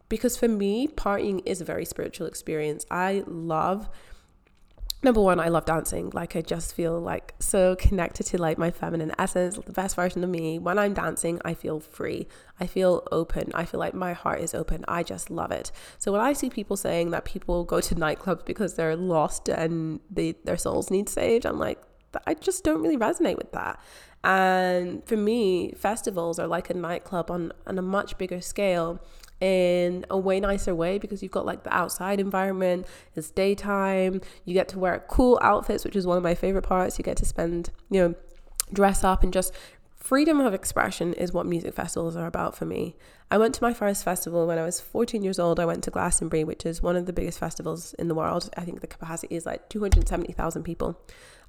Because 0.08 0.36
for 0.36 0.48
me, 0.48 0.88
partying 0.88 1.40
is 1.46 1.60
a 1.60 1.64
very 1.64 1.84
spiritual 1.84 2.26
experience. 2.26 2.84
I 2.90 3.22
love 3.28 3.88
number 5.04 5.20
one, 5.20 5.38
I 5.38 5.48
love 5.48 5.66
dancing. 5.66 6.10
Like 6.10 6.34
I 6.34 6.42
just 6.42 6.74
feel 6.74 6.98
like 6.98 7.34
so 7.38 7.76
connected 7.76 8.24
to 8.26 8.38
like 8.38 8.58
my 8.58 8.70
feminine 8.70 9.12
essence, 9.18 9.56
the 9.56 9.72
best 9.72 9.96
version 9.96 10.24
of 10.24 10.30
me. 10.30 10.58
When 10.58 10.78
I'm 10.78 10.94
dancing, 10.94 11.40
I 11.44 11.54
feel 11.54 11.78
free. 11.80 12.26
I 12.58 12.66
feel 12.66 13.06
open. 13.12 13.52
I 13.54 13.64
feel 13.64 13.80
like 13.80 13.94
my 13.94 14.12
heart 14.12 14.40
is 14.40 14.54
open. 14.54 14.84
I 14.88 15.02
just 15.02 15.30
love 15.30 15.52
it. 15.52 15.70
So 15.98 16.12
when 16.12 16.20
I 16.20 16.32
see 16.32 16.50
people 16.50 16.76
saying 16.76 17.10
that 17.10 17.24
people 17.24 17.64
go 17.64 17.80
to 17.80 17.94
nightclubs 17.94 18.44
because 18.44 18.74
they're 18.74 18.96
lost 18.96 19.48
and 19.48 20.00
they 20.10 20.32
their 20.44 20.56
souls 20.56 20.90
need 20.90 21.08
saved, 21.08 21.46
I'm 21.46 21.58
like, 21.58 21.80
I 22.26 22.34
just 22.34 22.64
don't 22.64 22.82
really 22.82 22.96
resonate 22.96 23.36
with 23.36 23.52
that. 23.52 23.80
And 24.22 25.04
for 25.06 25.16
me, 25.16 25.72
festivals 25.76 26.38
are 26.38 26.46
like 26.46 26.70
a 26.70 26.74
nightclub 26.74 27.30
on, 27.30 27.52
on 27.66 27.78
a 27.78 27.82
much 27.82 28.16
bigger 28.16 28.40
scale 28.40 29.00
in 29.40 30.06
a 30.10 30.18
way 30.18 30.40
nicer 30.40 30.74
way 30.74 30.98
because 30.98 31.22
you've 31.22 31.32
got 31.32 31.46
like 31.46 31.64
the 31.64 31.74
outside 31.74 32.20
environment, 32.20 32.86
it's 33.14 33.30
daytime, 33.30 34.20
you 34.44 34.54
get 34.54 34.68
to 34.68 34.78
wear 34.78 35.04
cool 35.08 35.38
outfits, 35.42 35.84
which 35.84 35.96
is 35.96 36.06
one 36.06 36.16
of 36.16 36.22
my 36.22 36.34
favorite 36.34 36.62
parts. 36.62 36.98
You 36.98 37.04
get 37.04 37.16
to 37.18 37.24
spend, 37.24 37.70
you 37.90 38.00
know, 38.00 38.14
dress 38.72 39.04
up 39.04 39.22
and 39.22 39.32
just 39.32 39.52
freedom 40.04 40.38
of 40.38 40.52
expression 40.52 41.14
is 41.14 41.32
what 41.32 41.46
music 41.46 41.74
festivals 41.74 42.14
are 42.14 42.26
about 42.26 42.54
for 42.54 42.66
me. 42.66 42.94
I 43.30 43.38
went 43.38 43.54
to 43.54 43.62
my 43.62 43.72
first 43.72 44.04
festival 44.04 44.46
when 44.46 44.58
I 44.58 44.62
was 44.62 44.78
14 44.78 45.22
years 45.22 45.38
old. 45.38 45.58
I 45.58 45.64
went 45.64 45.82
to 45.84 45.90
Glastonbury, 45.90 46.44
which 46.44 46.66
is 46.66 46.82
one 46.82 46.94
of 46.94 47.06
the 47.06 47.12
biggest 47.12 47.38
festivals 47.38 47.94
in 47.94 48.08
the 48.08 48.14
world. 48.14 48.50
I 48.56 48.66
think 48.66 48.82
the 48.82 48.86
capacity 48.86 49.34
is 49.34 49.46
like 49.46 49.70
270,000 49.70 50.62
people. 50.62 51.00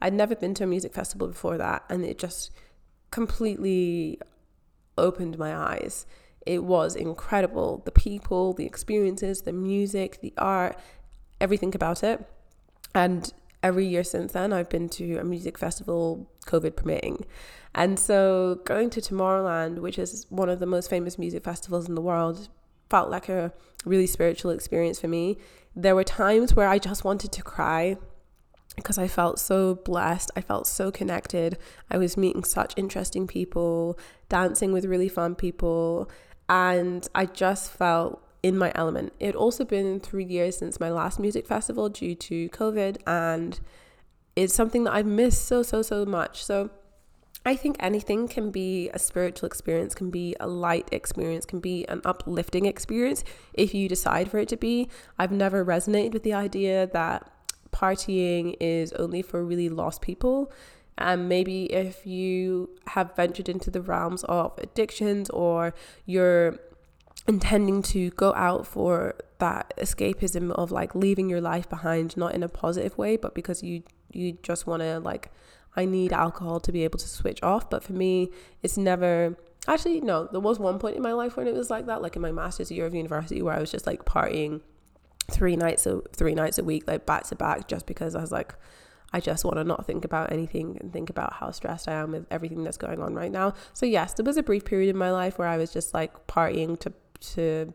I'd 0.02 0.14
never 0.14 0.36
been 0.36 0.54
to 0.56 0.64
a 0.64 0.68
music 0.68 0.94
festival 0.94 1.28
before 1.28 1.58
that, 1.58 1.84
and 1.90 2.06
it 2.06 2.18
just 2.18 2.52
completely 3.12 4.20
opened 4.98 5.38
my 5.38 5.54
eyes 5.54 6.06
it 6.46 6.64
was 6.64 6.96
incredible. 6.96 7.82
The 7.86 7.92
people, 7.92 8.54
the 8.54 8.66
experiences, 8.66 9.42
the 9.42 9.54
music, 9.54 10.22
the 10.22 10.34
art, 10.38 10.78
everything 11.42 11.74
about 11.76 12.04
it. 12.04 12.26
And 12.94 13.32
every 13.64 13.86
year 13.88 14.04
since 14.04 14.34
then, 14.34 14.54
I've 14.54 14.70
been 14.70 14.90
to 14.90 15.18
a 15.18 15.24
music 15.24 15.58
festival, 15.58 16.30
COVID 16.46 16.76
permitting. 16.76 17.26
And 17.74 18.00
so 18.00 18.62
going 18.64 18.90
to 18.92 19.02
Tomorrowland, 19.02 19.80
which 19.80 20.00
is 20.00 20.26
one 20.30 20.50
of 20.50 20.60
the 20.60 20.66
most 20.66 20.90
famous 20.90 21.18
music 21.18 21.44
festivals 21.44 21.90
in 21.90 21.96
the 21.96 22.02
world, 22.02 22.48
felt 22.90 23.10
like 23.10 23.28
a 23.28 23.52
really 23.84 24.08
spiritual 24.08 24.52
experience 24.52 25.00
for 25.00 25.08
me. 25.08 25.38
There 25.76 25.96
were 25.96 26.04
times 26.04 26.56
where 26.56 26.70
I 26.70 26.80
just 26.80 27.04
wanted 27.04 27.32
to 27.34 27.42
cry 27.42 27.98
because 28.76 28.98
I 28.98 29.08
felt 29.08 29.40
so 29.40 29.76
blessed. 29.76 30.32
I 30.36 30.42
felt 30.42 30.68
so 30.68 30.92
connected. 30.92 31.58
I 31.90 31.98
was 31.98 32.18
meeting 32.18 32.44
such 32.44 32.74
interesting 32.78 33.28
people, 33.28 33.98
dancing 34.30 34.72
with 34.72 34.86
really 34.86 35.10
fun 35.10 35.36
people, 35.36 36.10
and 36.50 37.08
I 37.16 37.26
just 37.26 37.72
felt 37.72 38.22
in 38.44 38.58
my 38.58 38.72
element. 38.76 39.14
It 39.20 39.28
had 39.28 39.36
also 39.36 39.66
been 39.66 40.00
three 40.00 40.24
years 40.24 40.58
since 40.58 40.80
my 40.80 40.90
last 40.92 41.20
music 41.20 41.48
festival 41.48 41.90
due 41.90 42.16
to 42.16 42.50
COVID, 42.50 42.98
and 43.08 43.60
it's 44.36 44.54
something 44.54 44.84
that 44.84 44.94
I've 44.94 45.06
missed 45.06 45.46
so, 45.46 45.64
so, 45.64 45.82
so 45.82 46.06
much. 46.06 46.44
So 46.44 46.70
I 47.46 47.56
think 47.56 47.78
anything 47.80 48.28
can 48.28 48.50
be 48.50 48.90
a 48.94 49.00
spiritual 49.00 49.48
experience, 49.48 49.94
can 49.94 50.10
be 50.10 50.36
a 50.40 50.48
light 50.48 50.90
experience, 50.92 51.46
can 51.46 51.60
be 51.60 51.86
an 51.88 52.02
uplifting 52.04 52.66
experience 52.66 53.24
if 53.54 53.74
you 53.74 53.88
decide 53.88 54.30
for 54.30 54.40
it 54.40 54.50
to 54.50 54.58
be. 54.58 54.90
I've 55.20 55.32
never 55.32 55.64
resonated 55.64 56.14
with 56.14 56.24
the 56.24 56.34
idea 56.34 56.88
that 56.88 57.30
partying 57.72 58.56
is 58.60 58.94
only 58.94 59.22
for 59.22 59.44
really 59.44 59.70
lost 59.70 60.02
people. 60.02 60.52
And 60.98 61.28
maybe 61.28 61.66
if 61.66 62.06
you 62.08 62.70
have 62.88 63.16
ventured 63.16 63.50
into 63.50 63.70
the 63.70 63.82
realms 63.82 64.24
of 64.26 64.58
addictions 64.58 65.30
or 65.30 65.74
you're 66.06 66.58
intending 67.28 67.82
to 67.82 68.12
go 68.12 68.34
out 68.34 68.66
for 68.68 69.16
that 69.40 69.74
escapism 69.78 70.52
of 70.52 70.72
like 70.72 70.96
leaving 70.96 71.30
your 71.30 71.42
life 71.42 71.68
behind, 71.70 72.16
not 72.16 72.34
in 72.34 72.44
a 72.44 72.50
positive 72.50 72.98
way, 72.98 73.18
but 73.18 73.34
because 73.34 73.64
you 73.64 73.84
you 74.12 74.38
just 74.44 74.66
want 74.66 74.82
to 74.82 75.00
like 75.00 75.32
I 75.76 75.86
need 75.86 76.14
alcohol 76.14 76.60
to 76.62 76.72
be 76.72 76.84
able 76.84 77.00
to 77.00 77.08
switch 77.08 77.42
off. 77.44 77.70
But 77.70 77.84
for 77.84 77.94
me, 77.94 78.32
it's 78.64 78.78
never 78.78 79.36
actually 79.68 80.02
no. 80.02 80.28
There 80.32 80.40
was 80.40 80.60
one 80.60 80.80
point 80.80 80.96
in 80.96 81.02
my 81.02 81.14
life 81.14 81.36
when 81.36 81.48
it 81.48 81.54
was 81.54 81.70
like 81.70 81.88
that, 81.88 82.02
like 82.02 82.16
in 82.16 82.22
my 82.22 82.32
master's 82.32 82.72
year 82.72 82.86
of 82.86 82.96
university, 82.96 83.42
where 83.42 83.54
I 83.54 83.60
was 83.60 83.72
just 83.72 83.86
like 83.88 84.06
partying 84.06 84.62
three 85.30 85.56
nights 85.56 85.86
a 85.86 86.02
three 86.16 86.36
nights 86.36 86.58
a 86.58 86.64
week, 86.64 86.88
like 86.88 87.06
back 87.06 87.26
to 87.26 87.36
back, 87.36 87.68
just 87.68 87.86
because 87.86 88.16
I 88.16 88.22
was 88.22 88.32
like 88.32 88.56
I 89.16 89.22
just 89.22 89.46
want 89.46 89.56
to 89.56 89.64
not 89.64 89.88
think 89.88 90.04
about 90.04 90.34
anything 90.34 90.78
and 90.82 90.92
think 90.92 91.10
about 91.10 91.32
how 91.32 91.50
stressed 91.52 91.88
I 91.88 91.94
am 91.94 92.12
with 92.12 92.26
everything 92.30 92.66
that's 92.66 92.76
going 92.76 93.02
on 93.02 93.16
right 93.16 93.32
now. 93.32 93.54
So 93.72 93.86
yes, 93.86 94.14
there 94.14 94.26
was 94.26 94.36
a 94.36 94.44
brief 94.44 94.66
period 94.66 94.90
in 94.90 94.98
my 94.98 95.10
life 95.10 95.40
where 95.40 95.48
I 95.48 95.56
was 95.56 95.72
just 95.72 95.94
like 95.94 96.28
partying 96.28 96.78
to 96.82 96.92
to 97.34 97.74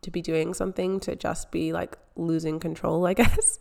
to 0.00 0.10
be 0.10 0.20
doing 0.20 0.54
something 0.54 0.98
to 0.98 1.14
just 1.14 1.52
be 1.52 1.72
like 1.72 1.96
losing 2.16 2.58
control, 2.58 3.06
I 3.06 3.14
guess. 3.22 3.60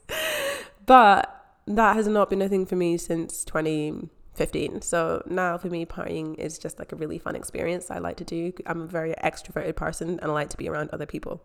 but 0.88 1.46
that 1.68 1.96
has 1.96 2.08
not 2.08 2.32
been 2.32 2.42
a 2.42 2.50
thing 2.50 2.66
for 2.66 2.76
me 2.76 2.98
since 2.98 3.46
2015. 3.46 4.82
So 4.82 5.22
now 5.30 5.60
for 5.60 5.68
me, 5.68 5.86
partying 5.86 6.40
is 6.40 6.58
just 6.58 6.80
like 6.80 6.92
a 6.92 6.96
really 6.96 7.20
fun 7.20 7.36
experience 7.36 7.92
I 7.92 8.00
like 8.00 8.18
to 8.18 8.24
do. 8.24 8.52
I'm 8.66 8.82
a 8.82 8.88
very 8.88 9.14
extroverted 9.24 9.76
person 9.76 10.20
and 10.20 10.32
I 10.32 10.34
like 10.34 10.50
to 10.50 10.58
be 10.58 10.68
around 10.68 10.90
other 10.92 11.06
people. 11.06 11.44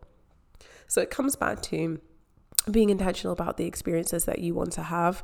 So 0.87 1.03
it 1.03 1.11
comes 1.11 1.37
back 1.37 1.61
to 1.65 2.01
being 2.71 2.91
intentional 2.91 3.33
about 3.33 3.57
the 3.57 3.65
experiences 3.65 4.25
that 4.25 4.41
you 4.41 4.55
want 4.55 4.73
to 4.73 4.83
have. 4.83 5.23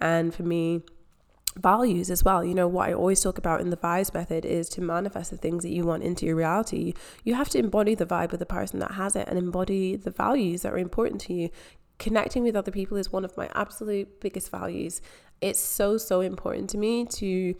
And 0.00 0.34
for 0.34 0.42
me, 0.42 0.82
values 1.56 2.10
as 2.10 2.24
well. 2.24 2.44
You 2.44 2.54
know, 2.54 2.68
what 2.68 2.88
I 2.88 2.92
always 2.92 3.20
talk 3.20 3.38
about 3.38 3.60
in 3.60 3.70
the 3.70 3.76
vibes 3.76 4.12
method 4.12 4.44
is 4.44 4.68
to 4.70 4.80
manifest 4.80 5.30
the 5.30 5.36
things 5.36 5.62
that 5.62 5.70
you 5.70 5.84
want 5.84 6.02
into 6.02 6.26
your 6.26 6.36
reality. 6.36 6.94
You 7.22 7.34
have 7.34 7.48
to 7.50 7.58
embody 7.58 7.94
the 7.94 8.06
vibe 8.06 8.32
of 8.32 8.38
the 8.38 8.46
person 8.46 8.78
that 8.80 8.92
has 8.92 9.16
it 9.16 9.28
and 9.28 9.38
embody 9.38 9.96
the 9.96 10.10
values 10.10 10.62
that 10.62 10.72
are 10.72 10.78
important 10.78 11.20
to 11.22 11.34
you. 11.34 11.50
Connecting 11.98 12.42
with 12.42 12.56
other 12.56 12.72
people 12.72 12.96
is 12.96 13.12
one 13.12 13.24
of 13.24 13.36
my 13.36 13.48
absolute 13.54 14.20
biggest 14.20 14.50
values. 14.50 15.00
It's 15.40 15.60
so, 15.60 15.96
so 15.96 16.20
important 16.20 16.70
to 16.70 16.78
me 16.78 17.06
to 17.06 17.54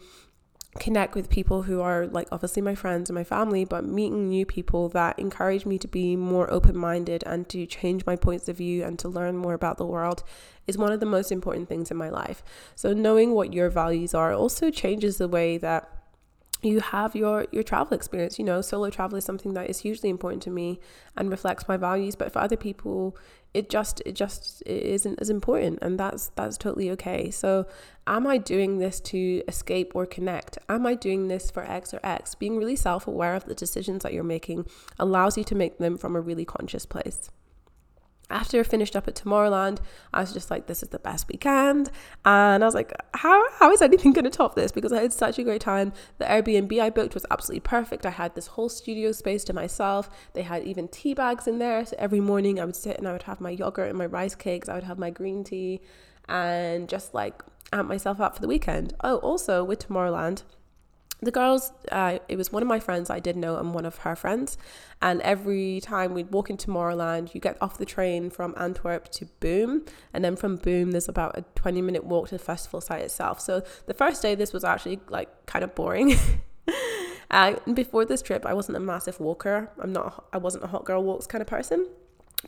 connect 0.79 1.15
with 1.15 1.29
people 1.29 1.63
who 1.63 1.81
are 1.81 2.05
like 2.07 2.27
obviously 2.31 2.61
my 2.61 2.75
friends 2.75 3.09
and 3.09 3.15
my 3.15 3.23
family, 3.23 3.63
but 3.63 3.85
meeting 3.85 4.27
new 4.27 4.45
people 4.45 4.89
that 4.89 5.17
encourage 5.17 5.65
me 5.65 5.77
to 5.79 5.87
be 5.87 6.15
more 6.15 6.51
open 6.51 6.77
minded 6.77 7.23
and 7.25 7.47
to 7.49 7.65
change 7.65 8.05
my 8.05 8.15
points 8.15 8.49
of 8.49 8.57
view 8.57 8.83
and 8.83 8.99
to 8.99 9.07
learn 9.07 9.37
more 9.37 9.53
about 9.53 9.77
the 9.77 9.85
world 9.85 10.23
is 10.67 10.77
one 10.77 10.91
of 10.91 10.99
the 10.99 11.05
most 11.05 11.31
important 11.31 11.69
things 11.69 11.91
in 11.91 11.97
my 11.97 12.09
life. 12.09 12.43
So, 12.75 12.93
knowing 12.93 13.31
what 13.31 13.53
your 13.53 13.69
values 13.69 14.13
are 14.13 14.33
also 14.33 14.69
changes 14.69 15.17
the 15.17 15.29
way 15.29 15.57
that 15.57 15.89
you 16.61 16.79
have 16.79 17.15
your 17.15 17.45
your 17.51 17.61
travel 17.61 17.95
experience 17.95 18.39
you 18.39 18.45
know 18.45 18.59
solo 18.59 18.89
travel 18.89 19.17
is 19.17 19.25
something 19.25 19.53
that 19.53 19.69
is 19.69 19.79
hugely 19.79 20.09
important 20.09 20.41
to 20.41 20.49
me 20.49 20.79
and 21.15 21.29
reflects 21.29 21.67
my 21.67 21.77
values 21.77 22.15
but 22.15 22.31
for 22.31 22.39
other 22.39 22.55
people 22.55 23.15
it 23.55 23.69
just 23.69 24.01
it 24.05 24.13
just 24.13 24.61
isn't 24.65 25.19
as 25.21 25.29
important 25.29 25.79
and 25.81 25.97
that's 25.97 26.27
that's 26.35 26.57
totally 26.57 26.91
okay. 26.91 27.31
So 27.31 27.65
am 28.05 28.27
i 28.27 28.37
doing 28.37 28.79
this 28.79 28.99
to 29.11 29.41
escape 29.47 29.93
or 29.95 30.05
connect? 30.05 30.57
Am 30.67 30.85
i 30.85 30.93
doing 30.93 31.29
this 31.29 31.49
for 31.49 31.63
x 31.63 31.93
or 31.93 32.01
x? 32.03 32.35
Being 32.35 32.57
really 32.57 32.75
self-aware 32.75 33.33
of 33.33 33.45
the 33.45 33.55
decisions 33.55 34.03
that 34.03 34.13
you're 34.13 34.23
making 34.23 34.67
allows 34.99 35.37
you 35.37 35.45
to 35.45 35.55
make 35.55 35.77
them 35.77 35.97
from 35.97 36.15
a 36.15 36.21
really 36.21 36.45
conscious 36.45 36.85
place 36.85 37.29
after 38.29 38.59
I 38.59 38.63
finished 38.63 38.95
up 38.95 39.07
at 39.07 39.15
Tomorrowland, 39.15 39.79
I 40.13 40.21
was 40.21 40.33
just 40.33 40.49
like, 40.49 40.67
this 40.67 40.81
is 40.81 40.89
the 40.89 40.99
best 40.99 41.27
weekend. 41.27 41.91
And 42.23 42.63
I 42.63 42.67
was 42.67 42.73
like, 42.73 42.93
how, 43.13 43.43
how 43.59 43.71
is 43.71 43.81
anything 43.81 44.13
going 44.13 44.25
to 44.25 44.31
top 44.31 44.55
this? 44.55 44.71
Because 44.71 44.91
I 44.91 45.01
had 45.01 45.13
such 45.13 45.37
a 45.37 45.43
great 45.43 45.61
time. 45.61 45.93
The 46.17 46.25
Airbnb 46.25 46.81
I 46.81 46.89
booked 46.89 47.13
was 47.13 47.25
absolutely 47.29 47.61
perfect. 47.61 48.05
I 48.05 48.11
had 48.11 48.35
this 48.35 48.47
whole 48.47 48.69
studio 48.69 49.11
space 49.11 49.43
to 49.45 49.53
myself. 49.53 50.09
They 50.33 50.41
had 50.41 50.63
even 50.63 50.87
tea 50.87 51.13
bags 51.13 51.47
in 51.47 51.59
there. 51.59 51.85
So 51.85 51.95
every 51.99 52.19
morning 52.19 52.59
I 52.59 52.65
would 52.65 52.75
sit 52.75 52.97
and 52.97 53.07
I 53.07 53.11
would 53.11 53.23
have 53.23 53.39
my 53.39 53.51
yogurt 53.51 53.89
and 53.89 53.97
my 53.97 54.05
rice 54.07 54.35
cakes. 54.35 54.69
I 54.69 54.75
would 54.75 54.83
have 54.83 54.97
my 54.97 55.11
green 55.11 55.43
tea 55.43 55.81
and 56.27 56.89
just 56.89 57.13
like 57.13 57.43
amp 57.71 57.87
myself 57.87 58.19
up 58.19 58.35
for 58.35 58.41
the 58.41 58.47
weekend. 58.47 58.93
Oh, 59.03 59.17
also 59.17 59.63
with 59.63 59.87
Tomorrowland, 59.87 60.43
the 61.21 61.31
girls, 61.31 61.71
uh, 61.91 62.19
it 62.27 62.37
was 62.37 62.51
one 62.51 62.61
of 62.61 62.67
my 62.67 62.79
friends 62.79 63.09
I 63.09 63.19
did 63.19 63.35
know 63.35 63.57
and 63.57 63.73
one 63.73 63.85
of 63.85 63.97
her 63.99 64.15
friends. 64.15 64.57
And 65.01 65.21
every 65.21 65.79
time 65.81 66.13
we'd 66.13 66.31
walk 66.31 66.49
into 66.49 66.67
Tomorrowland, 66.67 67.33
you 67.33 67.41
get 67.41 67.57
off 67.61 67.77
the 67.77 67.85
train 67.85 68.29
from 68.29 68.53
Antwerp 68.57 69.09
to 69.13 69.25
Boom. 69.39 69.85
And 70.13 70.23
then 70.23 70.35
from 70.35 70.57
Boom, 70.57 70.91
there's 70.91 71.09
about 71.09 71.37
a 71.37 71.43
20 71.55 71.81
minute 71.81 72.03
walk 72.03 72.29
to 72.29 72.35
the 72.35 72.43
festival 72.43 72.81
site 72.81 73.01
itself. 73.01 73.39
So 73.39 73.63
the 73.85 73.93
first 73.93 74.21
day, 74.21 74.35
this 74.35 74.53
was 74.53 74.63
actually 74.63 74.99
like 75.09 75.45
kind 75.45 75.63
of 75.63 75.73
boring. 75.73 76.15
uh, 77.31 77.55
before 77.73 78.05
this 78.05 78.21
trip, 78.21 78.45
I 78.45 78.53
wasn't 78.53 78.77
a 78.77 78.81
massive 78.81 79.19
walker. 79.19 79.71
I'm 79.79 79.93
not, 79.93 80.25
I 80.33 80.37
wasn't 80.37 80.63
a 80.63 80.67
hot 80.67 80.85
girl 80.85 81.03
walks 81.03 81.27
kind 81.27 81.41
of 81.41 81.47
person. 81.47 81.87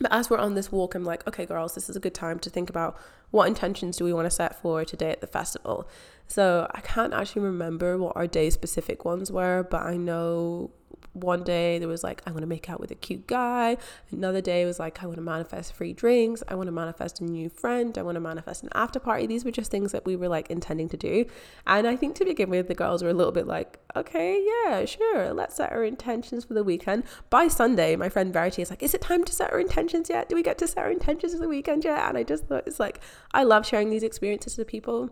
But 0.00 0.12
as 0.12 0.30
we're 0.30 0.38
on 0.38 0.54
this 0.54 0.70
walk, 0.70 0.94
I'm 0.94 1.04
like, 1.04 1.26
okay, 1.26 1.44
girls, 1.44 1.74
this 1.74 1.90
is 1.90 1.96
a 1.96 2.00
good 2.00 2.14
time 2.14 2.38
to 2.40 2.50
think 2.50 2.70
about 2.70 2.96
what 3.30 3.48
intentions 3.48 3.96
do 3.96 4.04
we 4.04 4.12
want 4.12 4.26
to 4.26 4.30
set 4.30 4.60
for 4.60 4.84
today 4.84 5.10
at 5.10 5.20
the 5.20 5.26
festival. 5.26 5.88
So 6.28 6.70
I 6.72 6.80
can't 6.82 7.14
actually 7.14 7.42
remember 7.42 7.98
what 7.98 8.14
our 8.14 8.26
day 8.26 8.50
specific 8.50 9.04
ones 9.04 9.32
were, 9.32 9.66
but 9.68 9.82
I 9.82 9.96
know 9.96 10.70
one 11.14 11.42
day 11.42 11.78
there 11.78 11.88
was 11.88 12.04
like, 12.04 12.22
I 12.26 12.30
want 12.30 12.42
to 12.42 12.46
make 12.46 12.68
out 12.68 12.80
with 12.80 12.90
a 12.90 12.94
cute 12.94 13.26
guy. 13.26 13.76
Another 14.10 14.40
day 14.40 14.64
was 14.64 14.78
like, 14.78 15.02
I 15.02 15.06
want 15.06 15.16
to 15.16 15.22
manifest 15.22 15.72
free 15.72 15.92
drinks. 15.92 16.42
I 16.48 16.54
want 16.54 16.68
to 16.68 16.72
manifest 16.72 17.20
a 17.20 17.24
new 17.24 17.48
friend. 17.48 17.96
I 17.96 18.02
want 18.02 18.16
to 18.16 18.20
manifest 18.20 18.62
an 18.62 18.68
after 18.74 19.00
party. 19.00 19.26
These 19.26 19.44
were 19.44 19.50
just 19.50 19.70
things 19.70 19.90
that 19.92 20.04
we 20.04 20.16
were 20.16 20.28
like 20.28 20.50
intending 20.50 20.88
to 20.90 20.96
do. 20.96 21.24
And 21.66 21.86
I 21.86 21.96
think 21.96 22.14
to 22.16 22.24
begin 22.24 22.50
with, 22.50 22.68
the 22.68 22.74
girls 22.74 23.02
were 23.02 23.10
a 23.10 23.14
little 23.14 23.32
bit 23.32 23.46
like, 23.46 23.78
okay, 23.96 24.44
yeah, 24.46 24.84
sure, 24.84 25.32
let's 25.32 25.56
set 25.56 25.72
our 25.72 25.82
intentions 25.82 26.44
for 26.44 26.54
the 26.54 26.64
weekend. 26.64 27.04
By 27.30 27.48
Sunday, 27.48 27.96
my 27.96 28.08
friend 28.08 28.32
Verity 28.32 28.62
is 28.62 28.70
like, 28.70 28.82
is 28.82 28.94
it 28.94 29.00
time 29.00 29.24
to 29.24 29.32
set 29.32 29.52
our 29.52 29.60
intentions 29.60 30.08
yet? 30.08 30.28
Do 30.28 30.36
we 30.36 30.42
get 30.42 30.58
to 30.58 30.68
set 30.68 30.78
our 30.84 30.90
intentions 30.90 31.32
for 31.32 31.40
the 31.40 31.48
weekend 31.48 31.84
yet? 31.84 32.08
And 32.08 32.18
I 32.18 32.22
just 32.22 32.44
thought 32.46 32.66
it's 32.66 32.78
like, 32.78 33.00
I 33.32 33.44
love 33.44 33.66
sharing 33.66 33.90
these 33.90 34.02
experiences 34.02 34.56
with 34.56 34.66
people. 34.68 35.10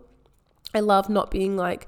I 0.77 0.81
love 0.81 1.09
not 1.09 1.31
being 1.31 1.57
like, 1.57 1.87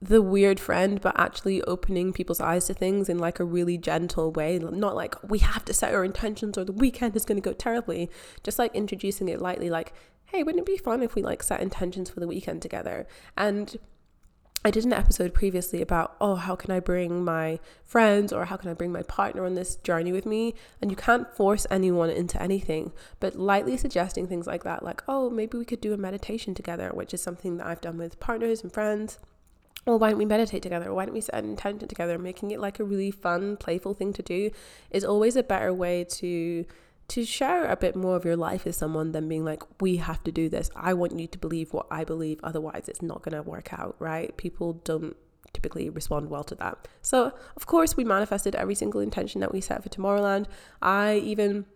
the 0.00 0.20
weird 0.20 0.60
friend, 0.60 1.00
but 1.00 1.18
actually 1.18 1.62
opening 1.62 2.12
people's 2.12 2.40
eyes 2.40 2.66
to 2.66 2.74
things 2.74 3.08
in 3.08 3.18
like 3.18 3.40
a 3.40 3.44
really 3.44 3.78
gentle 3.78 4.30
way. 4.30 4.58
Not 4.58 4.94
like 4.94 5.14
we 5.22 5.38
have 5.38 5.64
to 5.64 5.72
set 5.72 5.94
our 5.94 6.04
intentions 6.04 6.58
or 6.58 6.64
the 6.64 6.72
weekend 6.72 7.16
is 7.16 7.24
going 7.24 7.40
to 7.40 7.48
go 7.48 7.54
terribly. 7.54 8.10
Just 8.42 8.58
like 8.58 8.74
introducing 8.74 9.28
it 9.28 9.40
lightly, 9.40 9.70
like, 9.70 9.94
hey, 10.26 10.42
wouldn't 10.42 10.60
it 10.62 10.66
be 10.66 10.76
fun 10.76 11.02
if 11.02 11.14
we 11.14 11.22
like 11.22 11.42
set 11.42 11.60
intentions 11.60 12.10
for 12.10 12.20
the 12.20 12.26
weekend 12.26 12.60
together? 12.60 13.06
And 13.36 13.76
I 14.64 14.70
did 14.70 14.84
an 14.86 14.94
episode 14.94 15.34
previously 15.34 15.82
about, 15.82 16.16
oh, 16.20 16.36
how 16.36 16.56
can 16.56 16.70
I 16.70 16.80
bring 16.80 17.22
my 17.22 17.60
friends 17.84 18.32
or 18.32 18.46
how 18.46 18.56
can 18.56 18.70
I 18.70 18.74
bring 18.74 18.92
my 18.92 19.02
partner 19.02 19.44
on 19.44 19.54
this 19.54 19.76
journey 19.76 20.10
with 20.10 20.24
me? 20.24 20.54
And 20.80 20.90
you 20.90 20.96
can't 20.96 21.30
force 21.36 21.66
anyone 21.70 22.08
into 22.08 22.40
anything, 22.40 22.92
but 23.20 23.36
lightly 23.36 23.76
suggesting 23.76 24.26
things 24.26 24.46
like 24.46 24.64
that, 24.64 24.82
like, 24.82 25.02
oh, 25.06 25.28
maybe 25.28 25.58
we 25.58 25.66
could 25.66 25.82
do 25.82 25.92
a 25.92 25.98
meditation 25.98 26.54
together, 26.54 26.90
which 26.94 27.12
is 27.12 27.20
something 27.20 27.58
that 27.58 27.66
I've 27.66 27.82
done 27.82 27.98
with 27.98 28.18
partners 28.20 28.62
and 28.62 28.72
friends 28.72 29.18
well, 29.86 29.98
why 29.98 30.08
don't 30.08 30.18
we 30.18 30.24
meditate 30.24 30.62
together? 30.62 30.92
Why 30.94 31.04
don't 31.04 31.14
we 31.14 31.20
set 31.20 31.34
an 31.34 31.50
intention 31.50 31.88
together? 31.88 32.18
Making 32.18 32.50
it 32.52 32.60
like 32.60 32.80
a 32.80 32.84
really 32.84 33.10
fun, 33.10 33.56
playful 33.56 33.92
thing 33.92 34.12
to 34.14 34.22
do 34.22 34.50
is 34.90 35.04
always 35.04 35.36
a 35.36 35.42
better 35.42 35.74
way 35.74 36.04
to 36.04 36.64
to 37.08 37.24
share 37.24 37.66
a 37.66 37.76
bit 37.76 37.94
more 37.94 38.16
of 38.16 38.24
your 38.24 38.36
life 38.36 38.64
with 38.64 38.74
someone 38.74 39.12
than 39.12 39.28
being 39.28 39.44
like, 39.44 39.62
we 39.80 39.96
have 39.98 40.22
to 40.24 40.32
do 40.32 40.48
this. 40.48 40.70
I 40.74 40.94
want 40.94 41.18
you 41.18 41.26
to 41.26 41.38
believe 41.38 41.72
what 41.72 41.86
I 41.90 42.04
believe, 42.04 42.40
otherwise 42.42 42.88
it's 42.88 43.02
not 43.02 43.22
gonna 43.22 43.42
work 43.42 43.72
out, 43.72 43.96
right? 43.98 44.36
People 44.36 44.74
don't 44.84 45.16
typically 45.52 45.88
respond 45.88 46.30
well 46.30 46.44
to 46.44 46.54
that. 46.56 46.88
So 47.02 47.32
of 47.56 47.66
course 47.66 47.96
we 47.96 48.04
manifested 48.04 48.54
every 48.54 48.74
single 48.74 49.00
intention 49.00 49.40
that 49.40 49.52
we 49.52 49.60
set 49.60 49.82
for 49.82 49.88
Tomorrowland. 49.88 50.46
I 50.82 51.16
even 51.16 51.66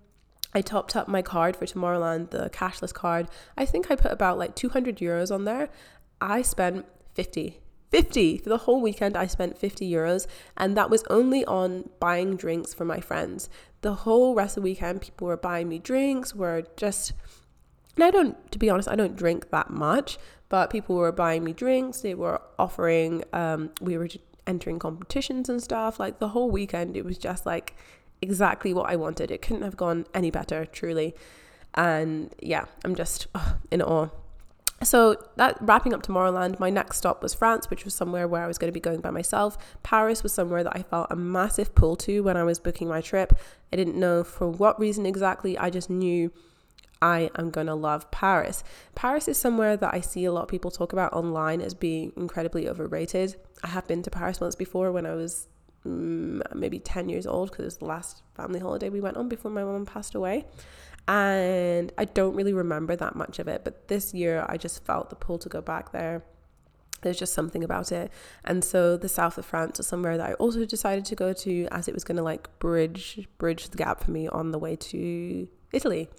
I 0.55 0.63
topped 0.63 0.97
up 0.97 1.09
my 1.09 1.23
card 1.23 1.57
for 1.57 1.67
Tomorrowland, 1.67 2.31
the 2.31 2.51
cashless 2.51 2.93
card. 2.93 3.29
I 3.57 3.67
think 3.67 3.91
I 3.91 3.97
put 3.97 4.11
about 4.11 4.39
like 4.39 4.55
200 4.57 4.97
euros 4.97 5.33
on 5.33 5.45
there. 5.45 5.69
I 6.21 6.43
spent 6.43 6.87
50 7.15 7.61
50 7.91 8.39
for 8.39 8.49
the 8.49 8.59
whole 8.59 8.81
weekend 8.81 9.17
i 9.17 9.27
spent 9.27 9.57
50 9.57 9.91
euros 9.91 10.27
and 10.57 10.77
that 10.77 10.91
was 10.91 11.03
only 11.09 11.45
on 11.47 11.89
buying 11.99 12.37
drinks 12.37 12.75
for 12.75 12.85
my 12.85 13.01
friends 13.01 13.49
the 13.81 13.95
whole 13.95 14.35
rest 14.35 14.57
of 14.57 14.63
the 14.63 14.71
weekend 14.71 15.01
people 15.01 15.27
were 15.27 15.37
buying 15.37 15.69
me 15.69 15.79
drinks 15.79 16.35
were 16.35 16.65
just 16.77 17.13
and 17.95 18.05
i 18.05 18.11
don't 18.11 18.51
to 18.51 18.59
be 18.59 18.69
honest 18.71 18.89
i 18.89 18.97
don't 18.97 19.17
drink 19.17 19.51
that 19.51 19.71
much 19.71 20.19
but 20.49 20.71
people 20.71 20.97
were 20.97 21.13
buying 21.13 21.45
me 21.45 21.53
drinks 21.53 22.01
they 22.01 22.15
were 22.15 22.41
offering 22.59 23.23
um, 23.33 23.71
we 23.81 23.97
were 23.97 24.09
entering 24.47 24.79
competitions 24.79 25.49
and 25.49 25.63
stuff 25.63 26.01
like 26.01 26.19
the 26.19 26.29
whole 26.29 26.51
weekend 26.51 26.97
it 26.97 27.05
was 27.05 27.19
just 27.19 27.45
like 27.45 27.77
exactly 28.23 28.73
what 28.73 28.89
i 28.89 28.97
wanted 28.97 29.31
it 29.31 29.43
couldn't 29.43 29.63
have 29.63 29.77
gone 29.77 30.07
any 30.15 30.31
better 30.31 30.65
truly. 30.65 31.15
And 31.75 32.35
yeah 32.43 32.65
i'm 32.85 32.95
just 32.95 33.27
oh, 33.35 33.57
in 33.71 33.83
awe 33.83 34.09
so 34.83 35.17
that 35.37 35.57
wrapping 35.61 35.93
up 35.93 36.03
Tomorrowland, 36.03 36.61
my 36.61 36.71
next 36.71 36.99
stop 36.99 37.23
was 37.23 37.35
France, 37.35 37.69
which 37.69 37.85
was 37.85 37.95
somewhere 37.95 38.29
where 38.29 38.45
I 38.45 38.47
was 38.47 38.59
going 38.59 38.69
to 38.69 38.75
be 38.75 38.81
going 38.81 39.01
by 39.01 39.11
myself. 39.11 39.59
Paris 39.83 40.23
was 40.23 40.33
somewhere 40.33 40.63
that 40.63 40.77
I 40.77 40.83
felt 40.83 41.09
a 41.11 41.17
massive 41.17 41.75
pull 41.75 41.97
to 41.97 42.23
when 42.23 42.37
I 42.37 42.45
was 42.45 42.61
booking 42.61 42.89
my 42.89 43.01
trip. 43.01 43.33
I 43.73 43.77
didn't 43.77 43.97
know 43.97 44.23
for 44.23 44.49
what 44.49 44.79
reason 44.79 45.05
exactly. 45.05 45.59
I 45.59 45.71
just 45.71 45.91
knew 45.91 46.33
I 47.03 47.31
am 47.37 47.51
going 47.51 47.67
to 47.67 47.75
love 47.75 48.11
Paris. 48.11 48.63
Paris 48.95 49.29
is 49.29 49.39
somewhere 49.39 49.77
that 49.77 49.95
I 49.95 50.01
see 50.01 50.25
a 50.25 50.33
lot 50.33 50.43
of 50.43 50.49
people 50.49 50.71
talk 50.71 50.93
about 50.93 51.13
online 51.13 51.61
as 51.61 51.75
being 51.75 52.13
incredibly 52.17 52.69
overrated. 52.69 53.37
I 53.65 53.69
have 53.69 53.87
been 53.89 54.03
to 54.03 54.11
Paris 54.11 54.41
once 54.41 54.55
before 54.55 54.93
when 54.93 55.07
I 55.07 55.15
was 55.15 55.49
mm, 55.87 56.41
maybe 56.55 56.79
10 56.79 57.09
years 57.09 57.27
old 57.27 57.51
because 57.51 57.63
it 57.63 57.67
was 57.67 57.77
the 57.79 57.85
last 57.85 58.23
family 58.35 58.61
holiday 58.61 58.89
we 58.89 59.01
went 59.01 59.17
on 59.17 59.29
before 59.29 59.51
my 59.51 59.65
mom 59.65 59.87
passed 59.87 60.15
away 60.15 60.47
and 61.09 61.91
I 61.97 62.05
don't 62.05 62.37
really 62.37 62.53
remember 62.53 62.95
that 62.95 63.17
much 63.17 63.39
of 63.39 63.49
it. 63.49 63.65
But 63.65 63.89
this 63.89 64.13
year, 64.13 64.45
I 64.47 64.59
just 64.59 64.85
felt 64.85 65.09
the 65.09 65.17
pull 65.17 65.39
to 65.39 65.49
go 65.49 65.63
back 65.63 65.91
there. 65.91 66.23
There's 67.01 67.19
just 67.19 67.33
something 67.33 67.65
about 67.65 67.91
it. 67.91 68.13
And 68.45 68.63
so 68.63 68.99
the 68.99 69.09
south 69.09 69.39
of 69.39 69.47
France 69.47 69.79
was 69.79 69.87
somewhere 69.87 70.19
that 70.19 70.29
I 70.29 70.35
also 70.35 70.67
decided 70.67 71.07
to 71.07 71.15
go 71.15 71.33
to 71.33 71.67
as 71.71 71.89
it 71.89 71.95
was 71.95 72.05
going 72.05 72.17
to 72.19 72.23
like 72.23 72.59
bridge 72.59 73.27
bridge 73.39 73.71
the 73.71 73.79
gap 73.79 74.05
for 74.05 74.11
me 74.11 74.29
on 74.29 74.51
the 74.51 74.59
way 74.59 74.77
to 74.77 75.49
Italy. 75.73 76.11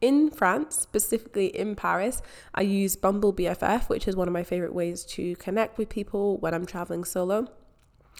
In 0.00 0.30
France, 0.30 0.76
specifically 0.76 1.46
in 1.46 1.76
Paris, 1.76 2.20
I 2.52 2.62
use 2.62 2.96
Bumble 2.96 3.32
BFF, 3.32 3.88
which 3.88 4.08
is 4.08 4.16
one 4.16 4.26
of 4.26 4.34
my 4.34 4.42
favorite 4.42 4.74
ways 4.74 5.04
to 5.04 5.36
connect 5.36 5.78
with 5.78 5.88
people 5.88 6.38
when 6.38 6.52
I'm 6.52 6.66
traveling 6.66 7.04
solo. 7.04 7.46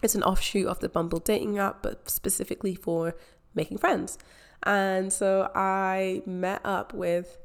It's 0.04 0.14
an 0.14 0.22
offshoot 0.22 0.68
of 0.68 0.78
the 0.78 0.88
Bumble 0.88 1.18
dating 1.18 1.58
app, 1.58 1.82
but 1.82 2.08
specifically 2.08 2.76
for 2.76 3.16
making 3.54 3.78
friends. 3.78 4.18
And 4.64 5.12
so 5.12 5.50
I 5.54 6.22
met 6.26 6.60
up 6.64 6.94
with 6.94 7.38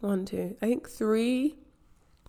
one, 0.00 0.24
two, 0.24 0.56
I 0.60 0.66
think 0.66 0.88
three, 0.88 1.56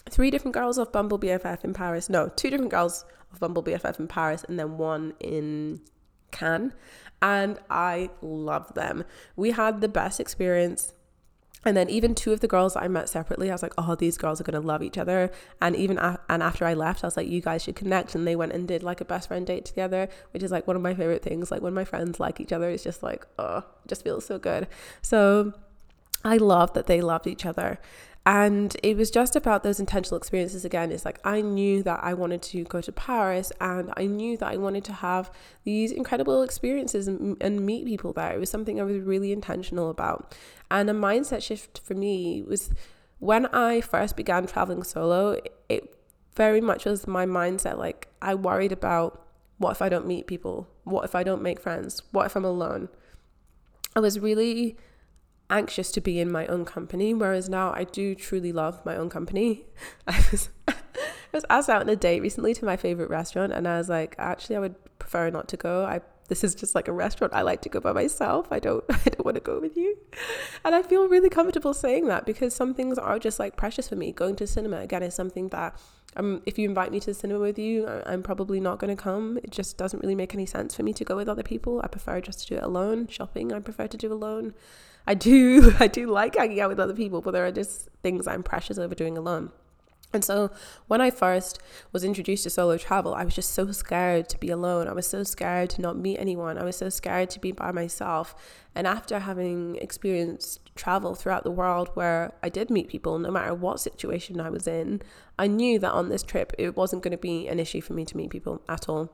three 0.10 0.32
different 0.32 0.54
girls 0.54 0.78
of 0.78 0.92
Bumble 0.92 1.20
BFF 1.20 1.64
in 1.64 1.74
Paris. 1.74 2.10
No, 2.10 2.30
two 2.30 2.50
different 2.50 2.72
girls 2.72 3.06
of 3.32 3.40
Bumble 3.40 3.64
BFF 3.64 4.00
in 4.00 4.08
Paris, 4.08 4.46
and 4.48 4.60
then 4.60 4.78
one 4.78 5.14
in 5.20 5.82
Cannes. 6.32 6.74
And 7.22 7.60
I 7.70 8.12
loved 8.22 8.76
them. 8.76 9.04
We 9.36 9.52
had 9.52 9.82
the 9.82 9.88
best 9.88 10.20
experience 10.20 10.94
and 11.68 11.76
then 11.76 11.90
even 11.90 12.16
two 12.16 12.32
of 12.32 12.40
the 12.40 12.48
girls 12.48 12.78
I 12.78 12.88
met 12.88 13.10
separately, 13.10 13.50
I 13.50 13.54
was 13.54 13.62
like, 13.62 13.74
oh, 13.78 13.94
these 13.96 14.18
girls 14.18 14.40
are 14.40 14.46
gonna 14.46 14.62
love 14.62 14.82
each 14.82 14.98
other. 14.98 15.30
And 15.62 15.76
even 15.76 15.98
a- 15.98 16.20
and 16.30 16.42
after 16.42 16.64
I 16.64 16.74
left, 16.74 17.04
I 17.04 17.08
was 17.08 17.18
like, 17.18 17.28
you 17.28 17.42
guys 17.42 17.64
should 17.64 17.76
connect. 17.76 18.16
And 18.16 18.26
they 18.26 18.38
went 18.38 18.54
and 18.54 18.66
did 18.66 18.84
like 18.84 19.02
a 19.02 19.06
best 19.06 19.28
friend 19.28 19.46
date 19.46 19.66
together, 19.66 20.08
which 20.32 20.44
is 20.44 20.50
like 20.50 20.66
one 20.66 20.78
of 20.78 20.82
my 20.82 20.94
favorite 20.94 21.24
things. 21.24 21.52
Like 21.52 21.62
when 21.62 21.74
my 21.74 21.84
friends 21.84 22.22
like 22.22 22.40
each 22.40 22.54
other, 22.54 22.70
it's 22.70 22.84
just 22.84 23.04
like, 23.04 23.28
oh, 23.38 23.58
it 23.58 23.88
just 23.90 24.04
feels 24.04 24.26
so 24.26 24.40
good. 24.40 24.68
So 25.02 25.54
I 26.24 26.38
love 26.38 26.74
that 26.74 26.88
they 26.88 27.02
loved 27.02 27.28
each 27.28 27.46
other. 27.46 27.80
And 28.28 28.76
it 28.84 28.98
was 28.98 29.10
just 29.10 29.38
about 29.38 29.64
those 29.64 29.80
intentional 29.80 30.18
experiences 30.18 30.66
again. 30.66 30.92
It's 30.92 31.06
like 31.06 31.18
I 31.24 31.40
knew 31.40 31.82
that 31.84 32.02
I 32.04 32.14
wanted 32.14 32.42
to 32.42 32.66
go 32.66 32.82
to 32.82 32.92
Paris 32.92 33.54
and 33.62 33.94
I 33.96 34.06
knew 34.06 34.36
that 34.36 34.52
I 34.52 34.58
wanted 34.58 34.84
to 34.84 34.92
have 34.92 35.32
these 35.64 35.94
incredible 35.94 36.44
experiences 36.44 37.08
and, 37.08 37.38
and 37.40 37.66
meet 37.66 37.86
people 37.86 38.12
there. 38.12 38.34
It 38.34 38.40
was 38.40 38.50
something 38.50 38.82
I 38.82 38.84
was 38.84 38.98
really 38.98 39.32
intentional 39.32 39.90
about. 39.90 40.36
And 40.70 40.90
a 40.90 40.94
mindset 40.94 41.42
shift 41.42 41.80
for 41.80 41.94
me 41.94 42.44
was 42.46 42.70
when 43.20 43.46
I 43.46 43.80
first 43.80 44.18
began 44.18 44.46
traveling 44.46 44.84
solo, 44.84 45.40
it 45.70 45.96
very 46.36 46.60
much 46.60 46.84
was 46.84 47.08
my 47.08 47.26
mindset. 47.26 47.78
Like 47.78 48.10
I 48.22 48.36
worried 48.36 48.74
about 48.74 49.26
what 49.58 49.72
if 49.72 49.82
I 49.82 49.88
don't 49.88 50.06
meet 50.06 50.28
people? 50.28 50.68
What 50.84 51.06
if 51.06 51.16
I 51.16 51.24
don't 51.24 51.42
make 51.42 51.62
friends? 51.62 52.04
What 52.12 52.26
if 52.26 52.36
I'm 52.36 52.44
alone? 52.44 52.90
I 53.96 54.02
was 54.02 54.20
really 54.20 54.76
anxious 55.50 55.92
to 55.94 56.02
be 56.02 56.20
in 56.20 56.32
my 56.32 56.46
own 56.48 56.66
company, 56.66 57.14
whereas 57.14 57.50
now 57.50 57.72
I 57.74 57.84
do 57.84 58.16
truly 58.16 58.52
love 58.52 58.86
my 58.86 58.96
own 58.96 59.10
company. 59.10 59.66
I 60.08 60.24
was 60.32 60.50
I 60.68 60.74
was 61.34 61.46
asked 61.50 61.70
out 61.70 61.82
on 61.82 61.90
a 61.90 61.96
date 61.96 62.22
recently 62.22 62.54
to 62.56 62.66
my 62.66 62.78
favorite 62.78 63.10
restaurant, 63.10 63.54
and 63.54 63.68
I 63.68 63.78
was 63.78 63.90
like, 63.90 64.16
actually, 64.18 64.56
I 64.56 64.60
would 64.60 65.00
prefer 65.00 65.30
not 65.30 65.48
to 65.50 65.58
go. 65.58 65.86
I 65.86 66.02
this 66.28 66.44
is 66.44 66.56
just 66.56 66.76
like 66.76 66.88
a 66.88 66.92
restaurant 66.92 67.34
I 67.34 67.42
like 67.42 67.62
to 67.62 67.70
go 67.70 67.80
by 67.80 67.94
myself. 67.94 68.48
I 68.52 68.60
don't 68.60 68.84
I 68.90 69.00
don't 69.06 69.26
want 69.26 69.36
to 69.36 69.42
go 69.42 69.60
with 69.60 69.78
you. 69.78 69.98
And 70.64 70.76
I 70.76 70.82
feel 70.82 71.08
really 71.08 71.30
comfortable 71.30 71.74
saying 71.74 72.08
that 72.08 72.26
because 72.26 72.54
some 72.54 72.74
things 72.74 72.98
are 72.98 73.20
just 73.20 73.40
like 73.40 73.56
precious 73.56 73.88
for 73.88 73.96
me. 73.96 74.12
Going 74.12 74.36
to 74.38 74.48
cinema 74.48 74.78
again 74.78 75.04
is 75.04 75.16
something 75.16 75.50
that 75.50 75.80
um 76.16 76.42
if 76.46 76.58
you 76.58 76.68
invite 76.68 76.92
me 76.92 77.00
to 77.00 77.08
the 77.08 77.14
cinema 77.14 77.40
with 77.40 77.58
you, 77.58 77.88
I'm 78.06 78.24
probably 78.24 78.60
not 78.60 78.80
going 78.80 78.96
to 78.96 79.02
come. 79.02 79.38
It 79.44 79.52
just 79.52 79.78
doesn't 79.78 80.02
really 80.02 80.16
make 80.16 80.34
any 80.34 80.46
sense 80.46 80.76
for 80.76 80.84
me 80.84 80.94
to 80.94 81.06
go 81.06 81.16
with 81.16 81.30
other 81.30 81.44
people. 81.44 81.82
I 81.84 81.88
prefer 81.88 82.22
just 82.22 82.40
to 82.42 82.48
do 82.48 82.56
it 82.56 82.64
alone. 82.64 83.08
Shopping 83.08 83.54
I 83.54 83.60
prefer 83.60 83.88
to 83.88 83.98
do 83.98 84.12
alone. 84.12 84.54
I 85.08 85.14
do 85.14 85.74
I 85.80 85.88
do 85.88 86.08
like 86.08 86.36
hanging 86.36 86.60
out 86.60 86.70
with 86.70 86.80
other 86.80 86.94
people, 86.94 87.22
but 87.22 87.32
there 87.32 87.46
are 87.46 87.52
just 87.52 87.90
things 88.04 88.28
I'm 88.28 88.44
precious 88.44 88.78
over 88.78 88.94
doing 88.94 89.18
alone. 89.18 89.52
And 90.14 90.24
so 90.24 90.52
when 90.88 91.02
I 91.02 91.10
first 91.10 91.60
was 91.92 92.06
introduced 92.06 92.44
to 92.44 92.50
solo 92.50 92.78
travel, 92.78 93.14
I 93.14 93.26
was 93.26 93.36
just 93.36 93.52
so 93.52 93.72
scared 93.74 94.30
to 94.30 94.38
be 94.38 94.50
alone. 94.50 94.88
I 94.88 94.94
was 94.94 95.06
so 95.06 95.24
scared 95.24 95.70
to 95.72 95.82
not 95.82 95.98
meet 95.98 96.18
anyone. 96.18 96.58
I 96.58 96.64
was 96.64 96.78
so 96.78 96.88
scared 96.88 97.30
to 97.32 97.42
be 97.42 97.52
by 97.52 97.74
myself. 97.74 98.34
And 98.74 98.88
after 98.88 99.20
having 99.20 99.76
experienced 99.78 100.62
travel 100.76 101.14
throughout 101.14 101.44
the 101.44 101.52
world 101.52 101.90
where 101.94 102.32
I 102.42 102.48
did 102.48 102.70
meet 102.70 102.88
people, 102.88 103.20
no 103.20 103.32
matter 103.32 103.54
what 103.54 103.82
situation 103.82 104.40
I 104.40 104.50
was 104.50 104.66
in, 104.66 105.02
I 105.38 105.48
knew 105.48 105.78
that 105.80 105.92
on 105.92 106.08
this 106.08 106.24
trip 106.24 106.54
it 106.58 106.78
wasn't 106.78 107.04
going 107.04 107.12
to 107.12 107.18
be 107.18 107.50
an 107.50 107.60
issue 107.60 107.82
for 107.82 107.94
me 107.94 108.06
to 108.06 108.16
meet 108.16 108.30
people 108.30 108.62
at 108.70 108.88
all. 108.88 109.12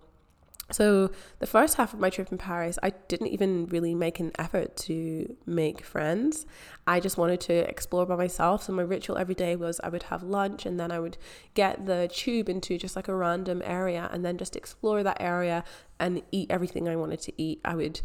So, 0.72 1.12
the 1.40 1.46
first 1.46 1.76
half 1.78 1.94
of 1.94 2.00
my 2.00 2.10
trip 2.10 2.32
in 2.32 2.38
Paris, 2.38 2.80
I 2.82 2.92
didn't 3.08 3.28
even 3.28 3.68
really 3.68 3.94
make 3.94 4.20
an 4.20 4.32
effort 4.40 4.76
to 4.78 5.36
make 5.46 5.84
friends. 5.84 6.46
I 6.88 7.00
just 7.00 7.18
wanted 7.18 7.42
to 7.42 7.70
explore 7.70 8.06
by 8.06 8.16
myself. 8.16 8.64
So, 8.64 8.74
my 8.74 8.82
ritual 8.82 9.18
every 9.18 9.36
day 9.36 9.56
was 9.56 9.82
I 9.84 9.90
would 9.90 10.04
have 10.04 10.24
lunch 10.24 10.66
and 10.66 10.80
then 10.80 10.92
I 10.92 11.00
would 11.00 11.18
get 11.54 11.86
the 11.86 12.10
tube 12.12 12.48
into 12.48 12.78
just 12.78 12.96
like 12.96 13.10
a 13.10 13.16
random 13.16 13.62
area 13.66 14.10
and 14.14 14.24
then 14.24 14.38
just 14.38 14.56
explore 14.56 15.04
that 15.04 15.18
area 15.20 15.66
and 16.00 16.22
eat 16.32 16.50
everything 16.50 16.88
I 16.88 16.96
wanted 16.96 17.20
to 17.22 17.34
eat. 17.38 17.60
I 17.66 17.76
would, 17.76 18.00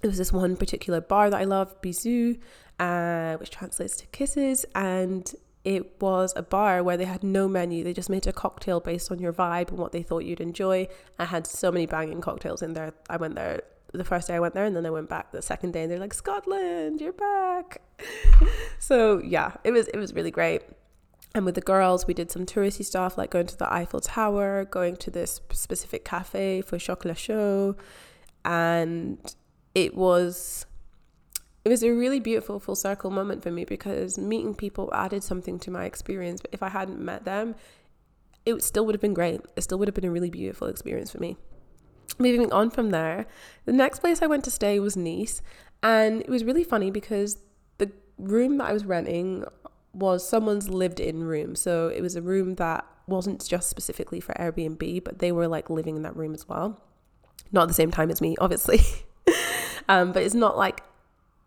there 0.00 0.10
was 0.10 0.18
this 0.18 0.32
one 0.32 0.56
particular 0.56 1.00
bar 1.00 1.30
that 1.30 1.40
I 1.40 1.44
loved, 1.44 1.82
Bisous, 1.82 2.38
uh, 2.78 3.36
which 3.38 3.50
translates 3.50 3.96
to 3.96 4.06
kisses. 4.06 4.64
And 4.74 5.34
it 5.64 6.00
was 6.00 6.32
a 6.36 6.42
bar 6.42 6.82
where 6.82 6.96
they 6.96 7.04
had 7.04 7.22
no 7.22 7.46
menu. 7.46 7.84
They 7.84 7.92
just 7.92 8.10
made 8.10 8.26
a 8.26 8.32
cocktail 8.32 8.80
based 8.80 9.12
on 9.12 9.18
your 9.20 9.32
vibe 9.32 9.68
and 9.68 9.78
what 9.78 9.92
they 9.92 10.02
thought 10.02 10.24
you'd 10.24 10.40
enjoy. 10.40 10.88
I 11.18 11.26
had 11.26 11.46
so 11.46 11.70
many 11.70 11.86
banging 11.86 12.20
cocktails 12.20 12.62
in 12.62 12.72
there. 12.72 12.92
I 13.08 13.16
went 13.16 13.36
there 13.36 13.62
the 13.92 14.04
first 14.04 14.28
day 14.28 14.34
I 14.34 14.40
went 14.40 14.54
there, 14.54 14.64
and 14.64 14.74
then 14.74 14.86
I 14.86 14.90
went 14.90 15.08
back 15.08 15.32
the 15.32 15.42
second 15.42 15.72
day, 15.72 15.82
and 15.82 15.90
they're 15.90 15.98
like, 15.98 16.14
"Scotland, 16.14 17.00
you're 17.00 17.12
back." 17.12 17.82
so 18.78 19.18
yeah, 19.22 19.52
it 19.64 19.70
was 19.70 19.88
it 19.88 19.98
was 19.98 20.14
really 20.14 20.30
great. 20.30 20.62
And 21.34 21.44
with 21.44 21.54
the 21.54 21.62
girls, 21.62 22.06
we 22.06 22.14
did 22.14 22.30
some 22.30 22.44
touristy 22.44 22.84
stuff 22.84 23.16
like 23.16 23.30
going 23.30 23.46
to 23.46 23.56
the 23.56 23.72
Eiffel 23.72 24.00
Tower, 24.00 24.64
going 24.64 24.96
to 24.96 25.10
this 25.10 25.40
specific 25.50 26.04
cafe 26.04 26.60
for 26.60 26.78
chocolat 26.78 27.16
chaud, 27.16 27.76
and 28.44 29.34
it 29.74 29.94
was 29.94 30.66
it 31.64 31.68
was 31.68 31.82
a 31.82 31.90
really 31.90 32.18
beautiful 32.18 32.58
full 32.58 32.74
circle 32.74 33.10
moment 33.10 33.42
for 33.42 33.50
me 33.50 33.64
because 33.64 34.18
meeting 34.18 34.54
people 34.54 34.90
added 34.92 35.22
something 35.22 35.58
to 35.60 35.70
my 35.70 35.84
experience. 35.84 36.40
But 36.40 36.50
if 36.52 36.62
I 36.62 36.68
hadn't 36.68 37.00
met 37.00 37.24
them, 37.24 37.54
it 38.44 38.62
still 38.62 38.84
would 38.86 38.94
have 38.94 39.00
been 39.00 39.14
great. 39.14 39.40
It 39.56 39.62
still 39.62 39.78
would 39.78 39.88
have 39.88 39.94
been 39.94 40.04
a 40.04 40.10
really 40.10 40.30
beautiful 40.30 40.66
experience 40.66 41.12
for 41.12 41.18
me. 41.18 41.36
Moving 42.18 42.52
on 42.52 42.70
from 42.70 42.90
there, 42.90 43.26
the 43.64 43.72
next 43.72 44.00
place 44.00 44.22
I 44.22 44.26
went 44.26 44.44
to 44.44 44.50
stay 44.50 44.80
was 44.80 44.96
Nice. 44.96 45.40
And 45.84 46.20
it 46.20 46.28
was 46.28 46.44
really 46.44 46.64
funny 46.64 46.90
because 46.90 47.38
the 47.78 47.90
room 48.18 48.58
that 48.58 48.68
I 48.68 48.72
was 48.72 48.84
renting 48.84 49.44
was 49.92 50.28
someone's 50.28 50.68
lived 50.68 51.00
in 51.00 51.24
room. 51.24 51.54
So 51.54 51.88
it 51.88 52.00
was 52.00 52.16
a 52.16 52.22
room 52.22 52.56
that 52.56 52.84
wasn't 53.06 53.46
just 53.46 53.68
specifically 53.68 54.20
for 54.20 54.32
Airbnb, 54.34 55.04
but 55.04 55.18
they 55.18 55.32
were 55.32 55.48
like 55.48 55.70
living 55.70 55.96
in 55.96 56.02
that 56.02 56.16
room 56.16 56.34
as 56.34 56.48
well. 56.48 56.80
Not 57.50 57.62
at 57.62 57.68
the 57.68 57.74
same 57.74 57.90
time 57.90 58.10
as 58.10 58.20
me, 58.20 58.36
obviously. 58.40 58.80
um, 59.88 60.12
but 60.12 60.22
it's 60.22 60.34
not 60.34 60.56
like 60.56 60.82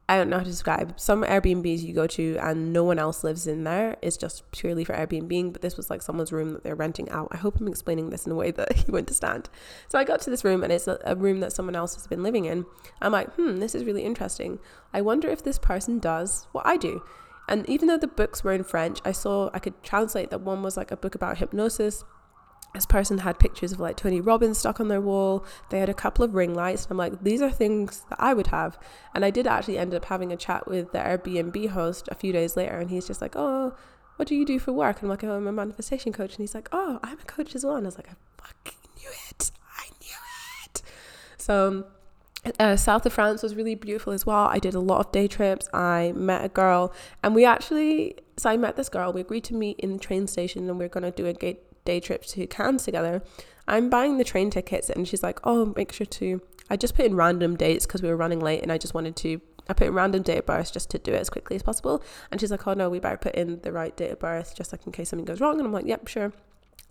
I 0.07 0.17
don't 0.17 0.29
know 0.29 0.37
how 0.37 0.43
to 0.43 0.49
describe. 0.49 0.99
Some 0.99 1.23
Airbnbs 1.23 1.81
you 1.81 1.91
go 1.91 2.05
to 2.05 2.37
and 2.39 2.71
no 2.71 2.83
one 2.83 2.99
else 2.99 3.23
lives 3.23 3.47
in 3.47 3.63
there. 3.63 3.95
It's 4.03 4.17
just 4.17 4.49
purely 4.51 4.83
for 4.83 4.93
Airbnb, 4.93 5.51
but 5.51 5.63
this 5.63 5.77
was 5.77 5.89
like 5.89 6.03
someone's 6.03 6.31
room 6.31 6.53
that 6.53 6.63
they're 6.63 6.75
renting 6.75 7.09
out. 7.09 7.29
I 7.31 7.37
hope 7.37 7.59
I'm 7.59 7.67
explaining 7.67 8.11
this 8.11 8.27
in 8.27 8.31
a 8.31 8.35
way 8.35 8.51
that 8.51 8.87
you 8.87 8.95
understand. 8.95 9.49
So 9.87 9.97
I 9.97 10.03
got 10.03 10.21
to 10.21 10.29
this 10.29 10.43
room 10.43 10.63
and 10.63 10.71
it's 10.71 10.87
a, 10.87 11.15
room 11.15 11.39
that 11.39 11.53
someone 11.53 11.75
else 11.75 11.95
has 11.95 12.05
been 12.05 12.21
living 12.21 12.45
in. 12.45 12.65
I'm 13.01 13.11
like, 13.11 13.33
hmm, 13.33 13.57
this 13.57 13.73
is 13.73 13.83
really 13.83 14.03
interesting. 14.03 14.59
I 14.93 15.01
wonder 15.01 15.27
if 15.27 15.43
this 15.43 15.57
person 15.57 15.97
does 15.97 16.45
what 16.51 16.67
I 16.67 16.77
do. 16.77 17.01
And 17.47 17.67
even 17.67 17.87
though 17.87 17.97
the 17.97 18.07
books 18.07 18.43
were 18.43 18.53
in 18.53 18.63
French, 18.63 18.99
I 19.05 19.11
saw 19.11 19.49
I 19.53 19.59
could 19.59 19.81
translate 19.81 20.29
that 20.29 20.41
one 20.41 20.61
was 20.61 20.77
like 20.77 20.91
a 20.91 20.97
book 20.97 21.15
about 21.15 21.37
hypnosis 21.37 22.03
this 22.76 22.86
person 22.86 23.19
had 23.19 23.39
pictures 23.39 23.71
of 23.71 23.80
like 23.80 23.97
Tony 23.97 24.21
Robbins 24.21 24.57
stuck 24.57 24.80
on 24.80 24.89
their 24.89 25.01
wall. 25.01 25.45
They 25.69 25.80
had 25.80 25.89
a 25.89 25.93
couple 25.93 26.23
of 26.26 26.36
ring 26.36 26.53
lights. 26.53 26.84
And 26.84 26.91
I'm 26.91 26.97
like, 26.97 27.23
these 27.23 27.41
are 27.41 27.49
things 27.49 28.05
that 28.09 28.19
I 28.19 28.34
would 28.34 28.47
have. 28.47 28.78
And 29.13 29.26
I 29.26 29.32
did 29.32 29.47
actually 29.47 29.78
end 29.78 29.93
up 29.93 30.05
having 30.05 30.32
a 30.32 30.38
chat 30.38 30.67
with 30.67 30.91
the 30.91 30.99
Airbnb 30.99 31.69
host 31.69 32.07
a 32.11 32.15
few 32.15 32.34
days 32.34 32.55
later. 32.55 32.78
And 32.78 32.89
he's 32.89 33.07
just 33.07 33.21
like, 33.21 33.36
oh, 33.36 33.76
what 34.17 34.28
do 34.28 34.36
you 34.36 34.45
do 34.45 34.59
for 34.59 34.73
work? 34.73 34.97
And 34.97 35.05
I'm 35.05 35.09
like, 35.09 35.23
oh, 35.23 35.36
I'm 35.36 35.47
a 35.47 35.51
manifestation 35.51 36.13
coach. 36.13 36.32
And 36.32 36.39
he's 36.39 36.53
like, 36.53 36.69
oh, 36.71 36.99
I'm 37.03 37.19
a 37.19 37.23
coach 37.23 37.55
as 37.55 37.65
well. 37.65 37.76
And 37.76 37.86
I 37.86 37.88
was 37.88 37.97
like, 37.97 38.09
I 38.09 38.15
fucking 38.41 38.80
knew 38.97 39.09
it. 39.30 39.51
I 39.78 39.88
knew 40.01 40.65
it. 40.65 40.82
So 41.38 41.86
uh, 42.59 42.76
south 42.76 43.05
of 43.05 43.13
France 43.13 43.41
was 43.41 43.55
really 43.55 43.76
beautiful 43.76 44.13
as 44.13 44.26
well. 44.26 44.45
I 44.45 44.59
did 44.59 44.76
a 44.76 44.80
lot 44.80 45.05
of 45.05 45.11
day 45.11 45.28
trips. 45.28 45.67
I 45.73 46.13
met 46.15 46.45
a 46.45 46.49
girl, 46.49 46.93
and 47.23 47.34
we 47.34 47.43
actually, 47.43 48.17
so 48.38 48.49
I 48.49 48.57
met 48.57 48.76
this 48.76 48.89
girl. 48.89 49.11
We 49.11 49.21
agreed 49.21 49.43
to 49.45 49.55
meet 49.55 49.80
in 49.80 49.93
the 49.93 49.99
train 49.99 50.28
station, 50.28 50.69
and 50.69 50.78
we 50.78 50.86
are 50.86 50.89
gonna 50.89 51.11
do 51.11 51.26
a 51.26 51.34
gate 51.34 51.61
day 51.86 51.99
trip 51.99 52.25
to 52.25 52.47
Cannes 52.47 52.83
together. 52.83 53.23
I'm 53.67 53.89
buying 53.89 54.17
the 54.17 54.23
train 54.23 54.49
tickets, 54.49 54.89
and 54.89 55.07
she's 55.07 55.23
like, 55.23 55.39
"Oh, 55.43 55.73
make 55.75 55.91
sure 55.91 56.05
to." 56.05 56.41
I 56.69 56.77
just 56.77 56.95
put 56.95 57.05
in 57.05 57.15
random 57.15 57.55
dates 57.55 57.86
because 57.86 58.01
we 58.01 58.09
were 58.09 58.17
running 58.17 58.39
late, 58.39 58.61
and 58.61 58.71
I 58.71 58.77
just 58.77 58.93
wanted 58.93 59.15
to. 59.17 59.41
I 59.67 59.73
put 59.73 59.88
in 59.88 59.93
random 59.93 60.21
date 60.21 60.39
of 60.39 60.45
birth 60.45 60.71
just 60.71 60.91
to 60.91 60.99
do 60.99 61.11
it 61.13 61.19
as 61.19 61.29
quickly 61.29 61.55
as 61.55 61.63
possible. 61.63 62.03
And 62.31 62.39
she's 62.39 62.51
like, 62.51 62.67
"Oh 62.67 62.73
no, 62.73 62.89
we 62.89 62.99
better 62.99 63.17
put 63.17 63.36
in 63.36 63.59
the 63.61 63.71
right 63.71 63.95
date 63.95 64.11
of 64.11 64.19
birth 64.19 64.55
just 64.55 64.71
like 64.71 64.86
in 64.86 64.91
case 64.91 65.09
something 65.09 65.25
goes 65.25 65.41
wrong." 65.41 65.57
And 65.57 65.65
I'm 65.65 65.73
like, 65.73 65.86
"Yep, 65.86 66.07
sure." 66.07 66.33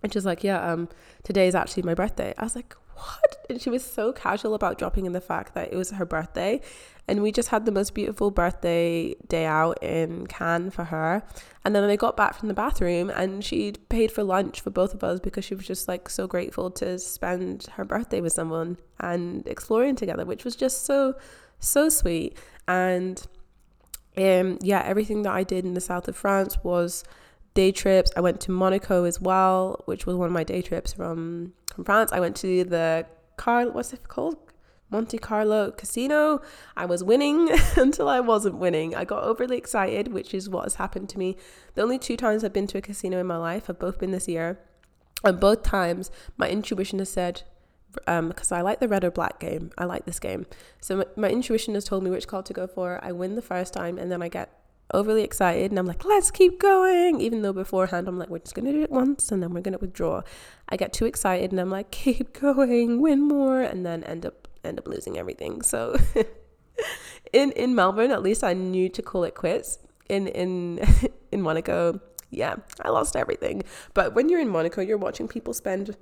And 0.03 0.11
she's 0.13 0.25
like, 0.25 0.43
"Yeah, 0.43 0.61
um, 0.71 0.89
today 1.23 1.47
is 1.47 1.55
actually 1.55 1.83
my 1.83 1.93
birthday." 1.93 2.33
I 2.37 2.43
was 2.43 2.55
like, 2.55 2.75
"What?" 2.95 3.45
And 3.49 3.61
she 3.61 3.69
was 3.69 3.83
so 3.83 4.11
casual 4.11 4.53
about 4.53 4.77
dropping 4.77 5.05
in 5.05 5.13
the 5.13 5.21
fact 5.21 5.53
that 5.53 5.71
it 5.71 5.75
was 5.75 5.91
her 5.91 6.05
birthday, 6.05 6.61
and 7.07 7.21
we 7.21 7.31
just 7.31 7.49
had 7.49 7.65
the 7.65 7.71
most 7.71 7.93
beautiful 7.93 8.31
birthday 8.31 9.15
day 9.27 9.45
out 9.45 9.81
in 9.83 10.25
Cannes 10.27 10.71
for 10.71 10.85
her. 10.85 11.23
And 11.63 11.75
then 11.75 11.83
I 11.83 11.95
got 11.95 12.17
back 12.17 12.35
from 12.35 12.47
the 12.47 12.53
bathroom 12.53 13.11
and 13.11 13.43
she'd 13.43 13.87
paid 13.89 14.11
for 14.11 14.23
lunch 14.23 14.61
for 14.61 14.71
both 14.71 14.93
of 14.93 15.03
us 15.03 15.19
because 15.19 15.45
she 15.45 15.53
was 15.55 15.67
just 15.67 15.87
like 15.87 16.09
so 16.09 16.25
grateful 16.25 16.71
to 16.71 16.97
spend 16.97 17.67
her 17.73 17.85
birthday 17.85 18.21
with 18.21 18.33
someone 18.33 18.77
and 18.99 19.47
exploring 19.47 19.95
together, 19.95 20.25
which 20.25 20.43
was 20.43 20.55
just 20.55 20.85
so, 20.85 21.15
so 21.59 21.89
sweet. 21.89 22.37
And 22.67 23.25
um, 24.17 24.57
yeah, 24.61 24.81
everything 24.83 25.21
that 25.23 25.33
I 25.33 25.43
did 25.43 25.63
in 25.63 25.75
the 25.75 25.81
south 25.81 26.07
of 26.07 26.15
France 26.15 26.57
was 26.63 27.03
day 27.53 27.71
trips. 27.71 28.11
I 28.17 28.21
went 28.21 28.39
to 28.41 28.51
Monaco 28.51 29.03
as 29.03 29.21
well, 29.21 29.83
which 29.85 30.07
was 30.07 30.15
one 30.15 30.27
of 30.27 30.33
my 30.33 30.43
day 30.43 30.63
trips 30.63 30.93
from, 30.93 31.53
from 31.75 31.83
France. 31.83 32.11
I 32.11 32.19
went 32.19 32.35
to 32.37 32.63
the 32.63 33.05
car, 33.37 33.69
what's 33.69 33.93
it 33.93 34.07
called? 34.07 34.37
Monte 34.89 35.17
Carlo 35.17 35.71
casino. 35.71 36.41
I 36.77 36.85
was 36.85 37.03
winning 37.03 37.49
until 37.75 38.07
I 38.07 38.19
wasn't 38.19 38.55
winning. 38.55 38.95
I 38.95 39.03
got 39.03 39.23
overly 39.23 39.57
excited, 39.57 40.13
which 40.13 40.33
is 40.33 40.49
what 40.49 40.63
has 40.63 40.75
happened 40.75 41.09
to 41.09 41.19
me. 41.19 41.37
The 41.73 41.81
only 41.81 41.99
two 41.99 42.15
times 42.15 42.43
I've 42.43 42.53
been 42.53 42.67
to 42.67 42.77
a 42.77 42.81
casino 42.81 43.19
in 43.19 43.27
my 43.27 43.37
life 43.37 43.67
have 43.67 43.79
both 43.79 43.99
been 43.99 44.11
this 44.11 44.27
year. 44.27 44.59
And 45.23 45.39
both 45.39 45.63
times, 45.63 46.11
my 46.37 46.49
intuition 46.49 46.99
has 46.99 47.09
said, 47.09 47.41
because 47.93 48.51
um, 48.51 48.57
I 48.57 48.61
like 48.61 48.79
the 48.79 48.87
red 48.87 49.03
or 49.03 49.11
black 49.11 49.39
game. 49.39 49.71
I 49.77 49.85
like 49.85 50.05
this 50.05 50.19
game. 50.19 50.45
So 50.81 50.97
my, 50.97 51.05
my 51.15 51.29
intuition 51.29 51.73
has 51.73 51.85
told 51.85 52.03
me 52.03 52.11
which 52.11 52.27
card 52.27 52.45
to 52.47 52.53
go 52.53 52.67
for. 52.67 52.99
I 53.03 53.11
win 53.11 53.35
the 53.35 53.41
first 53.41 53.73
time, 53.73 53.97
and 53.97 54.11
then 54.11 54.21
I 54.21 54.27
get 54.27 54.49
overly 54.93 55.23
excited 55.23 55.71
and 55.71 55.79
I'm 55.79 55.85
like, 55.85 56.05
let's 56.05 56.31
keep 56.31 56.59
going. 56.59 57.19
Even 57.19 57.41
though 57.41 57.53
beforehand 57.53 58.07
I'm 58.07 58.19
like, 58.19 58.29
we're 58.29 58.39
just 58.39 58.55
to 58.55 58.71
do 58.71 58.81
it 58.81 58.91
once 58.91 59.31
and 59.31 59.41
then 59.41 59.53
we're 59.53 59.61
to 59.73 59.79
withdraw. 59.79 60.21
I 60.69 60.77
get 60.77 60.93
too 60.93 61.05
excited 61.05 61.51
and 61.51 61.59
I'm 61.59 61.69
like, 61.69 61.91
keep 62.03 62.33
going, 62.39 63.01
win 63.01 63.21
more, 63.21 63.61
and 63.61 63.85
then 63.85 64.03
end 64.03 64.25
up 64.25 64.47
end 64.63 64.79
up 64.79 64.87
losing 64.87 65.17
everything. 65.17 65.61
So 65.61 65.95
in 67.33 67.51
in 67.51 67.75
Melbourne, 67.75 68.11
at 68.11 68.23
least 68.23 68.43
I 68.43 68.53
knew 68.53 68.89
to 68.89 69.01
call 69.01 69.23
it 69.23 69.35
quits. 69.35 69.79
In 70.09 70.27
in 70.27 70.79
in 71.31 71.41
Monaco, 71.41 71.99
yeah, 72.29 72.55
I 72.81 72.89
lost 72.89 73.15
everything. 73.15 73.63
But 73.93 74.13
when 74.13 74.29
you're 74.29 74.41
in 74.41 74.49
Monaco, 74.49 74.81
you're 74.81 74.97
watching 74.97 75.27
people 75.27 75.53
spend 75.53 75.95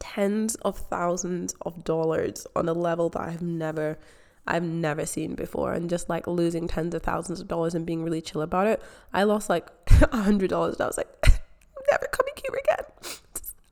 tens 0.00 0.56
of 0.56 0.76
thousands 0.76 1.54
of 1.62 1.84
dollars 1.84 2.46
on 2.56 2.68
a 2.68 2.72
level 2.72 3.08
that 3.10 3.20
I've 3.20 3.42
never 3.42 3.98
I've 4.46 4.62
never 4.62 5.06
seen 5.06 5.34
before 5.34 5.72
and 5.72 5.88
just 5.88 6.08
like 6.08 6.26
losing 6.26 6.66
tens 6.66 6.94
of 6.94 7.02
thousands 7.02 7.40
of 7.40 7.48
dollars 7.48 7.74
and 7.74 7.86
being 7.86 8.02
really 8.02 8.20
chill 8.20 8.42
about 8.42 8.66
it. 8.66 8.82
I 9.12 9.22
lost 9.22 9.48
like 9.48 9.68
a 10.12 10.22
hundred 10.22 10.50
dollars 10.50 10.74
and 10.74 10.82
I 10.82 10.86
was 10.86 10.96
like, 10.96 11.08
I'm 11.24 11.32
never 11.90 12.06
coming 12.10 12.34
here 12.36 12.60
again. 12.64 12.84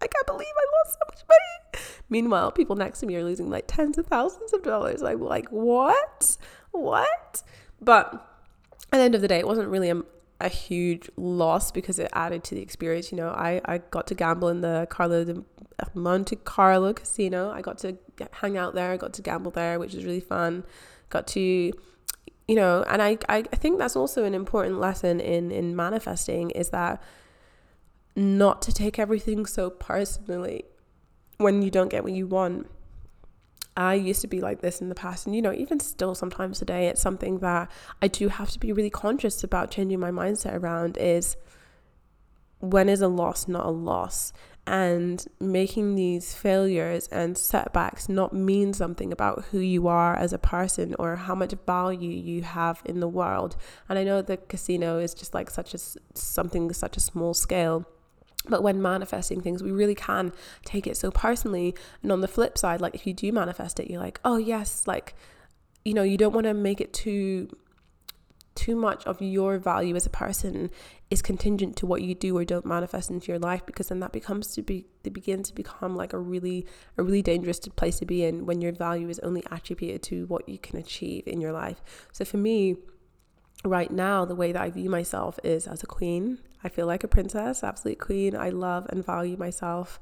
I 0.03 0.07
can't 0.07 0.27
believe 0.27 0.47
I 0.57 0.67
lost 0.85 0.99
so 0.99 1.07
much 1.09 1.25
money. 1.29 1.85
Meanwhile, 2.09 2.53
people 2.53 2.77
next 2.77 3.01
to 3.01 3.07
me 3.07 3.17
are 3.17 3.25
losing 3.25 3.51
like 3.51 3.65
tens 3.67 3.99
of 3.99 4.07
thousands 4.07 4.53
of 4.53 4.63
dollars. 4.63 5.03
I'm 5.03 5.21
like, 5.21 5.49
what? 5.49 6.37
What? 6.71 7.43
But 7.81 8.15
at 8.93 8.99
the 8.99 9.03
end 9.03 9.15
of 9.15 9.21
the 9.21 9.29
day, 9.29 9.39
it 9.39 9.47
wasn't 9.47 9.69
really 9.69 9.91
a, 9.91 10.03
a 10.41 10.49
huge 10.49 11.11
loss 11.17 11.71
because 11.71 11.99
it 11.99 12.09
added 12.13 12.45
to 12.45 12.55
the 12.55 12.63
experience. 12.63 13.13
You 13.13 13.19
know, 13.19 13.31
I, 13.31 13.61
I 13.65 13.79
got 13.79 14.07
to 14.09 14.15
gamble 14.15 14.49
in 14.49 14.61
the 14.61 14.87
Carlo 14.91 15.25
de 15.25 15.45
Monte 15.95 16.37
Carlo 16.37 16.93
casino. 16.93 17.51
I 17.51 17.61
got 17.61 17.79
to 17.79 17.97
hang 18.33 18.57
out 18.57 18.75
there. 18.75 18.93
I 18.93 18.97
got 18.97 19.13
to 19.15 19.23
gamble 19.23 19.51
there, 19.51 19.79
which 19.79 19.95
was 19.95 20.05
really 20.05 20.21
fun. 20.21 20.65
Got 21.09 21.27
to, 21.29 21.41
you 21.41 22.55
know, 22.55 22.85
and 22.89 23.03
I, 23.03 23.19
I, 23.29 23.43
think 23.43 23.79
that's 23.79 23.97
also 23.97 24.25
an 24.25 24.35
important 24.35 24.79
lesson 24.79 25.21
in 25.21 25.51
in 25.51 25.75
manifesting 25.75 26.51
is 26.51 26.71
that 26.71 27.03
not 28.17 28.63
to 28.63 28.73
take 28.73 28.99
everything 28.99 29.47
so 29.47 29.71
personally 29.71 30.65
when 31.39 31.63
you 31.63 31.71
don't 31.71 31.89
get 31.89 32.05
what 32.05 32.13
you 32.13 32.27
want. 32.27 32.69
I 33.77 33.95
used 33.95 34.21
to 34.23 34.27
be 34.27 34.41
like 34.41 34.61
this 34.61 34.81
in 34.81 34.89
the 34.89 34.95
past, 34.95 35.27
and 35.27 35.35
you 35.35 35.43
know, 35.43 35.53
even 35.53 35.81
still 35.81 36.15
sometimes 36.15 36.59
today, 36.59 36.89
it's 36.89 37.01
something 37.01 37.39
that 37.39 37.71
I 38.03 38.09
do 38.09 38.29
have 38.29 38.51
to 38.51 38.59
be 38.59 38.73
really 38.73 38.91
conscious 38.91 39.43
about 39.45 39.71
changing 39.71 40.01
my 40.01 40.11
mindset 40.11 40.55
around 40.55 40.97
is 40.99 41.37
when 42.61 42.89
is 42.89 43.01
a 43.01 43.09
loss 43.09 43.49
not 43.49 43.67
a 43.67 43.71
loss? 43.71 44.33
And 44.67 45.25
making 45.41 45.95
these 45.95 46.35
failures 46.35 47.09
and 47.09 47.37
setbacks 47.37 48.09
not 48.09 48.33
mean 48.33 48.73
something 48.75 49.11
about 49.11 49.47
who 49.47 49.59
you 49.59 49.89
are 49.89 50.15
as 50.15 50.33
a 50.33 50.39
person 50.39 50.95
or 50.99 51.17
how 51.17 51.35
much 51.35 51.55
value 51.67 52.11
you 52.11 52.43
have 52.43 52.83
in 52.85 53.01
the 53.01 53.09
world. 53.09 53.57
And 53.89 53.99
I 53.99 54.05
know 54.05 54.21
the 54.21 54.37
casino 54.37 54.99
is 54.99 55.15
just 55.15 55.35
like 55.35 55.51
such 55.51 55.75
a 55.75 55.79
something 56.15 56.73
such 56.73 56.97
a 56.97 57.01
small 57.01 57.35
scale 57.35 57.87
but 58.49 58.63
when 58.63 58.81
manifesting 58.81 59.41
things, 59.41 59.63
we 59.63 59.71
really 59.71 59.95
can 59.95 60.33
take 60.65 60.87
it 60.87 60.97
so 60.97 61.11
personally. 61.11 61.75
And 62.03 62.11
on 62.11 62.21
the 62.21 62.29
flip 62.29 62.57
side, 62.57 62.81
like 62.81 62.95
if 62.95 63.07
you 63.07 63.13
do 63.13 63.33
manifest 63.33 63.79
it, 63.81 63.91
you're 63.91 64.01
like, 64.01 64.21
oh 64.25 64.39
yes, 64.39 64.87
like, 64.87 65.15
you 65.85 65.95
know, 65.95 66.03
you 66.03 66.17
don't 66.17 66.33
want 66.33 66.47
to 66.47 66.55
make 66.55 66.81
it 66.81 66.93
too 66.93 67.49
too 68.57 68.75
much 68.75 69.07
of 69.07 69.23
your 69.23 69.59
value 69.59 69.95
as 69.95 70.05
a 70.05 70.11
person 70.11 70.71
is 71.09 71.23
contingent 71.23 71.77
to 71.77 71.87
what 71.87 72.03
you 72.03 72.17
do 72.17 72.37
or 72.37 72.45
don't 72.45 72.67
manifest 72.67 73.09
into 73.09 73.31
your 73.31 73.39
life 73.39 73.65
because 73.65 73.89
then 73.89 74.01
that 74.01 74.13
becomes 74.13 74.49
to 74.49 74.61
be 74.61 74.85
they 75.05 75.09
begin 75.09 75.43
to 75.43 75.55
become 75.55 75.95
like 75.95 76.13
a 76.13 76.19
really 76.19 76.67
a 76.99 77.03
really 77.03 77.23
dangerous 77.23 77.61
place 77.77 78.01
to 78.01 78.05
be 78.05 78.25
in 78.25 78.45
when 78.45 78.61
your 78.61 78.73
value 78.73 79.09
is 79.09 79.21
only 79.21 79.43
attributed 79.53 80.03
to 80.03 80.27
what 80.27 80.47
you 80.49 80.59
can 80.59 80.77
achieve 80.77 81.23
in 81.29 81.41
your 81.41 81.53
life 81.53 81.81
so 82.13 82.25
for 82.25 82.39
me 82.39 82.77
right 83.65 83.91
now, 83.91 84.25
the 84.25 84.35
way 84.35 84.53
that 84.53 84.63
I 84.63 84.71
view 84.71 84.91
myself 84.91 85.39
is 85.45 85.67
as 85.67 85.83
a 85.83 85.87
queen. 85.87 86.39
I 86.63 86.69
feel 86.69 86.87
like 86.87 87.05
a 87.05 87.09
princess, 87.09 87.63
absolute 87.63 87.99
queen. 87.99 88.37
I 88.37 88.51
love 88.51 88.87
and 88.91 89.05
value 89.05 89.37
myself. 89.37 90.01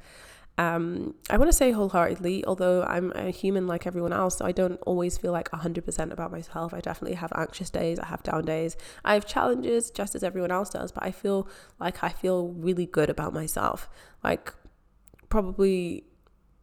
Um, 0.59 1.15
I 1.31 1.37
want 1.37 1.49
to 1.49 1.57
say 1.57 1.71
wholeheartedly, 1.71 2.45
although 2.45 2.83
I'm 2.83 3.13
a 3.13 3.31
human 3.31 3.69
like 3.69 3.87
everyone 3.87 4.13
else, 4.13 4.39
so 4.39 4.45
I 4.45 4.51
don't 4.51 4.81
always 4.83 5.17
feel 5.17 5.31
like 5.31 5.51
100% 5.53 6.13
about 6.13 6.33
myself. 6.33 6.75
I 6.75 6.81
definitely 6.81 7.15
have 7.15 7.33
anxious 7.37 7.71
days, 7.71 8.01
I 8.01 8.07
have 8.07 8.25
down 8.25 8.45
days, 8.45 8.77
I 9.05 9.15
have 9.15 9.25
challenges 9.25 9.93
just 9.93 10.17
as 10.17 10.25
everyone 10.25 10.51
else 10.51 10.71
does, 10.71 10.91
but 10.91 11.05
I 11.05 11.13
feel 11.13 11.49
like 11.79 12.03
I 12.03 12.09
feel 12.09 12.49
really 12.49 12.87
good 12.87 13.09
about 13.09 13.33
myself. 13.33 13.89
Like, 14.25 14.53
probably 15.29 16.05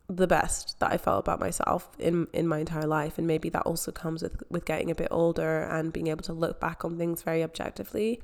the 0.08 0.28
best 0.28 0.80
that 0.80 0.92
I 0.92 0.98
felt 0.98 1.26
about 1.26 1.40
myself 1.40 1.90
in 1.98 2.28
in 2.32 2.48
my 2.48 2.60
entire 2.60 2.86
life 2.86 3.18
and 3.18 3.26
maybe 3.26 3.50
that 3.50 3.64
also 3.64 3.92
comes 3.92 4.22
with 4.22 4.44
with 4.52 4.64
getting 4.64 4.92
a 4.92 4.96
bit 4.96 5.08
older 5.10 5.62
and 5.64 5.92
being 5.92 6.08
able 6.08 6.22
to 6.24 6.34
look 6.34 6.60
back 6.60 6.86
on 6.86 6.96
things 6.96 7.24
very 7.24 7.44
objectively 7.44 8.22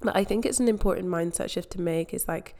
but 0.00 0.16
I 0.16 0.24
think 0.24 0.46
it's 0.46 0.60
an 0.60 0.68
important 0.68 1.08
mindset 1.08 1.50
shift 1.50 1.70
to 1.72 1.80
make 1.80 2.14
is 2.14 2.28
like 2.28 2.54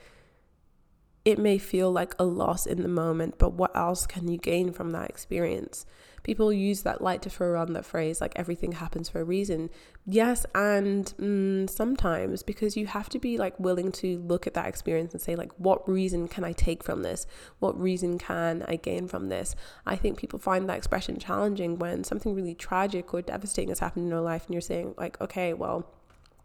it 1.24 1.39
may 1.39 1.59
feel 1.59 1.93
like 1.93 2.14
a 2.18 2.24
loss 2.24 2.64
in 2.64 2.82
the 2.82 2.89
moment, 2.89 3.34
but 3.39 3.53
what 3.53 3.76
else 3.76 4.07
can 4.07 4.28
you 4.28 4.39
gain 4.39 4.72
from 4.72 4.93
that 4.93 5.11
experience? 5.11 5.84
People 6.22 6.53
use 6.53 6.82
that 6.82 7.03
like 7.03 7.20
to 7.22 7.30
throw 7.30 7.49
around 7.49 7.74
that 7.74 7.84
phrase 7.84 8.20
like 8.20 8.32
everything 8.34 8.72
happens 8.72 9.09
for 9.09 9.20
a 9.20 9.24
reason. 9.24 9.68
Yes, 10.07 10.47
and 10.55 11.12
mm, 11.18 11.68
sometimes 11.68 12.43
because 12.43 12.78
you 12.78 12.86
have 12.86 13.11
to 13.11 13.18
be 13.18 13.36
like 13.36 13.59
willing 13.61 13.93
to 13.93 14.18
look 14.18 14.47
at 14.47 14.55
that 14.55 14.66
experience 14.66 15.12
and 15.12 15.20
say 15.20 15.36
like 15.36 15.53
what 15.59 15.86
reason 15.89 16.28
can 16.28 16.45
I 16.45 16.53
take 16.53 16.82
from 16.82 17.03
this? 17.03 17.26
What 17.59 17.78
reason 17.78 18.18
can 18.18 18.64
I 18.66 18.76
gain 18.76 19.07
from 19.07 19.28
this? 19.28 19.55
I 19.86 19.97
think 19.97 20.18
people 20.18 20.39
find 20.39 20.68
that 20.68 20.78
expression 20.78 21.18
challenging 21.18 21.78
when 21.78 22.05
something 22.05 22.34
really 22.34 22.55
tragic 22.55 23.12
or 23.12 23.20
devastating 23.22 23.68
has 23.68 23.80
happened 23.80 24.05
in 24.05 24.11
their 24.11 24.20
life 24.20 24.47
and 24.47 24.55
you're 24.55 24.61
saying 24.62 24.95
like 24.97 25.20
okay, 25.20 25.53
well, 25.53 25.86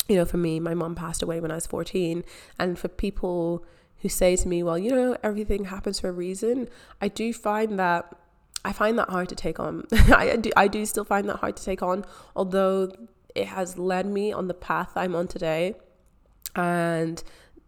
you 0.07 0.15
know, 0.15 0.25
for 0.25 0.37
me, 0.37 0.59
my 0.59 0.73
mom 0.73 0.95
passed 0.95 1.21
away 1.21 1.39
when 1.39 1.51
I 1.51 1.55
was 1.55 1.67
14 1.67 2.23
and 2.59 2.77
for 2.77 2.87
people 2.87 3.65
who 4.01 4.09
say 4.09 4.35
to 4.35 4.47
me, 4.47 4.61
well, 4.63 4.77
you 4.77 4.91
know, 4.91 5.17
everything 5.23 5.65
happens 5.65 5.99
for 5.99 6.09
a 6.09 6.11
reason, 6.11 6.67
I 7.01 7.07
do 7.07 7.33
find 7.33 7.79
that 7.79 8.13
I 8.65 8.71
find 8.71 8.97
that 8.97 9.09
hard 9.09 9.27
to 9.29 9.35
take 9.35 9.59
on. 9.59 9.85
I, 9.91 10.37
do, 10.37 10.49
I 10.55 10.67
do 10.67 10.85
still 10.85 11.03
find 11.03 11.27
that 11.27 11.37
hard 11.37 11.57
to 11.57 11.63
take 11.63 11.81
on, 11.81 12.05
although 12.35 12.91
it 13.35 13.47
has 13.47 13.77
led 13.77 14.05
me 14.05 14.31
on 14.31 14.47
the 14.47 14.53
path 14.53 14.91
I'm 14.95 15.15
on 15.15 15.27
today 15.27 15.75
and 16.55 17.21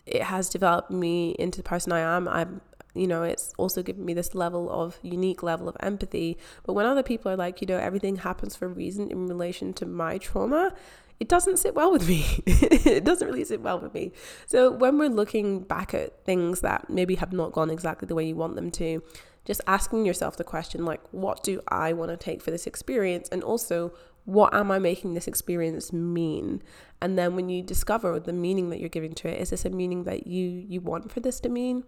it 0.05 0.23
has 0.23 0.49
developed 0.49 0.91
me 0.91 1.31
into 1.39 1.57
the 1.57 1.63
person 1.63 1.91
I 1.91 1.99
am. 1.99 2.27
I'm 2.27 2.61
you 2.95 3.07
know, 3.07 3.23
it's 3.23 3.53
also 3.57 3.83
given 3.83 4.05
me 4.05 4.13
this 4.13 4.33
level 4.33 4.69
of 4.71 4.99
unique 5.01 5.43
level 5.43 5.67
of 5.67 5.75
empathy. 5.81 6.38
But 6.63 6.73
when 6.73 6.86
other 6.86 7.03
people 7.03 7.29
are 7.29 7.36
like, 7.36 7.59
you 7.59 7.67
know, 7.67 7.77
everything 7.77 8.15
happens 8.15 8.55
for 8.55 8.65
a 8.65 8.69
reason 8.69 9.11
in 9.11 9.27
relation 9.27 9.73
to 9.73 9.86
my 9.86 10.17
trauma, 10.17 10.73
it 11.20 11.30
doesn't 11.30 11.57
sit 11.57 11.76
well 11.76 11.91
with 11.91 12.07
me. 12.07 12.26
it 12.45 13.03
doesn't 13.03 13.28
really 13.28 13.43
sit 13.45 13.61
well 13.61 13.80
with 13.80 13.93
me. 13.93 14.11
So 14.45 14.72
when 14.72 14.97
we're 14.97 15.09
looking 15.09 15.61
back 15.61 15.93
at 15.93 16.26
things 16.26 16.61
that 16.61 16.89
maybe 16.89 17.16
have 17.16 17.32
not 17.32 17.51
gone 17.51 17.70
exactly 17.70 18.07
the 18.07 18.16
way 18.16 18.26
you 18.26 18.36
want 18.36 18.55
them 18.55 18.72
to, 18.72 19.01
just 19.45 19.61
asking 19.68 20.05
yourself 20.05 20.36
the 20.38 20.43
question 20.43 20.86
like, 20.86 21.01
what 21.11 21.43
do 21.43 21.61
I 21.68 21.93
want 21.93 22.11
to 22.11 22.18
take 22.18 22.41
for 22.41 22.51
this 22.51 22.68
experience? 22.68 23.30
And 23.30 23.43
also, 23.43 23.93
what 24.26 24.53
am 24.53 24.72
I 24.72 24.80
making 24.80 25.13
this 25.13 25.28
experience 25.28 25.93
mean? 25.93 26.61
And 26.99 27.18
then 27.18 27.36
when 27.36 27.47
you 27.49 27.61
discover 27.61 28.20
the 28.20 28.34
meaning 28.34 28.70
that 28.72 28.80
you're 28.80 28.89
giving 28.89 29.13
to 29.16 29.30
it, 29.30 29.39
is 29.39 29.51
this 29.51 29.66
a 29.66 29.70
meaning 29.70 30.03
that 30.05 30.28
you 30.28 30.66
you 30.68 30.82
want 30.82 31.11
for 31.11 31.20
this 31.20 31.39
to 31.41 31.49
mean? 31.49 31.84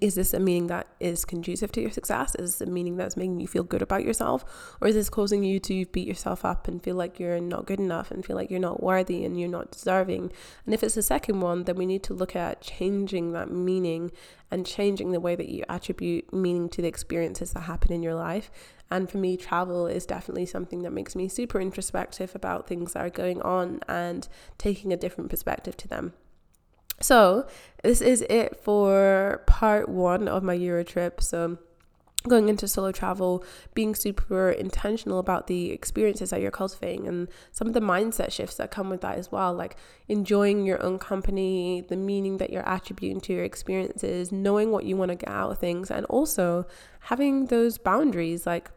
Is 0.00 0.14
this 0.14 0.34
a 0.34 0.40
meaning 0.40 0.66
that 0.66 0.86
is 1.00 1.24
conducive 1.24 1.72
to 1.72 1.80
your 1.80 1.90
success? 1.90 2.34
Is 2.34 2.58
this 2.58 2.68
a 2.68 2.70
meaning 2.70 2.96
that's 2.96 3.16
making 3.16 3.40
you 3.40 3.48
feel 3.48 3.62
good 3.62 3.80
about 3.80 4.04
yourself? 4.04 4.44
Or 4.80 4.88
is 4.88 4.94
this 4.94 5.08
causing 5.08 5.42
you 5.42 5.58
to 5.60 5.86
beat 5.86 6.06
yourself 6.06 6.44
up 6.44 6.68
and 6.68 6.82
feel 6.82 6.96
like 6.96 7.18
you're 7.18 7.40
not 7.40 7.66
good 7.66 7.80
enough 7.80 8.10
and 8.10 8.24
feel 8.24 8.36
like 8.36 8.50
you're 8.50 8.60
not 8.60 8.82
worthy 8.82 9.24
and 9.24 9.40
you're 9.40 9.48
not 9.48 9.70
deserving? 9.70 10.32
And 10.66 10.74
if 10.74 10.82
it's 10.82 10.96
the 10.96 11.02
second 11.02 11.40
one, 11.40 11.64
then 11.64 11.76
we 11.76 11.86
need 11.86 12.02
to 12.04 12.14
look 12.14 12.36
at 12.36 12.60
changing 12.60 13.32
that 13.32 13.50
meaning 13.50 14.12
and 14.50 14.66
changing 14.66 15.12
the 15.12 15.20
way 15.20 15.34
that 15.34 15.48
you 15.48 15.64
attribute 15.68 16.32
meaning 16.32 16.68
to 16.70 16.82
the 16.82 16.88
experiences 16.88 17.52
that 17.52 17.60
happen 17.60 17.92
in 17.92 18.02
your 18.02 18.14
life. 18.14 18.50
And 18.90 19.08
for 19.08 19.18
me, 19.18 19.36
travel 19.36 19.86
is 19.86 20.04
definitely 20.04 20.46
something 20.46 20.82
that 20.82 20.92
makes 20.92 21.16
me 21.16 21.28
super 21.28 21.60
introspective 21.60 22.34
about 22.34 22.66
things 22.66 22.92
that 22.92 23.06
are 23.06 23.10
going 23.10 23.40
on 23.40 23.80
and 23.88 24.28
taking 24.58 24.92
a 24.92 24.96
different 24.96 25.30
perspective 25.30 25.76
to 25.78 25.88
them. 25.88 26.12
So, 27.00 27.46
this 27.82 28.00
is 28.00 28.22
it 28.22 28.56
for 28.62 29.42
part 29.46 29.88
one 29.88 30.28
of 30.28 30.42
my 30.42 30.54
Euro 30.54 30.84
trip. 30.84 31.22
So, 31.22 31.58
going 32.28 32.50
into 32.50 32.68
solo 32.68 32.92
travel, 32.92 33.42
being 33.72 33.94
super 33.94 34.50
intentional 34.50 35.18
about 35.18 35.46
the 35.46 35.70
experiences 35.70 36.30
that 36.30 36.40
you're 36.42 36.50
cultivating 36.50 37.08
and 37.08 37.28
some 37.50 37.66
of 37.66 37.72
the 37.72 37.80
mindset 37.80 38.30
shifts 38.30 38.56
that 38.56 38.70
come 38.70 38.90
with 38.90 39.00
that 39.00 39.16
as 39.16 39.32
well, 39.32 39.54
like 39.54 39.76
enjoying 40.08 40.66
your 40.66 40.82
own 40.82 40.98
company, 40.98 41.82
the 41.88 41.96
meaning 41.96 42.36
that 42.36 42.50
you're 42.50 42.68
attributing 42.68 43.20
to 43.22 43.32
your 43.32 43.44
experiences, 43.44 44.30
knowing 44.30 44.70
what 44.70 44.84
you 44.84 44.96
want 44.96 45.10
to 45.10 45.14
get 45.14 45.30
out 45.30 45.50
of 45.50 45.58
things, 45.58 45.90
and 45.90 46.04
also 46.06 46.66
having 47.00 47.46
those 47.46 47.78
boundaries 47.78 48.44
like 48.44 48.70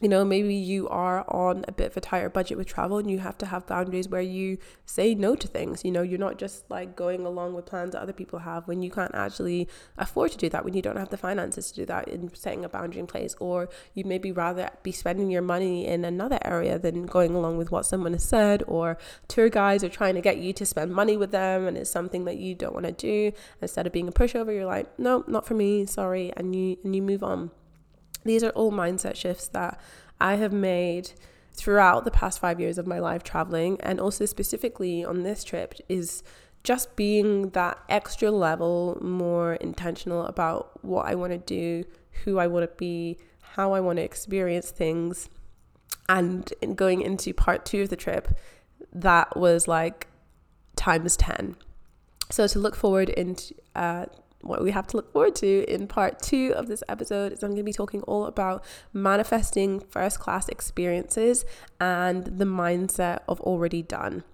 you 0.00 0.08
know, 0.08 0.24
maybe 0.24 0.54
you 0.54 0.88
are 0.88 1.24
on 1.28 1.64
a 1.68 1.72
bit 1.72 1.90
of 1.90 1.96
a 1.96 2.00
tighter 2.00 2.30
budget 2.30 2.56
with 2.56 2.66
travel 2.66 2.98
and 2.98 3.10
you 3.10 3.18
have 3.18 3.36
to 3.38 3.46
have 3.46 3.66
boundaries 3.66 4.08
where 4.08 4.22
you 4.22 4.56
say 4.86 5.14
no 5.14 5.34
to 5.34 5.46
things. 5.46 5.84
You 5.84 5.92
know, 5.92 6.00
you're 6.02 6.18
not 6.18 6.38
just 6.38 6.70
like 6.70 6.96
going 6.96 7.26
along 7.26 7.54
with 7.54 7.66
plans 7.66 7.92
that 7.92 8.00
other 8.00 8.14
people 8.14 8.38
have 8.38 8.66
when 8.66 8.82
you 8.82 8.90
can't 8.90 9.14
actually 9.14 9.68
afford 9.98 10.32
to 10.32 10.38
do 10.38 10.48
that, 10.48 10.64
when 10.64 10.74
you 10.74 10.80
don't 10.80 10.96
have 10.96 11.10
the 11.10 11.18
finances 11.18 11.70
to 11.70 11.76
do 11.76 11.86
that 11.86 12.08
in 12.08 12.34
setting 12.34 12.64
a 12.64 12.68
boundary 12.68 13.00
in 13.00 13.06
place, 13.06 13.34
or 13.40 13.68
you 13.92 14.04
maybe 14.04 14.32
rather 14.32 14.70
be 14.82 14.92
spending 14.92 15.30
your 15.30 15.42
money 15.42 15.86
in 15.86 16.04
another 16.04 16.38
area 16.42 16.78
than 16.78 17.04
going 17.04 17.34
along 17.34 17.58
with 17.58 17.70
what 17.70 17.84
someone 17.84 18.12
has 18.12 18.24
said, 18.24 18.62
or 18.66 18.96
tour 19.28 19.50
guides 19.50 19.84
are 19.84 19.90
trying 19.90 20.14
to 20.14 20.22
get 20.22 20.38
you 20.38 20.52
to 20.54 20.64
spend 20.64 20.92
money 20.92 21.16
with 21.16 21.30
them 21.30 21.66
and 21.66 21.76
it's 21.76 21.90
something 21.90 22.24
that 22.24 22.38
you 22.38 22.54
don't 22.54 22.74
want 22.74 22.86
to 22.86 22.92
do. 22.92 23.32
Instead 23.60 23.86
of 23.86 23.92
being 23.92 24.08
a 24.08 24.12
pushover, 24.12 24.54
you're 24.54 24.64
like, 24.64 24.98
no, 24.98 25.24
not 25.26 25.46
for 25.46 25.54
me, 25.54 25.84
sorry, 25.84 26.32
and 26.36 26.56
you 26.56 26.78
and 26.82 26.96
you 26.96 27.02
move 27.02 27.22
on. 27.22 27.50
These 28.24 28.44
are 28.44 28.50
all 28.50 28.72
mindset 28.72 29.16
shifts 29.16 29.48
that 29.48 29.80
I 30.20 30.34
have 30.36 30.52
made 30.52 31.12
throughout 31.52 32.04
the 32.04 32.10
past 32.10 32.38
five 32.38 32.60
years 32.60 32.78
of 32.78 32.86
my 32.86 32.98
life 32.98 33.22
traveling, 33.22 33.80
and 33.80 34.00
also 34.00 34.26
specifically 34.26 35.04
on 35.04 35.22
this 35.22 35.44
trip, 35.44 35.74
is 35.88 36.22
just 36.62 36.94
being 36.96 37.50
that 37.50 37.78
extra 37.88 38.30
level 38.30 38.98
more 39.00 39.54
intentional 39.54 40.26
about 40.26 40.84
what 40.84 41.06
I 41.06 41.14
want 41.14 41.32
to 41.32 41.38
do, 41.38 41.84
who 42.24 42.38
I 42.38 42.46
want 42.46 42.70
to 42.70 42.76
be, 42.76 43.18
how 43.40 43.72
I 43.72 43.80
want 43.80 43.96
to 43.96 44.02
experience 44.02 44.70
things. 44.70 45.28
And 46.08 46.52
in 46.60 46.74
going 46.74 47.00
into 47.02 47.32
part 47.32 47.64
two 47.64 47.82
of 47.82 47.88
the 47.88 47.96
trip, 47.96 48.36
that 48.92 49.36
was 49.36 49.66
like 49.66 50.08
times 50.76 51.16
10. 51.16 51.56
So 52.30 52.46
to 52.46 52.58
look 52.58 52.76
forward 52.76 53.08
into 53.08 53.54
uh, 53.74 54.06
what 54.42 54.62
we 54.62 54.70
have 54.70 54.86
to 54.88 54.96
look 54.96 55.12
forward 55.12 55.34
to 55.36 55.64
in 55.68 55.86
part 55.86 56.20
two 56.20 56.52
of 56.56 56.66
this 56.66 56.82
episode 56.88 57.32
is 57.32 57.42
I'm 57.42 57.50
going 57.50 57.58
to 57.58 57.62
be 57.62 57.72
talking 57.72 58.02
all 58.02 58.24
about 58.26 58.64
manifesting 58.92 59.80
first 59.80 60.18
class 60.18 60.48
experiences 60.48 61.44
and 61.80 62.24
the 62.24 62.44
mindset 62.44 63.20
of 63.28 63.40
already 63.40 63.82
done. 63.82 64.24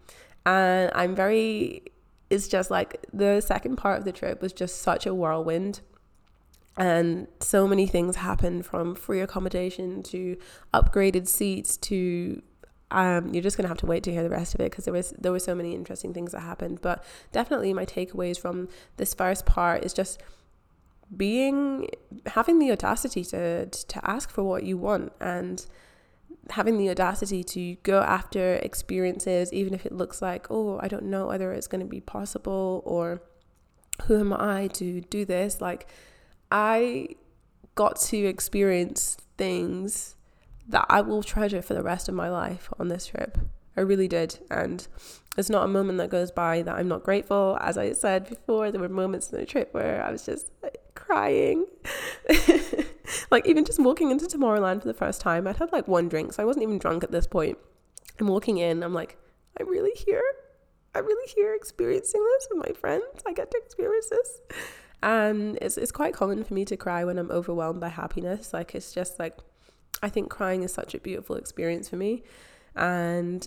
And 0.44 0.92
I'm 0.94 1.16
very, 1.16 1.82
it's 2.30 2.46
just 2.46 2.70
like 2.70 3.04
the 3.12 3.40
second 3.40 3.76
part 3.76 3.98
of 3.98 4.04
the 4.04 4.12
trip 4.12 4.40
was 4.40 4.52
just 4.52 4.80
such 4.80 5.06
a 5.06 5.14
whirlwind. 5.14 5.80
And 6.76 7.26
so 7.40 7.66
many 7.66 7.86
things 7.86 8.16
happened 8.16 8.66
from 8.66 8.94
free 8.94 9.20
accommodation 9.20 10.02
to 10.04 10.36
upgraded 10.74 11.26
seats 11.26 11.76
to 11.78 12.42
um, 12.90 13.32
you're 13.34 13.42
just 13.42 13.56
gonna 13.56 13.68
have 13.68 13.78
to 13.78 13.86
wait 13.86 14.02
to 14.04 14.12
hear 14.12 14.22
the 14.22 14.30
rest 14.30 14.54
of 14.54 14.60
it 14.60 14.70
because 14.70 14.84
there 14.84 14.94
was 14.94 15.12
there 15.18 15.32
were 15.32 15.38
so 15.38 15.54
many 15.54 15.74
interesting 15.74 16.14
things 16.14 16.32
that 16.32 16.40
happened. 16.40 16.80
But 16.80 17.04
definitely, 17.32 17.72
my 17.74 17.84
takeaways 17.84 18.38
from 18.38 18.68
this 18.96 19.14
first 19.14 19.46
part 19.46 19.84
is 19.84 19.92
just 19.92 20.22
being 21.14 21.88
having 22.26 22.58
the 22.58 22.72
audacity 22.72 23.24
to 23.24 23.66
to 23.66 24.10
ask 24.10 24.30
for 24.30 24.42
what 24.42 24.64
you 24.64 24.76
want 24.76 25.12
and 25.20 25.66
having 26.50 26.78
the 26.78 26.90
audacity 26.90 27.42
to 27.42 27.74
go 27.82 28.00
after 28.00 28.54
experiences 28.56 29.52
even 29.52 29.74
if 29.74 29.86
it 29.86 29.92
looks 29.92 30.20
like 30.20 30.46
oh 30.50 30.78
i 30.82 30.88
don't 30.88 31.04
know 31.04 31.26
whether 31.26 31.52
it's 31.52 31.66
going 31.66 31.80
to 31.80 31.86
be 31.86 32.00
possible 32.00 32.82
or 32.84 33.20
who 34.04 34.18
am 34.18 34.32
i 34.32 34.66
to 34.68 35.00
do 35.02 35.24
this 35.24 35.60
like 35.60 35.88
i 36.50 37.08
got 37.74 37.96
to 38.00 38.16
experience 38.16 39.16
things 39.36 40.16
that 40.68 40.86
I 40.88 41.00
will 41.00 41.22
treasure 41.22 41.62
for 41.62 41.74
the 41.74 41.82
rest 41.82 42.08
of 42.08 42.14
my 42.14 42.28
life 42.28 42.68
on 42.78 42.88
this 42.88 43.06
trip. 43.06 43.38
I 43.76 43.82
really 43.82 44.08
did. 44.08 44.38
And 44.50 44.86
it's 45.36 45.50
not 45.50 45.64
a 45.64 45.68
moment 45.68 45.98
that 45.98 46.10
goes 46.10 46.30
by 46.30 46.62
that 46.62 46.74
I'm 46.74 46.88
not 46.88 47.04
grateful. 47.04 47.58
As 47.60 47.76
I 47.76 47.92
said 47.92 48.28
before, 48.28 48.70
there 48.70 48.80
were 48.80 48.88
moments 48.88 49.30
in 49.30 49.38
the 49.38 49.46
trip 49.46 49.72
where 49.72 50.02
I 50.02 50.10
was 50.10 50.24
just 50.24 50.50
crying. 50.94 51.66
like, 53.30 53.46
even 53.46 53.64
just 53.64 53.78
walking 53.78 54.10
into 54.10 54.26
Tomorrowland 54.26 54.80
for 54.82 54.88
the 54.88 54.94
first 54.94 55.20
time, 55.20 55.46
I'd 55.46 55.56
had 55.56 55.72
like 55.72 55.86
one 55.86 56.08
drink, 56.08 56.32
so 56.32 56.42
I 56.42 56.46
wasn't 56.46 56.62
even 56.64 56.78
drunk 56.78 57.04
at 57.04 57.12
this 57.12 57.26
point. 57.26 57.58
I'm 58.18 58.28
walking 58.28 58.58
in, 58.58 58.82
I'm 58.82 58.94
like, 58.94 59.18
I'm 59.60 59.68
really 59.68 59.92
here. 59.94 60.24
I'm 60.94 61.04
really 61.04 61.30
here 61.34 61.54
experiencing 61.54 62.24
this 62.24 62.48
with 62.50 62.66
my 62.66 62.72
friends. 62.74 63.04
I 63.26 63.34
get 63.34 63.50
to 63.50 63.58
experience 63.62 64.08
this. 64.08 64.40
And 65.02 65.58
it's, 65.60 65.76
it's 65.76 65.92
quite 65.92 66.14
common 66.14 66.42
for 66.42 66.54
me 66.54 66.64
to 66.64 66.76
cry 66.76 67.04
when 67.04 67.18
I'm 67.18 67.30
overwhelmed 67.30 67.80
by 67.80 67.88
happiness. 67.88 68.54
Like, 68.54 68.74
it's 68.74 68.92
just 68.92 69.18
like, 69.18 69.36
I 70.02 70.08
think 70.08 70.30
crying 70.30 70.62
is 70.62 70.72
such 70.72 70.94
a 70.94 70.98
beautiful 70.98 71.36
experience 71.36 71.88
for 71.88 71.96
me. 71.96 72.22
And 72.74 73.46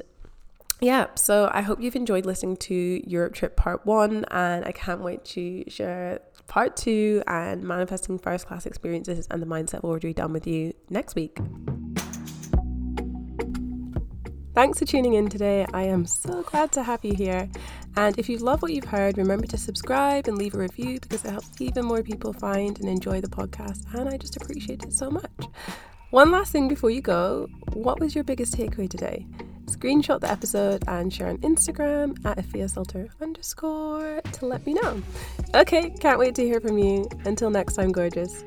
yeah, 0.81 1.07
so 1.15 1.49
I 1.53 1.61
hope 1.61 1.81
you've 1.81 1.95
enjoyed 1.95 2.25
listening 2.25 2.57
to 2.57 3.01
Europe 3.09 3.33
Trip 3.33 3.55
Part 3.55 3.85
1, 3.85 4.25
and 4.31 4.65
I 4.65 4.71
can't 4.71 5.01
wait 5.01 5.25
to 5.25 5.63
share 5.67 6.21
Part 6.47 6.77
2 6.77 7.23
and 7.27 7.63
manifesting 7.63 8.17
first 8.17 8.47
class 8.47 8.65
experiences 8.65 9.27
and 9.29 9.41
the 9.41 9.45
mindset 9.45 9.83
already 9.83 10.13
done 10.13 10.33
with 10.33 10.47
you 10.47 10.73
next 10.89 11.15
week. 11.15 11.37
Thanks 14.55 14.79
for 14.79 14.85
tuning 14.85 15.13
in 15.13 15.29
today. 15.29 15.65
I 15.73 15.83
am 15.83 16.05
so 16.05 16.41
glad 16.43 16.71
to 16.73 16.83
have 16.83 17.05
you 17.05 17.13
here. 17.13 17.47
And 17.95 18.17
if 18.17 18.27
you 18.27 18.37
love 18.39 18.61
what 18.61 18.73
you've 18.73 18.85
heard, 18.85 19.17
remember 19.17 19.45
to 19.47 19.57
subscribe 19.57 20.27
and 20.27 20.37
leave 20.37 20.55
a 20.55 20.57
review 20.57 20.99
because 20.99 21.23
it 21.23 21.31
helps 21.31 21.61
even 21.61 21.85
more 21.85 22.01
people 22.01 22.33
find 22.33 22.79
and 22.79 22.89
enjoy 22.89 23.21
the 23.21 23.27
podcast. 23.27 23.85
And 23.93 24.09
I 24.09 24.17
just 24.17 24.37
appreciate 24.37 24.83
it 24.83 24.91
so 24.91 25.11
much. 25.11 25.31
One 26.11 26.31
last 26.31 26.51
thing 26.51 26.67
before 26.67 26.89
you 26.89 27.01
go 27.01 27.47
what 27.73 27.99
was 27.99 28.15
your 28.15 28.23
biggest 28.23 28.57
takeaway 28.57 28.89
today? 28.89 29.27
Screenshot 29.65 30.21
the 30.21 30.31
episode 30.31 30.83
and 30.87 31.13
share 31.13 31.27
on 31.27 31.37
Instagram 31.39 32.17
at 32.25 32.39
Sulter 32.39 33.09
underscore 33.21 34.19
to 34.33 34.45
let 34.47 34.65
me 34.65 34.73
know. 34.73 35.03
Okay, 35.53 35.91
can't 35.91 36.17
wait 36.17 36.33
to 36.35 36.43
hear 36.43 36.59
from 36.59 36.79
you. 36.79 37.07
Until 37.25 37.51
next 37.51 37.75
time, 37.75 37.91
gorgeous. 37.91 38.43